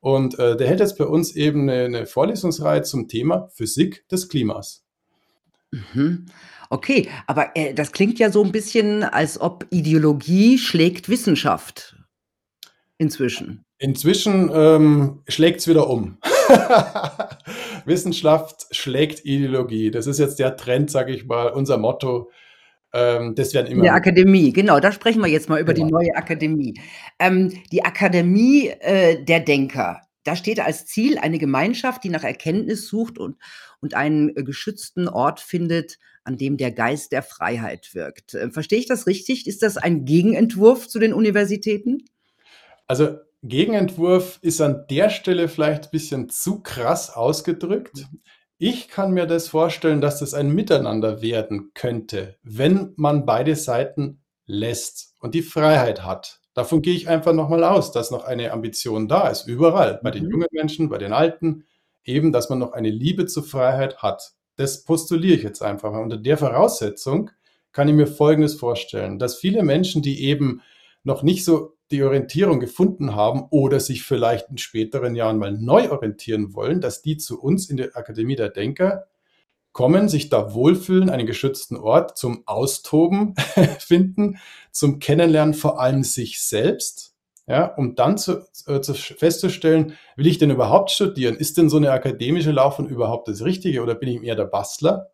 Und 0.00 0.38
äh, 0.38 0.56
der 0.56 0.66
hält 0.66 0.80
jetzt 0.80 0.98
bei 0.98 1.04
uns 1.04 1.36
eben 1.36 1.68
eine, 1.68 1.84
eine 1.84 2.06
Vorlesungsreihe 2.06 2.82
zum 2.82 3.08
Thema 3.08 3.48
Physik 3.54 4.08
des 4.08 4.28
Klimas. 4.28 4.84
Mhm. 5.70 6.26
Okay, 6.70 7.08
aber 7.26 7.56
äh, 7.56 7.74
das 7.74 7.92
klingt 7.92 8.18
ja 8.18 8.30
so 8.30 8.42
ein 8.42 8.52
bisschen, 8.52 9.02
als 9.02 9.40
ob 9.40 9.66
Ideologie 9.70 10.56
schlägt 10.56 11.08
Wissenschaft 11.08 11.96
inzwischen. 12.96 13.64
Inzwischen 13.78 14.50
ähm, 14.52 15.22
schlägt 15.26 15.60
es 15.60 15.68
wieder 15.68 15.88
um. 15.88 16.18
Wissenschaft 17.86 18.66
schlägt 18.70 19.24
Ideologie. 19.24 19.90
Das 19.90 20.06
ist 20.06 20.18
jetzt 20.18 20.38
der 20.38 20.56
Trend, 20.56 20.90
sage 20.90 21.12
ich 21.12 21.26
mal, 21.26 21.48
unser 21.48 21.78
Motto. 21.78 22.30
Ähm, 22.92 23.34
das 23.34 23.54
werden 23.54 23.68
immer. 23.68 23.82
Der 23.82 23.94
Akademie, 23.94 24.52
genau, 24.52 24.80
da 24.80 24.92
sprechen 24.92 25.20
wir 25.22 25.28
jetzt 25.28 25.48
mal 25.48 25.60
über 25.60 25.74
genau. 25.74 25.86
die 25.86 25.92
neue 25.92 26.16
Akademie. 26.16 26.80
Ähm, 27.18 27.52
die 27.70 27.84
Akademie 27.84 28.68
äh, 28.68 29.24
der 29.24 29.40
Denker. 29.40 30.02
Da 30.24 30.36
steht 30.36 30.60
als 30.60 30.86
Ziel 30.86 31.18
eine 31.18 31.38
Gemeinschaft, 31.38 32.04
die 32.04 32.10
nach 32.10 32.24
Erkenntnis 32.24 32.88
sucht 32.88 33.18
und, 33.18 33.36
und 33.80 33.94
einen 33.94 34.36
äh, 34.36 34.42
geschützten 34.42 35.08
Ort 35.08 35.40
findet, 35.40 35.98
an 36.24 36.36
dem 36.36 36.56
der 36.56 36.72
Geist 36.72 37.12
der 37.12 37.22
Freiheit 37.22 37.94
wirkt. 37.94 38.34
Äh, 38.34 38.50
verstehe 38.50 38.78
ich 38.78 38.86
das 38.86 39.06
richtig? 39.06 39.46
Ist 39.46 39.62
das 39.62 39.76
ein 39.76 40.04
Gegenentwurf 40.04 40.88
zu 40.88 40.98
den 40.98 41.14
Universitäten? 41.14 42.04
Also 42.86 43.18
Gegenentwurf 43.42 44.38
ist 44.42 44.60
an 44.60 44.84
der 44.90 45.08
Stelle 45.08 45.48
vielleicht 45.48 45.84
ein 45.84 45.90
bisschen 45.92 46.28
zu 46.28 46.60
krass 46.60 47.10
ausgedrückt. 47.10 48.06
Ich 48.62 48.88
kann 48.88 49.12
mir 49.12 49.24
das 49.24 49.48
vorstellen, 49.48 50.02
dass 50.02 50.18
das 50.18 50.34
ein 50.34 50.50
Miteinander 50.50 51.22
werden 51.22 51.70
könnte, 51.72 52.36
wenn 52.42 52.92
man 52.96 53.24
beide 53.24 53.56
Seiten 53.56 54.22
lässt 54.44 55.14
und 55.18 55.34
die 55.34 55.40
Freiheit 55.40 56.04
hat. 56.04 56.42
Davon 56.52 56.82
gehe 56.82 56.94
ich 56.94 57.08
einfach 57.08 57.32
nochmal 57.32 57.64
aus, 57.64 57.90
dass 57.90 58.10
noch 58.10 58.24
eine 58.24 58.52
Ambition 58.52 59.08
da 59.08 59.28
ist, 59.28 59.46
überall, 59.46 59.98
bei 60.02 60.10
den 60.10 60.26
mhm. 60.26 60.32
jungen 60.32 60.48
Menschen, 60.52 60.90
bei 60.90 60.98
den 60.98 61.14
Alten, 61.14 61.64
eben, 62.04 62.32
dass 62.32 62.50
man 62.50 62.58
noch 62.58 62.72
eine 62.72 62.90
Liebe 62.90 63.24
zur 63.24 63.44
Freiheit 63.44 64.02
hat. 64.02 64.32
Das 64.56 64.84
postuliere 64.84 65.36
ich 65.36 65.42
jetzt 65.42 65.62
einfach 65.62 65.90
mal. 65.90 66.02
Unter 66.02 66.18
der 66.18 66.36
Voraussetzung 66.36 67.30
kann 67.72 67.88
ich 67.88 67.94
mir 67.94 68.06
Folgendes 68.06 68.56
vorstellen, 68.56 69.18
dass 69.18 69.36
viele 69.36 69.62
Menschen, 69.62 70.02
die 70.02 70.22
eben 70.24 70.60
noch 71.02 71.22
nicht 71.22 71.44
so 71.44 71.76
die 71.90 72.02
Orientierung 72.02 72.60
gefunden 72.60 73.14
haben 73.14 73.46
oder 73.50 73.80
sich 73.80 74.02
vielleicht 74.02 74.48
in 74.48 74.58
späteren 74.58 75.14
Jahren 75.14 75.38
mal 75.38 75.52
neu 75.52 75.90
orientieren 75.90 76.54
wollen, 76.54 76.80
dass 76.80 77.02
die 77.02 77.16
zu 77.16 77.40
uns 77.40 77.68
in 77.68 77.76
der 77.76 77.96
Akademie 77.96 78.36
der 78.36 78.48
Denker 78.48 79.06
kommen, 79.72 80.08
sich 80.08 80.28
da 80.28 80.54
wohlfühlen, 80.54 81.10
einen 81.10 81.26
geschützten 81.26 81.76
Ort 81.76 82.16
zum 82.16 82.42
Austoben 82.46 83.34
finden, 83.78 84.38
zum 84.72 84.98
Kennenlernen 84.98 85.54
vor 85.54 85.80
allem 85.80 86.02
sich 86.02 86.42
selbst, 86.42 87.14
ja, 87.46 87.66
um 87.74 87.96
dann 87.96 88.16
zu, 88.16 88.44
äh, 88.66 88.80
zu 88.80 88.94
festzustellen, 88.94 89.94
will 90.16 90.26
ich 90.26 90.38
denn 90.38 90.50
überhaupt 90.50 90.90
studieren? 90.90 91.36
Ist 91.36 91.56
denn 91.56 91.68
so 91.68 91.78
eine 91.78 91.90
akademische 91.90 92.52
Laufbahn 92.52 92.86
überhaupt 92.86 93.26
das 93.26 93.44
Richtige 93.44 93.82
oder 93.82 93.94
bin 93.96 94.08
ich 94.08 94.22
eher 94.22 94.36
der 94.36 94.44
Bastler? 94.44 95.10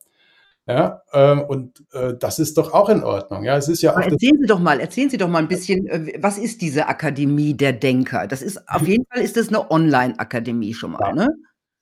Ja, 0.69 1.03
ähm, 1.13 1.43
und 1.43 1.85
äh, 1.93 2.15
das 2.19 2.41
ist 2.41 2.59
doch 2.59 2.73
auch 2.73 2.89
in 2.89 3.05
Ordnung. 3.05 3.45
Ja, 3.45 3.57
es 3.57 3.69
ist 3.69 3.83
ja 3.83 3.95
auch 3.95 4.01
erzählen 4.01 4.39
Sie 4.41 4.47
doch 4.47 4.59
mal, 4.59 4.81
erzählen 4.81 5.09
Sie 5.09 5.17
doch 5.17 5.29
mal 5.29 5.39
ein 5.39 5.47
bisschen, 5.47 5.87
äh, 5.87 6.15
was 6.21 6.39
ist 6.39 6.61
diese 6.61 6.89
Akademie 6.89 7.55
der 7.55 7.73
Denker? 7.73 8.27
Das 8.27 8.43
ist 8.43 8.69
auf 8.69 8.87
jeden 8.87 9.05
Fall 9.07 9.23
ist 9.23 9.37
das 9.37 9.49
eine 9.49 9.71
Online-Akademie 9.71 10.75
schon 10.75 10.93
mal, 10.93 11.01
ja. 11.01 11.13
ne? 11.15 11.29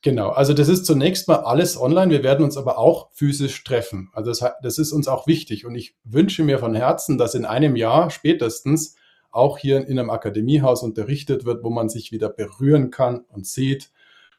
Genau, 0.02 0.28
also 0.28 0.52
das 0.52 0.68
ist 0.68 0.84
zunächst 0.84 1.28
mal 1.28 1.36
alles 1.36 1.80
online. 1.80 2.10
Wir 2.10 2.22
werden 2.22 2.44
uns 2.44 2.58
aber 2.58 2.76
auch 2.76 3.10
physisch 3.14 3.64
treffen. 3.64 4.10
Also 4.12 4.30
das, 4.32 4.44
das 4.62 4.76
ist 4.76 4.92
uns 4.92 5.08
auch 5.08 5.26
wichtig. 5.26 5.64
Und 5.64 5.74
ich 5.76 5.96
wünsche 6.04 6.44
mir 6.44 6.58
von 6.58 6.74
Herzen, 6.74 7.16
dass 7.16 7.34
in 7.34 7.46
einem 7.46 7.74
Jahr 7.74 8.10
spätestens 8.10 8.96
auch 9.30 9.56
hier 9.56 9.78
in 9.78 9.98
einem 9.98 10.10
Akademiehaus 10.10 10.82
unterrichtet 10.82 11.46
wird, 11.46 11.64
wo 11.64 11.70
man 11.70 11.88
sich 11.88 12.12
wieder 12.12 12.28
berühren 12.28 12.90
kann 12.90 13.24
und 13.28 13.46
sieht. 13.46 13.92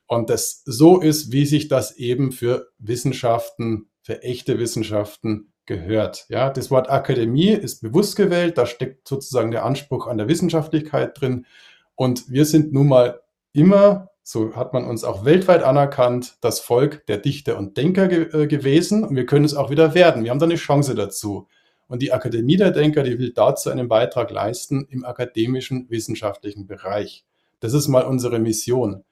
Und 0.06 0.30
das 0.30 0.62
so 0.66 1.02
ist, 1.02 1.32
wie 1.32 1.48
sich 1.48 1.68
das 1.68 1.98
eben 1.98 2.32
für 2.32 2.68
Wissenschaften 2.78 3.90
für 4.06 4.22
echte 4.22 4.60
Wissenschaften 4.60 5.52
gehört. 5.66 6.28
Ja, 6.30 6.52
das 6.52 6.70
Wort 6.70 6.92
Akademie 6.92 7.50
ist 7.50 7.82
bewusst 7.82 8.16
gewählt, 8.16 8.56
da 8.56 8.68
steckt 8.68 9.08
sozusagen 9.08 9.50
der 9.50 9.66
Anspruch 9.66 10.06
an 10.06 10.20
der 10.20 10.28
Wissenschaftlichkeit 10.28 11.20
drin. 11.20 11.48
Und 11.96 12.30
wir 12.30 12.46
sind 12.46 12.72
nun 12.72 12.88
mal 12.88 13.22
immer, 13.52 14.12
so 14.22 14.56
hat 14.56 14.74
man 14.74 14.86
uns 14.86 15.04
auch 15.04 15.26
weltweit 15.26 15.64
anerkannt, 15.64 16.38
das 16.42 16.60
Volk 16.60 17.08
der 17.08 17.18
Dichter 17.18 17.58
und 17.58 17.78
Denker 17.78 18.08
ge 18.08 18.44
äh, 18.44 18.46
gewesen. 18.46 19.04
Und 19.04 19.16
wir 19.16 19.26
können 19.26 19.46
es 19.46 19.56
auch 19.56 19.72
wieder 19.72 19.96
werden. 19.96 20.24
Wir 20.24 20.30
haben 20.30 20.40
da 20.40 20.46
eine 20.46 20.54
Chance 20.54 20.94
dazu. 20.94 21.48
Und 21.88 22.04
die 22.04 22.14
Akademie 22.14 22.58
der 22.58 22.70
Denker, 22.70 23.02
die 23.02 23.18
will 23.18 23.34
dazu 23.34 23.72
einen 23.72 23.88
Beitrag 23.88 24.30
leisten 24.30 24.86
im 24.92 25.04
akademischen, 25.04 25.90
wissenschaftlichen 25.90 26.68
Bereich. 26.68 27.26
Das 27.60 27.74
ist 27.74 27.88
mal 27.88 28.04
unsere 28.04 28.38
Mission. 28.38 29.04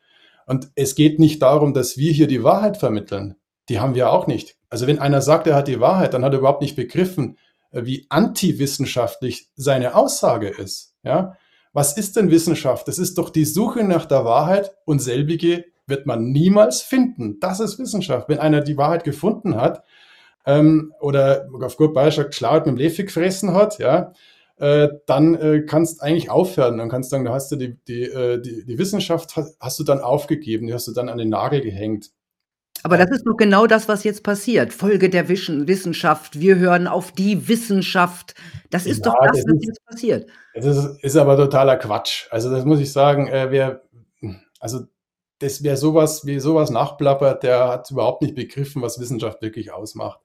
Und 0.45 0.69
es 0.75 0.93
geht 0.93 1.17
nicht 1.17 1.41
darum, 1.41 1.73
dass 1.73 1.97
wir 1.97 2.11
hier 2.11 2.27
die 2.27 2.43
Wahrheit 2.43 2.77
vermitteln. 2.77 3.37
Die 3.69 3.79
haben 3.79 3.95
wir 3.95 4.11
auch 4.11 4.27
nicht. 4.27 4.55
Also 4.73 4.87
wenn 4.87 4.97
einer 4.97 5.21
sagt, 5.21 5.45
er 5.45 5.53
hat 5.53 5.67
die 5.67 5.79
Wahrheit, 5.79 6.15
dann 6.15 6.25
hat 6.25 6.33
er 6.33 6.39
überhaupt 6.39 6.63
nicht 6.63 6.75
begriffen, 6.75 7.37
äh, 7.69 7.85
wie 7.85 8.07
antiwissenschaftlich 8.09 9.51
seine 9.55 9.93
Aussage 9.93 10.49
ist. 10.49 10.95
Ja? 11.03 11.37
Was 11.73 11.95
ist 11.95 12.15
denn 12.15 12.31
Wissenschaft? 12.31 12.87
Das 12.87 12.97
ist 12.97 13.19
doch 13.19 13.29
die 13.29 13.45
Suche 13.45 13.83
nach 13.83 14.07
der 14.07 14.25
Wahrheit 14.25 14.71
und 14.85 14.97
selbige 14.97 15.65
wird 15.85 16.07
man 16.07 16.31
niemals 16.31 16.81
finden. 16.81 17.39
Das 17.39 17.59
ist 17.59 17.77
Wissenschaft. 17.77 18.29
Wenn 18.29 18.39
einer 18.39 18.61
die 18.61 18.75
Wahrheit 18.75 19.03
gefunden 19.03 19.57
hat 19.57 19.83
ähm, 20.43 20.91
oder 20.99 21.47
auf 21.61 21.77
gut 21.77 21.93
Beispiel 21.93 22.25
geschlaut 22.25 22.65
mit 22.65 22.73
dem 22.75 22.77
Lefik 22.77 23.05
gefressen 23.05 23.53
hat, 23.53 23.77
ja, 23.77 24.11
äh, 24.57 24.89
dann 25.05 25.35
äh, 25.35 25.61
kannst 25.67 26.01
eigentlich 26.01 26.31
aufhören. 26.31 26.79
Dann 26.79 26.89
kannst 26.89 27.11
du 27.11 27.15
sagen, 27.15 27.25
da 27.25 27.33
hast 27.33 27.51
du 27.51 27.57
die, 27.57 27.77
die, 27.87 28.05
äh, 28.05 28.41
die, 28.41 28.65
die 28.65 28.79
Wissenschaft 28.79 29.35
hast, 29.35 29.55
hast 29.59 29.77
du 29.77 29.83
dann 29.83 30.01
aufgegeben, 30.01 30.65
die 30.65 30.73
hast 30.73 30.87
du 30.87 30.93
dann 30.93 31.09
an 31.09 31.19
den 31.19 31.29
Nagel 31.29 31.61
gehängt. 31.61 32.09
Aber 32.83 32.97
das 32.97 33.11
ist 33.11 33.25
doch 33.25 33.37
genau 33.37 33.65
das, 33.65 33.87
was 33.87 34.03
jetzt 34.03 34.23
passiert. 34.23 34.73
Folge 34.73 35.09
der 35.09 35.29
Wissenschaft. 35.29 36.39
Wir 36.39 36.57
hören 36.57 36.87
auf 36.87 37.13
die 37.13 37.47
Wissenschaft. 37.47 38.35
Das 38.69 38.85
ist 38.85 39.05
ja, 39.05 39.11
doch 39.11 39.19
das, 39.21 39.37
das 39.37 39.45
was 39.45 39.53
ist, 39.55 39.67
jetzt 39.67 39.85
passiert. 39.85 40.29
Das 40.53 40.65
ist, 40.65 41.03
ist, 41.03 41.15
aber 41.15 41.37
totaler 41.37 41.77
Quatsch. 41.77 42.27
Also 42.29 42.51
das 42.51 42.65
muss 42.65 42.81
ich 42.81 42.91
sagen. 42.91 43.27
Äh, 43.27 43.51
wer, 43.51 43.83
also 44.59 44.81
das, 45.39 45.63
wer 45.63 45.77
sowas 45.77 46.25
wie 46.25 46.39
sowas 46.39 46.71
nachplappert, 46.71 47.43
der 47.43 47.69
hat 47.69 47.89
überhaupt 47.89 48.21
nicht 48.21 48.35
begriffen, 48.35 48.81
was 48.81 48.99
Wissenschaft 48.99 49.41
wirklich 49.41 49.71
ausmacht. 49.71 50.19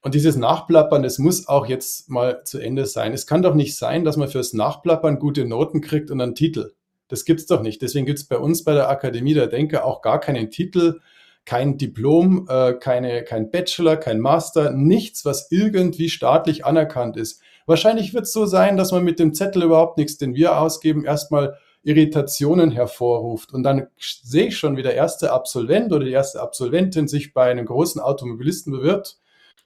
Und 0.00 0.14
dieses 0.14 0.34
Nachplappern, 0.34 1.02
das 1.02 1.18
muss 1.18 1.46
auch 1.46 1.66
jetzt 1.66 2.10
mal 2.10 2.42
zu 2.42 2.58
Ende 2.58 2.86
sein. 2.86 3.12
Es 3.12 3.26
kann 3.26 3.42
doch 3.42 3.54
nicht 3.54 3.76
sein, 3.76 4.04
dass 4.04 4.16
man 4.16 4.28
fürs 4.28 4.52
Nachplappern 4.52 5.18
gute 5.18 5.44
Noten 5.44 5.80
kriegt 5.80 6.10
und 6.10 6.20
einen 6.20 6.34
Titel. 6.34 6.72
Das 7.08 7.24
gibt's 7.24 7.46
doch 7.46 7.62
nicht. 7.62 7.82
Deswegen 7.82 8.06
gibt's 8.06 8.24
bei 8.24 8.38
uns 8.38 8.64
bei 8.64 8.72
der 8.72 8.88
Akademie 8.88 9.34
der 9.34 9.46
Denker 9.46 9.84
auch 9.84 10.00
gar 10.00 10.18
keinen 10.18 10.50
Titel 10.50 11.00
kein 11.44 11.76
Diplom, 11.76 12.46
äh, 12.48 12.74
keine, 12.74 13.24
kein 13.24 13.50
Bachelor, 13.50 13.96
kein 13.96 14.20
Master, 14.20 14.70
nichts, 14.70 15.24
was 15.24 15.50
irgendwie 15.50 16.08
staatlich 16.08 16.64
anerkannt 16.64 17.16
ist. 17.16 17.42
Wahrscheinlich 17.66 18.14
wird 18.14 18.24
es 18.24 18.32
so 18.32 18.46
sein, 18.46 18.76
dass 18.76 18.92
man 18.92 19.04
mit 19.04 19.18
dem 19.18 19.34
Zettel 19.34 19.62
überhaupt 19.62 19.98
nichts, 19.98 20.18
den 20.18 20.34
wir 20.34 20.58
ausgeben, 20.58 21.04
erstmal 21.04 21.56
Irritationen 21.84 22.70
hervorruft. 22.70 23.52
Und 23.52 23.64
dann 23.64 23.88
sehe 23.98 24.46
ich 24.46 24.56
schon, 24.56 24.76
wie 24.76 24.82
der 24.82 24.94
erste 24.94 25.32
Absolvent 25.32 25.92
oder 25.92 26.04
die 26.04 26.12
erste 26.12 26.40
Absolventin 26.40 27.08
sich 27.08 27.34
bei 27.34 27.50
einem 27.50 27.66
großen 27.66 28.00
Automobilisten 28.00 28.72
bewirbt 28.72 29.18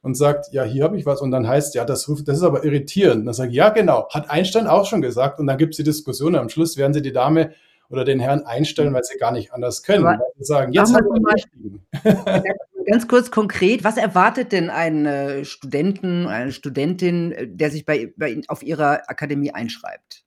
und 0.03 0.15
sagt, 0.15 0.53
ja, 0.53 0.63
hier 0.63 0.85
habe 0.85 0.97
ich 0.99 1.05
was. 1.05 1.21
Und 1.21 1.31
dann 1.31 1.47
heißt, 1.47 1.75
ja, 1.75 1.85
das, 1.85 2.09
ruft, 2.09 2.29
das 2.29 2.39
ist 2.39 2.45
aber 2.45 2.65
irritierend. 2.65 3.21
Und 3.21 3.27
dann 3.27 3.35
sage 3.35 3.51
ich, 3.51 3.57
ja, 3.57 3.69
genau, 3.69 4.09
hat 4.11 4.31
Einstein 4.31 4.67
auch 4.67 4.87
schon 4.87 5.03
gesagt. 5.03 5.41
Und 5.41 5.47
dann 5.47 5.59
gibt 5.59 5.75
es 5.75 5.79
die 5.79 5.85
Diskussion. 5.85 6.37
Am 6.37 6.49
Schluss 6.49 6.77
werden 6.77 6.95
sie 6.95 7.03
die 7.03 7.13
Dame 7.13 7.53
oder 7.91 8.05
den 8.05 8.21
Herrn 8.21 8.43
einstellen, 8.47 8.93
weil 8.95 9.05
sie 9.05 9.19
gar 9.19 9.33
nicht 9.33 9.53
anders 9.53 9.83
können. 9.83 10.07
Aber 10.07 10.19
sie 10.37 10.45
sagen, 10.45 10.73
jetzt 10.73 10.95
haben 10.95 11.07
wir 11.07 12.45
Ganz 12.87 13.09
kurz 13.09 13.33
konkret, 13.33 13.83
was 13.83 13.97
erwartet 13.97 14.53
denn 14.53 14.71
ein 14.71 15.07
äh, 15.07 15.45
Studenten, 15.45 16.29
eine 16.29 16.53
Studentin, 16.53 17.33
äh, 17.33 17.49
der 17.49 17.73
sich 17.73 17.85
bei, 17.85 18.13
bei 18.17 18.41
auf 18.47 18.63
ihrer 18.63 19.11
Akademie 19.11 19.51
einschreibt? 19.51 20.25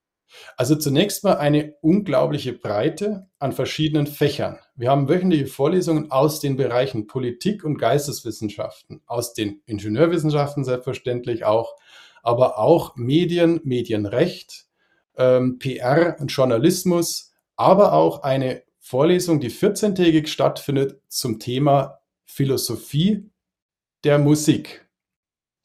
Also 0.57 0.75
zunächst 0.75 1.23
mal 1.23 1.37
eine 1.37 1.75
unglaubliche 1.81 2.53
Breite 2.53 3.27
an 3.39 3.53
verschiedenen 3.53 4.07
Fächern. 4.07 4.59
Wir 4.75 4.89
haben 4.89 5.09
wöchentliche 5.09 5.47
Vorlesungen 5.47 6.11
aus 6.11 6.39
den 6.39 6.57
Bereichen 6.57 7.07
Politik 7.07 7.63
und 7.63 7.77
Geisteswissenschaften, 7.77 9.01
aus 9.05 9.33
den 9.33 9.61
Ingenieurwissenschaften 9.65 10.63
selbstverständlich 10.63 11.45
auch, 11.45 11.75
aber 12.23 12.59
auch 12.59 12.95
Medien, 12.95 13.61
Medienrecht, 13.63 14.65
ähm, 15.17 15.59
PR 15.59 16.17
und 16.19 16.27
Journalismus, 16.27 17.28
aber 17.59 17.91
auch 17.91 18.23
eine 18.23 18.63
Vorlesung, 18.79 19.41
die 19.41 19.51
14-tägig 19.51 20.27
stattfindet 20.27 21.01
zum 21.09 21.39
Thema 21.39 21.99
Philosophie 22.25 23.29
der 24.05 24.17
Musik. 24.17 24.87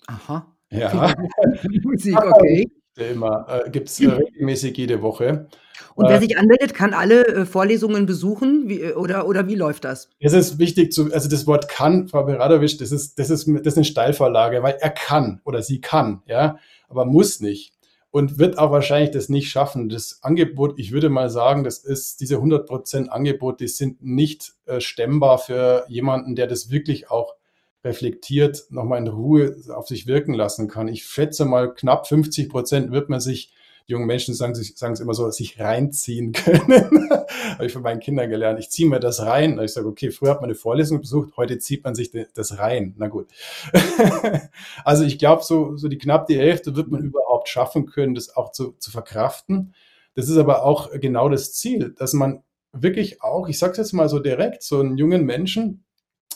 Aha. 0.08 0.52
Ja. 0.70 1.14
Musik, 1.84 2.18
okay. 2.20 2.68
Immer 2.96 3.46
äh, 3.48 3.70
gibt 3.70 3.88
es 3.88 4.00
äh, 4.00 4.08
regelmäßig 4.08 4.76
jede 4.76 5.02
Woche. 5.02 5.48
Und 5.94 6.08
wer 6.08 6.16
Äh, 6.16 6.20
sich 6.20 6.36
anmeldet, 6.36 6.74
kann 6.74 6.94
alle 6.94 7.26
äh, 7.26 7.46
Vorlesungen 7.46 8.06
besuchen? 8.06 8.68
Wie, 8.68 8.80
äh, 8.80 8.94
oder, 8.94 9.28
oder 9.28 9.46
wie 9.46 9.54
läuft 9.54 9.84
das? 9.84 10.10
Es 10.18 10.32
ist 10.32 10.58
wichtig 10.58 10.92
zu, 10.92 11.12
also 11.12 11.28
das 11.28 11.46
Wort 11.46 11.68
kann, 11.68 12.08
Frau 12.08 12.24
Beradovic, 12.24 12.78
das 12.78 12.90
ist, 12.90 13.20
das 13.20 13.30
ist, 13.30 13.46
das 13.48 13.66
ist 13.66 13.76
eine 13.76 13.84
Steilvorlage, 13.84 14.64
weil 14.64 14.76
er 14.80 14.90
kann 14.90 15.40
oder 15.44 15.62
sie 15.62 15.80
kann, 15.80 16.22
ja, 16.26 16.58
aber 16.88 17.04
muss 17.04 17.40
nicht. 17.40 17.72
Und 18.14 18.38
wird 18.38 18.58
auch 18.58 18.70
wahrscheinlich 18.70 19.10
das 19.10 19.28
nicht 19.28 19.50
schaffen. 19.50 19.88
Das 19.88 20.20
Angebot, 20.22 20.78
ich 20.78 20.92
würde 20.92 21.08
mal 21.08 21.30
sagen, 21.30 21.64
das 21.64 21.78
ist, 21.78 22.20
diese 22.20 22.36
100% 22.36 23.08
Angebot, 23.08 23.58
die 23.58 23.66
sind 23.66 24.04
nicht 24.04 24.52
äh, 24.66 24.80
stemmbar 24.80 25.38
für 25.38 25.84
jemanden, 25.88 26.36
der 26.36 26.46
das 26.46 26.70
wirklich 26.70 27.10
auch 27.10 27.34
reflektiert, 27.82 28.66
nochmal 28.70 29.00
in 29.00 29.08
Ruhe 29.08 29.56
auf 29.74 29.88
sich 29.88 30.06
wirken 30.06 30.32
lassen 30.32 30.68
kann. 30.68 30.86
Ich 30.86 31.04
schätze 31.04 31.44
mal, 31.44 31.74
knapp 31.74 32.06
50 32.06 32.50
Prozent 32.50 32.92
wird 32.92 33.08
man 33.08 33.18
sich, 33.18 33.52
jungen 33.86 34.06
Menschen 34.06 34.34
sagen, 34.34 34.54
sich- 34.54 34.76
sagen 34.76 34.94
es 34.94 35.00
immer 35.00 35.14
so, 35.14 35.30
sich 35.30 35.60
reinziehen 35.60 36.32
können. 36.32 37.10
Habe 37.10 37.66
ich 37.66 37.72
von 37.72 37.82
meinen 37.82 38.00
Kindern 38.00 38.30
gelernt. 38.30 38.58
Ich 38.58 38.70
ziehe 38.70 38.88
mir 38.88 39.00
das 39.00 39.20
rein. 39.20 39.58
Ich 39.60 39.72
sage, 39.72 39.86
okay, 39.86 40.10
früher 40.10 40.30
hat 40.30 40.40
man 40.40 40.48
eine 40.50 40.54
Vorlesung 40.54 41.00
besucht, 41.00 41.36
heute 41.36 41.58
zieht 41.58 41.84
man 41.84 41.94
sich 41.94 42.10
das 42.34 42.58
rein. 42.58 42.94
Na 42.96 43.08
gut. 43.08 43.28
also 44.84 45.04
ich 45.04 45.18
glaube, 45.18 45.42
so, 45.42 45.76
so 45.76 45.88
die 45.88 45.98
knapp 45.98 46.26
die 46.26 46.38
Hälfte 46.38 46.76
wird 46.76 46.90
man 46.90 47.02
überhaupt 47.02 47.48
schaffen 47.48 47.86
können, 47.86 48.14
das 48.14 48.34
auch 48.36 48.52
zu, 48.52 48.72
zu 48.78 48.90
verkraften. 48.90 49.74
Das 50.14 50.28
ist 50.28 50.36
aber 50.36 50.64
auch 50.64 50.90
genau 50.92 51.28
das 51.28 51.52
Ziel, 51.52 51.94
dass 51.98 52.12
man 52.12 52.42
wirklich 52.72 53.22
auch, 53.22 53.48
ich 53.48 53.58
sage 53.58 53.72
es 53.72 53.78
jetzt 53.78 53.92
mal 53.92 54.08
so 54.08 54.18
direkt, 54.18 54.62
so 54.62 54.80
einen 54.80 54.96
jungen 54.96 55.24
Menschen 55.24 55.84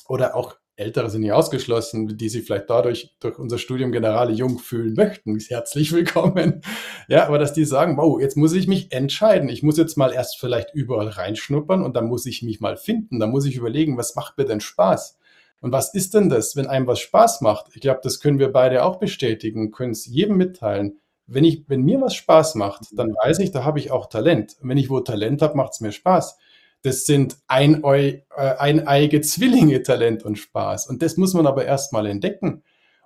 oder 0.06 0.34
auch 0.36 0.56
Ältere 0.78 1.10
sind 1.10 1.22
nicht 1.22 1.32
ausgeschlossen, 1.32 2.16
die 2.16 2.28
sich 2.28 2.44
vielleicht 2.44 2.70
dadurch 2.70 3.16
durch 3.18 3.36
unser 3.36 3.58
Studium 3.58 3.90
Generale 3.90 4.32
jung 4.32 4.60
fühlen 4.60 4.94
möchten, 4.94 5.36
herzlich 5.48 5.92
willkommen. 5.92 6.62
Ja, 7.08 7.26
aber 7.26 7.38
dass 7.38 7.52
die 7.52 7.64
sagen, 7.64 7.96
wow, 7.96 8.20
jetzt 8.20 8.36
muss 8.36 8.52
ich 8.52 8.68
mich 8.68 8.92
entscheiden. 8.92 9.48
Ich 9.48 9.64
muss 9.64 9.76
jetzt 9.76 9.96
mal 9.96 10.12
erst 10.12 10.38
vielleicht 10.38 10.72
überall 10.74 11.08
reinschnuppern 11.08 11.82
und 11.82 11.96
dann 11.96 12.06
muss 12.06 12.26
ich 12.26 12.44
mich 12.44 12.60
mal 12.60 12.76
finden. 12.76 13.18
Dann 13.18 13.30
muss 13.30 13.44
ich 13.44 13.56
überlegen, 13.56 13.96
was 13.96 14.14
macht 14.14 14.38
mir 14.38 14.44
denn 14.44 14.60
Spaß? 14.60 15.18
Und 15.60 15.72
was 15.72 15.94
ist 15.94 16.14
denn 16.14 16.28
das, 16.28 16.54
wenn 16.54 16.68
einem 16.68 16.86
was 16.86 17.00
Spaß 17.00 17.40
macht? 17.40 17.66
Ich 17.74 17.80
glaube, 17.80 18.00
das 18.04 18.20
können 18.20 18.38
wir 18.38 18.52
beide 18.52 18.84
auch 18.84 19.00
bestätigen, 19.00 19.72
können 19.72 19.90
es 19.90 20.06
jedem 20.06 20.36
mitteilen. 20.36 21.00
Wenn, 21.26 21.42
ich, 21.42 21.64
wenn 21.66 21.82
mir 21.82 22.00
was 22.00 22.14
Spaß 22.14 22.54
macht, 22.54 22.86
dann 22.92 23.14
weiß 23.24 23.40
ich, 23.40 23.50
da 23.50 23.64
habe 23.64 23.80
ich 23.80 23.90
auch 23.90 24.06
Talent. 24.06 24.56
Und 24.62 24.68
wenn 24.68 24.78
ich 24.78 24.90
wo 24.90 25.00
Talent 25.00 25.42
habe, 25.42 25.56
macht 25.56 25.72
es 25.72 25.80
mir 25.80 25.90
Spaß. 25.90 26.38
Das 26.82 27.06
sind 27.06 27.36
eineu, 27.48 27.98
äh, 27.98 28.22
eineige 28.36 29.20
Zwillinge 29.20 29.82
Talent 29.82 30.24
und 30.24 30.36
Spaß. 30.36 30.88
Und 30.88 31.02
das 31.02 31.16
muss 31.16 31.34
man 31.34 31.46
aber 31.46 31.64
erstmal 31.64 32.06
entdecken. 32.06 32.62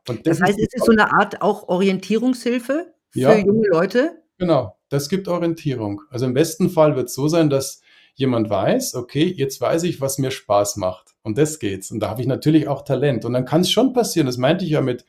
Und 0.08 0.26
Das 0.26 0.38
das 0.38 0.48
heißt, 0.48 0.58
ist 0.58 0.74
es 0.74 0.80
ist 0.80 0.86
so 0.86 0.92
eine 0.92 1.12
Art 1.12 1.42
auch 1.42 1.68
Orientierungshilfe 1.68 2.92
für 3.10 3.18
Ja. 3.18 3.36
junge 3.36 3.68
Leute? 3.68 4.22
Genau, 4.38 4.76
das 4.88 5.08
gibt 5.08 5.28
Orientierung. 5.28 6.02
Also 6.10 6.26
im 6.26 6.34
besten 6.34 6.68
Fall 6.70 6.96
wird 6.96 7.08
es 7.08 7.14
so 7.14 7.28
sein, 7.28 7.48
dass 7.48 7.80
jemand 8.14 8.50
weiß, 8.50 8.94
okay, 8.94 9.24
jetzt 9.36 9.60
weiß 9.60 9.84
ich, 9.84 10.00
was 10.00 10.18
mir 10.18 10.30
Spaß 10.30 10.76
macht. 10.76 11.14
Und 11.22 11.38
das 11.38 11.58
geht's. 11.58 11.90
Und 11.90 12.00
da 12.00 12.10
habe 12.10 12.20
ich 12.20 12.26
natürlich 12.26 12.68
auch 12.68 12.82
Talent. 12.82 13.24
Und 13.24 13.32
dann 13.32 13.44
kann 13.44 13.62
es 13.62 13.70
schon 13.70 13.92
passieren, 13.92 14.26
das 14.26 14.36
meinte 14.36 14.64
ich 14.64 14.72
ja 14.72 14.80
mit 14.80 15.06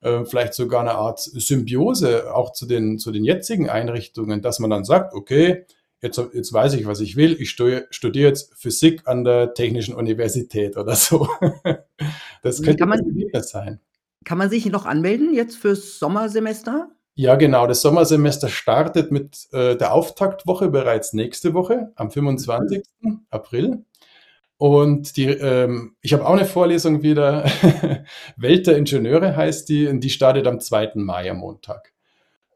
äh, 0.00 0.24
vielleicht 0.24 0.54
sogar 0.54 0.80
eine 0.80 0.94
Art 0.96 1.20
Symbiose 1.20 2.34
auch 2.34 2.52
zu 2.52 2.66
den, 2.66 2.98
zu 2.98 3.12
den 3.12 3.24
jetzigen 3.24 3.70
Einrichtungen, 3.70 4.42
dass 4.42 4.58
man 4.58 4.70
dann 4.70 4.84
sagt, 4.84 5.14
okay, 5.14 5.64
jetzt, 6.02 6.20
jetzt 6.34 6.52
weiß 6.52 6.74
ich, 6.74 6.86
was 6.86 7.00
ich 7.00 7.16
will. 7.16 7.36
Ich 7.40 7.50
stu- 7.50 7.80
studiere 7.90 8.28
jetzt 8.28 8.52
Physik 8.56 9.02
an 9.06 9.24
der 9.24 9.54
Technischen 9.54 9.94
Universität 9.94 10.76
oder 10.76 10.94
so. 10.96 11.28
Das 12.42 12.60
könnte 12.60 12.78
kann 12.78 12.88
man- 12.88 13.42
sein. 13.42 13.78
Kann 14.24 14.38
man 14.38 14.50
sich 14.50 14.66
noch 14.66 14.84
anmelden 14.84 15.32
jetzt 15.32 15.56
fürs 15.56 15.98
Sommersemester? 16.00 16.90
Ja, 17.14 17.36
genau. 17.36 17.66
Das 17.66 17.82
Sommersemester 17.82 18.48
startet 18.48 19.12
mit 19.12 19.46
äh, 19.52 19.76
der 19.76 19.92
Auftaktwoche 19.92 20.68
bereits 20.68 21.12
nächste 21.12 21.54
Woche, 21.54 21.92
am 21.94 22.10
25. 22.10 22.82
April. 23.30 23.84
Und 24.58 25.16
die, 25.16 25.26
ähm, 25.26 25.94
ich 26.00 26.12
habe 26.12 26.24
auch 26.26 26.32
eine 26.34 26.44
Vorlesung 26.46 27.02
wieder. 27.02 27.44
Welt 28.36 28.66
der 28.66 28.76
Ingenieure 28.76 29.36
heißt 29.36 29.68
die, 29.68 29.86
und 29.88 30.00
die 30.00 30.10
startet 30.10 30.46
am 30.46 30.58
2. 30.60 30.92
Mai 30.94 31.30
am 31.30 31.38
Montag. 31.38 31.92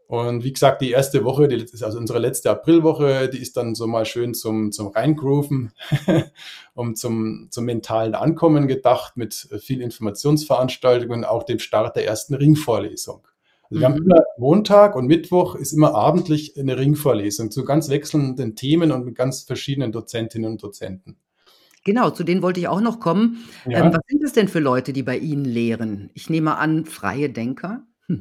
Und 0.08 0.44
wie 0.44 0.52
gesagt, 0.52 0.82
die 0.82 0.92
erste 0.92 1.24
Woche, 1.24 1.48
die 1.48 1.56
ist 1.56 1.82
also 1.82 1.98
unsere 1.98 2.20
letzte 2.20 2.50
Aprilwoche, 2.50 3.28
die 3.28 3.38
ist 3.38 3.56
dann 3.56 3.74
so 3.74 3.88
mal 3.88 4.04
schön 4.04 4.34
zum, 4.34 4.70
zum 4.70 4.88
Reingrooven 4.88 5.72
und 6.74 6.96
zum, 6.98 7.48
zum 7.50 7.64
mentalen 7.64 8.14
Ankommen 8.14 8.68
gedacht 8.68 9.16
mit 9.16 9.34
viel 9.34 9.80
Informationsveranstaltungen, 9.80 11.24
auch 11.24 11.42
dem 11.42 11.58
Start 11.58 11.96
der 11.96 12.06
ersten 12.06 12.34
Ringvorlesung. 12.34 13.26
Also 13.68 13.80
wir 13.80 13.86
haben 13.88 13.96
Mhm. 13.96 14.04
immer 14.04 14.22
Montag 14.38 14.94
und 14.94 15.06
Mittwoch 15.08 15.56
ist 15.56 15.72
immer 15.72 15.92
abendlich 15.94 16.56
eine 16.56 16.78
Ringvorlesung 16.78 17.50
zu 17.50 17.64
ganz 17.64 17.88
wechselnden 17.88 18.54
Themen 18.54 18.92
und 18.92 19.04
mit 19.04 19.16
ganz 19.16 19.42
verschiedenen 19.42 19.90
Dozentinnen 19.90 20.52
und 20.52 20.62
Dozenten. 20.62 21.16
Genau, 21.84 22.10
zu 22.10 22.22
denen 22.22 22.42
wollte 22.42 22.60
ich 22.60 22.68
auch 22.68 22.80
noch 22.80 23.00
kommen. 23.00 23.44
Ja. 23.64 23.84
Ähm, 23.84 23.92
was 23.92 24.02
sind 24.08 24.22
es 24.22 24.32
denn 24.32 24.46
für 24.48 24.60
Leute, 24.60 24.92
die 24.92 25.02
bei 25.02 25.18
Ihnen 25.18 25.44
lehren? 25.44 26.10
Ich 26.14 26.30
nehme 26.30 26.58
an, 26.58 26.84
freie 26.84 27.28
Denker? 27.30 27.82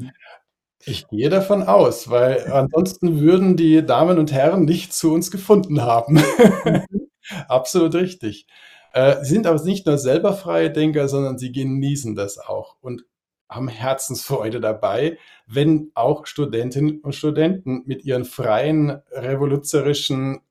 Ich 0.85 1.07
gehe 1.07 1.29
davon 1.29 1.63
aus, 1.63 2.09
weil 2.09 2.51
ansonsten 2.51 3.19
würden 3.19 3.57
die 3.57 3.83
Damen 3.85 4.19
und 4.19 4.31
Herren 4.31 4.65
nicht 4.65 4.93
zu 4.93 5.13
uns 5.13 5.31
gefunden 5.31 5.81
haben. 5.81 6.19
Absolut 7.47 7.95
richtig. 7.95 8.45
Äh, 8.93 9.23
Sie 9.23 9.33
sind 9.33 9.47
aber 9.47 9.61
nicht 9.63 9.87
nur 9.87 9.97
selber 9.97 10.33
freie 10.33 10.71
Denker, 10.71 11.07
sondern 11.07 11.37
sie 11.37 11.51
genießen 11.51 12.15
das 12.15 12.37
auch 12.37 12.77
und 12.81 13.03
haben 13.49 13.67
Herzensfreude 13.67 14.59
dabei, 14.59 15.17
wenn 15.47 15.91
auch 15.95 16.25
Studentinnen 16.25 16.99
und 17.01 17.15
Studenten 17.15 17.83
mit 17.85 18.03
ihren 18.03 18.25
freien, 18.25 19.01
revolutionärischen, 19.11 20.41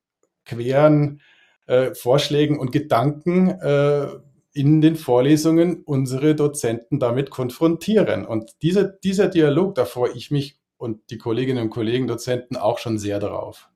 queren 0.45 1.21
äh, 1.67 1.93
Vorschlägen 1.93 2.59
und 2.59 2.71
Gedanken 2.71 3.49
äh, 3.49 4.07
in 4.55 4.79
den 4.79 4.95
Vorlesungen 4.95 5.83
unsere 5.83 6.33
Dozenten 6.33 6.97
damit 6.97 7.29
konfrontieren. 7.29 8.25
Und 8.25 8.51
diese, 8.61 8.97
dieser 9.03 9.27
Dialog, 9.27 9.75
da 9.75 9.83
freue 9.83 10.13
ich 10.13 10.31
mich 10.31 10.57
und 10.77 11.09
die 11.09 11.17
Kolleginnen 11.17 11.63
und 11.63 11.69
Kollegen 11.69 12.07
Dozenten 12.07 12.55
auch 12.55 12.79
schon 12.79 12.97
sehr 12.97 13.19
darauf. 13.19 13.69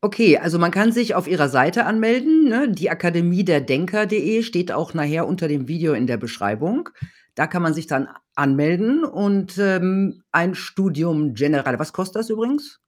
Okay, 0.00 0.36
also 0.38 0.58
man 0.58 0.72
kann 0.72 0.90
sich 0.90 1.14
auf 1.14 1.28
Ihrer 1.28 1.48
Seite 1.48 1.86
anmelden. 1.86 2.48
Ne? 2.48 2.68
Die 2.70 2.90
Akademie 2.90 3.44
der 3.44 3.60
Denker.de 3.60 4.42
steht 4.42 4.72
auch 4.72 4.94
nachher 4.94 5.28
unter 5.28 5.46
dem 5.46 5.68
Video 5.68 5.92
in 5.92 6.08
der 6.08 6.16
Beschreibung. 6.16 6.88
Da 7.36 7.46
kann 7.46 7.62
man 7.62 7.74
sich 7.74 7.86
dann 7.86 8.08
anmelden 8.34 9.04
und 9.04 9.58
ähm, 9.58 10.22
ein 10.32 10.56
Studium 10.56 11.34
General. 11.34 11.78
Was 11.78 11.92
kostet 11.92 12.16
das 12.16 12.30
übrigens? 12.30 12.80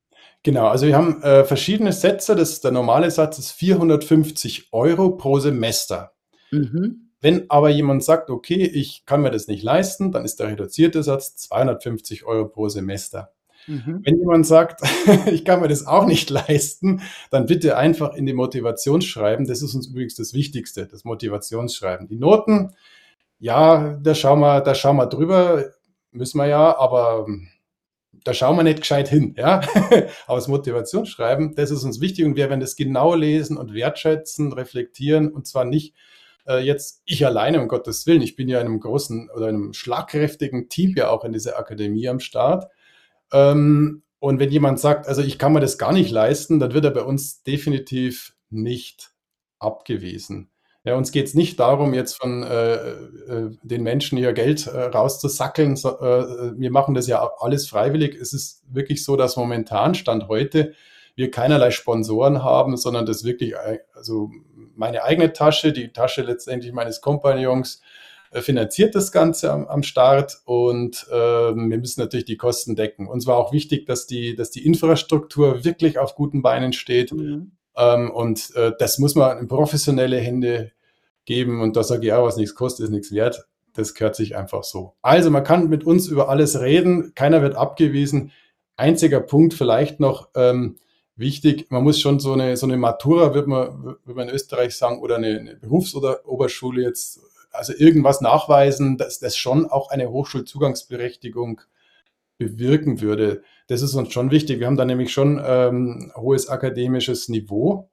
Genau, 0.42 0.66
also 0.66 0.86
wir 0.88 0.96
haben 0.96 1.22
äh, 1.22 1.44
verschiedene 1.44 1.92
Sätze. 1.92 2.34
Das, 2.34 2.60
der 2.60 2.72
normale 2.72 3.12
Satz 3.12 3.38
ist 3.38 3.52
450 3.52 4.72
Euro 4.72 5.10
pro 5.16 5.38
Semester. 5.38 6.14
Mhm. 6.50 7.11
Wenn 7.22 7.48
aber 7.48 7.70
jemand 7.70 8.02
sagt, 8.04 8.30
okay, 8.30 8.66
ich 8.66 9.06
kann 9.06 9.22
mir 9.22 9.30
das 9.30 9.46
nicht 9.46 9.62
leisten, 9.62 10.10
dann 10.10 10.24
ist 10.24 10.40
der 10.40 10.48
reduzierte 10.48 11.02
Satz 11.04 11.36
250 11.36 12.24
Euro 12.26 12.48
pro 12.48 12.68
Semester. 12.68 13.32
Mhm. 13.68 14.00
Wenn 14.04 14.18
jemand 14.18 14.44
sagt, 14.44 14.80
ich 15.26 15.44
kann 15.44 15.60
mir 15.60 15.68
das 15.68 15.86
auch 15.86 16.04
nicht 16.04 16.30
leisten, 16.30 17.00
dann 17.30 17.46
bitte 17.46 17.76
einfach 17.76 18.14
in 18.14 18.26
die 18.26 18.32
Motivationsschreiben. 18.32 19.46
Das 19.46 19.62
ist 19.62 19.74
uns 19.74 19.86
übrigens 19.86 20.16
das 20.16 20.34
Wichtigste, 20.34 20.86
das 20.86 21.04
Motivationsschreiben. 21.04 22.08
Die 22.08 22.16
Noten, 22.16 22.74
ja, 23.38 23.96
da 24.02 24.16
schauen 24.16 24.40
wir, 24.40 24.60
da 24.60 24.74
schauen 24.74 24.96
wir 24.96 25.06
drüber, 25.06 25.64
müssen 26.10 26.38
wir 26.38 26.46
ja, 26.46 26.76
aber 26.76 27.26
da 28.24 28.34
schauen 28.34 28.56
wir 28.56 28.64
nicht 28.64 28.80
gescheit 28.80 29.08
hin, 29.08 29.34
ja. 29.38 29.60
aber 30.26 30.36
das 30.38 30.48
Motivationsschreiben, 30.48 31.54
das 31.54 31.70
ist 31.70 31.84
uns 31.84 32.00
wichtig 32.00 32.24
und 32.24 32.34
wir 32.34 32.48
werden 32.48 32.60
das 32.60 32.74
genau 32.74 33.14
lesen 33.14 33.56
und 33.56 33.74
wertschätzen, 33.74 34.52
reflektieren 34.52 35.30
und 35.32 35.46
zwar 35.46 35.64
nicht 35.64 35.94
äh, 36.46 36.58
jetzt 36.58 37.02
ich 37.04 37.24
alleine, 37.26 37.60
um 37.60 37.68
Gottes 37.68 38.06
Willen. 38.06 38.22
Ich 38.22 38.36
bin 38.36 38.48
ja 38.48 38.60
in 38.60 38.66
einem 38.66 38.80
großen 38.80 39.30
oder 39.30 39.46
einem 39.46 39.72
schlagkräftigen 39.72 40.68
Team 40.68 40.94
ja 40.96 41.10
auch 41.10 41.24
in 41.24 41.32
dieser 41.32 41.58
Akademie 41.58 42.08
am 42.08 42.20
Start. 42.20 42.70
Ähm, 43.32 44.02
und 44.18 44.38
wenn 44.38 44.50
jemand 44.50 44.78
sagt, 44.78 45.08
also 45.08 45.22
ich 45.22 45.38
kann 45.38 45.52
mir 45.52 45.60
das 45.60 45.78
gar 45.78 45.92
nicht 45.92 46.10
leisten, 46.10 46.60
dann 46.60 46.74
wird 46.74 46.84
er 46.84 46.92
bei 46.92 47.02
uns 47.02 47.42
definitiv 47.42 48.34
nicht 48.50 49.12
abgewiesen. 49.58 50.48
Ja, 50.84 50.96
uns 50.96 51.12
geht 51.12 51.26
es 51.26 51.34
nicht 51.34 51.60
darum, 51.60 51.94
jetzt 51.94 52.14
von 52.14 52.42
äh, 52.42 52.74
äh, 52.74 53.50
den 53.62 53.84
Menschen 53.84 54.18
hier 54.18 54.32
Geld 54.32 54.66
äh, 54.66 54.80
rauszusackeln. 54.80 55.76
So, 55.76 56.00
äh, 56.00 56.58
wir 56.58 56.72
machen 56.72 56.94
das 56.94 57.06
ja 57.06 57.28
alles 57.38 57.68
freiwillig. 57.68 58.16
Es 58.16 58.32
ist 58.32 58.62
wirklich 58.68 59.04
so, 59.04 59.16
dass 59.16 59.36
momentan, 59.36 59.94
Stand 59.94 60.26
heute, 60.26 60.74
wir 61.14 61.30
keinerlei 61.30 61.70
Sponsoren 61.70 62.42
haben, 62.42 62.76
sondern 62.76 63.06
das 63.06 63.24
wirklich, 63.24 63.54
äh, 63.54 63.80
also 63.94 64.30
meine 64.74 65.04
eigene 65.04 65.32
Tasche, 65.32 65.72
die 65.72 65.92
Tasche 65.92 66.22
letztendlich 66.22 66.72
meines 66.72 67.00
Kompagnons, 67.00 67.82
äh, 68.32 68.40
finanziert 68.40 68.94
das 68.94 69.12
Ganze 69.12 69.52
am, 69.52 69.66
am 69.66 69.82
Start 69.82 70.40
und 70.46 71.06
äh, 71.10 71.14
wir 71.14 71.78
müssen 71.78 72.00
natürlich 72.00 72.24
die 72.24 72.38
Kosten 72.38 72.76
decken. 72.76 73.06
Uns 73.06 73.26
war 73.26 73.36
auch 73.36 73.52
wichtig, 73.52 73.86
dass 73.86 74.06
die, 74.06 74.34
dass 74.34 74.50
die 74.50 74.64
Infrastruktur 74.64 75.64
wirklich 75.64 75.98
auf 75.98 76.14
guten 76.14 76.40
Beinen 76.40 76.72
steht. 76.72 77.12
Mhm. 77.12 77.52
Ähm, 77.76 78.10
und 78.10 78.54
äh, 78.56 78.72
das 78.78 78.98
muss 78.98 79.14
man 79.14 79.38
in 79.38 79.48
professionelle 79.48 80.18
Hände 80.18 80.72
geben. 81.24 81.60
Und 81.60 81.76
da 81.76 81.82
sage 81.82 82.06
ich 82.06 82.12
auch, 82.12 82.24
was 82.24 82.36
nichts 82.36 82.54
kostet, 82.54 82.84
ist 82.84 82.90
nichts 82.90 83.12
wert. 83.12 83.46
Das 83.74 83.94
gehört 83.94 84.16
sich 84.16 84.36
einfach 84.36 84.64
so. 84.64 84.94
Also 85.02 85.30
man 85.30 85.44
kann 85.44 85.68
mit 85.68 85.84
uns 85.84 86.08
über 86.08 86.28
alles 86.28 86.60
reden. 86.60 87.14
Keiner 87.14 87.42
wird 87.42 87.54
abgewiesen. 87.54 88.32
Einziger 88.76 89.20
Punkt 89.20 89.54
vielleicht 89.54 90.00
noch 90.00 90.28
ähm, 90.34 90.76
wichtig. 91.22 91.70
Man 91.70 91.82
muss 91.82 91.98
schon 91.98 92.20
so 92.20 92.34
eine, 92.34 92.58
so 92.58 92.66
eine 92.66 92.76
Matura, 92.76 93.32
wird 93.32 93.46
man, 93.46 93.96
wird 94.04 94.16
man 94.16 94.28
in 94.28 94.34
Österreich 94.34 94.76
sagen, 94.76 95.00
oder 95.00 95.16
eine, 95.16 95.38
eine 95.38 95.56
Berufsoberschule 95.56 96.82
jetzt, 96.82 97.20
also 97.50 97.72
irgendwas 97.74 98.20
nachweisen, 98.20 98.98
dass 98.98 99.18
das 99.18 99.38
schon 99.38 99.64
auch 99.64 99.88
eine 99.90 100.10
Hochschulzugangsberechtigung 100.10 101.62
bewirken 102.36 103.00
würde. 103.00 103.42
Das 103.68 103.80
ist 103.80 103.94
uns 103.94 104.12
schon 104.12 104.30
wichtig. 104.30 104.60
Wir 104.60 104.66
haben 104.66 104.76
da 104.76 104.84
nämlich 104.84 105.12
schon 105.12 105.40
ähm, 105.42 106.12
hohes 106.16 106.48
akademisches 106.48 107.28
Niveau. 107.30 107.88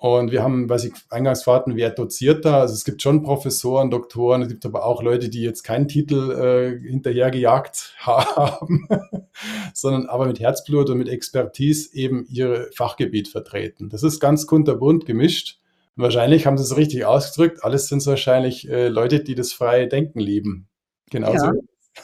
Und 0.00 0.30
wir 0.30 0.44
haben, 0.44 0.68
was 0.68 0.84
ich 0.84 0.92
eingangs 1.10 1.42
fragten, 1.42 1.74
wer 1.74 1.90
doziert 1.90 2.44
da? 2.44 2.60
Also 2.60 2.72
es 2.72 2.84
gibt 2.84 3.02
schon 3.02 3.24
Professoren, 3.24 3.90
Doktoren, 3.90 4.42
es 4.42 4.48
gibt 4.48 4.64
aber 4.64 4.84
auch 4.84 5.02
Leute, 5.02 5.28
die 5.28 5.42
jetzt 5.42 5.64
keinen 5.64 5.88
Titel 5.88 6.30
äh, 6.30 6.88
hinterhergejagt 6.88 7.96
haben, 7.98 8.86
sondern 9.74 10.06
aber 10.06 10.26
mit 10.26 10.38
Herzblut 10.38 10.88
und 10.88 10.98
mit 10.98 11.08
Expertise 11.08 11.92
eben 11.96 12.24
ihr 12.28 12.68
Fachgebiet 12.76 13.26
vertreten. 13.26 13.88
Das 13.88 14.04
ist 14.04 14.20
ganz 14.20 14.46
kunterbunt 14.46 15.04
gemischt. 15.04 15.58
Und 15.96 16.04
wahrscheinlich 16.04 16.46
haben 16.46 16.56
sie 16.56 16.62
es 16.62 16.76
richtig 16.76 17.04
ausgedrückt. 17.04 17.64
Alles 17.64 17.88
sind 17.88 18.06
wahrscheinlich 18.06 18.70
äh, 18.70 18.86
Leute, 18.86 19.18
die 19.18 19.34
das 19.34 19.52
freie 19.52 19.88
Denken 19.88 20.20
lieben. 20.20 20.68
Genauso. 21.10 21.46
Ja. 21.46 21.52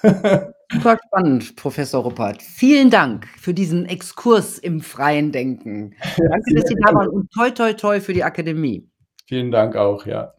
Super 0.03 0.99
spannend, 1.07 1.57
Professor 1.57 2.03
Ruppert. 2.03 2.43
Vielen 2.43 2.91
Dank 2.91 3.27
für 3.39 3.55
diesen 3.55 3.87
Exkurs 3.87 4.59
im 4.59 4.81
freien 4.81 5.33
Denken. 5.33 5.95
Danke, 6.17 6.55
dass 6.55 6.69
Sie 6.69 6.75
da 6.85 6.93
waren 6.95 7.09
und 7.09 7.31
toi, 7.33 7.51
toi, 7.51 7.73
toi 7.75 8.01
für 8.01 8.13
die 8.13 8.25
Akademie. 8.25 8.89
Vielen 9.27 9.51
Dank 9.51 9.77
auch, 9.77 10.07
ja. 10.07 10.35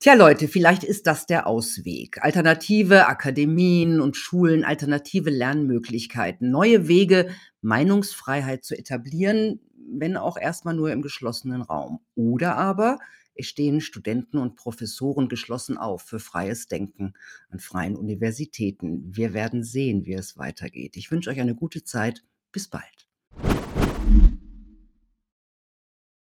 Tja, 0.00 0.14
Leute, 0.14 0.46
vielleicht 0.46 0.84
ist 0.84 1.08
das 1.08 1.26
der 1.26 1.48
Ausweg. 1.48 2.18
Alternative 2.22 3.08
Akademien 3.08 4.00
und 4.00 4.16
Schulen, 4.16 4.64
alternative 4.64 5.30
Lernmöglichkeiten, 5.30 6.52
neue 6.52 6.86
Wege, 6.86 7.30
Meinungsfreiheit 7.62 8.64
zu 8.64 8.78
etablieren, 8.78 9.60
wenn 9.90 10.16
auch 10.16 10.36
erstmal 10.36 10.74
nur 10.74 10.92
im 10.92 11.02
geschlossenen 11.02 11.62
Raum. 11.62 11.98
Oder 12.14 12.56
aber 12.56 12.98
stehen 13.40 13.80
Studenten 13.80 14.38
und 14.38 14.56
Professoren 14.56 15.28
geschlossen 15.28 15.78
auf 15.78 16.02
für 16.02 16.20
freies 16.20 16.68
Denken 16.68 17.14
an 17.50 17.58
freien 17.58 17.96
Universitäten. 17.96 19.16
Wir 19.16 19.32
werden 19.34 19.62
sehen, 19.62 20.04
wie 20.06 20.14
es 20.14 20.36
weitergeht. 20.36 20.96
Ich 20.96 21.10
wünsche 21.10 21.30
euch 21.30 21.40
eine 21.40 21.54
gute 21.54 21.84
Zeit. 21.84 22.24
Bis 22.52 22.68
bald. 22.68 23.07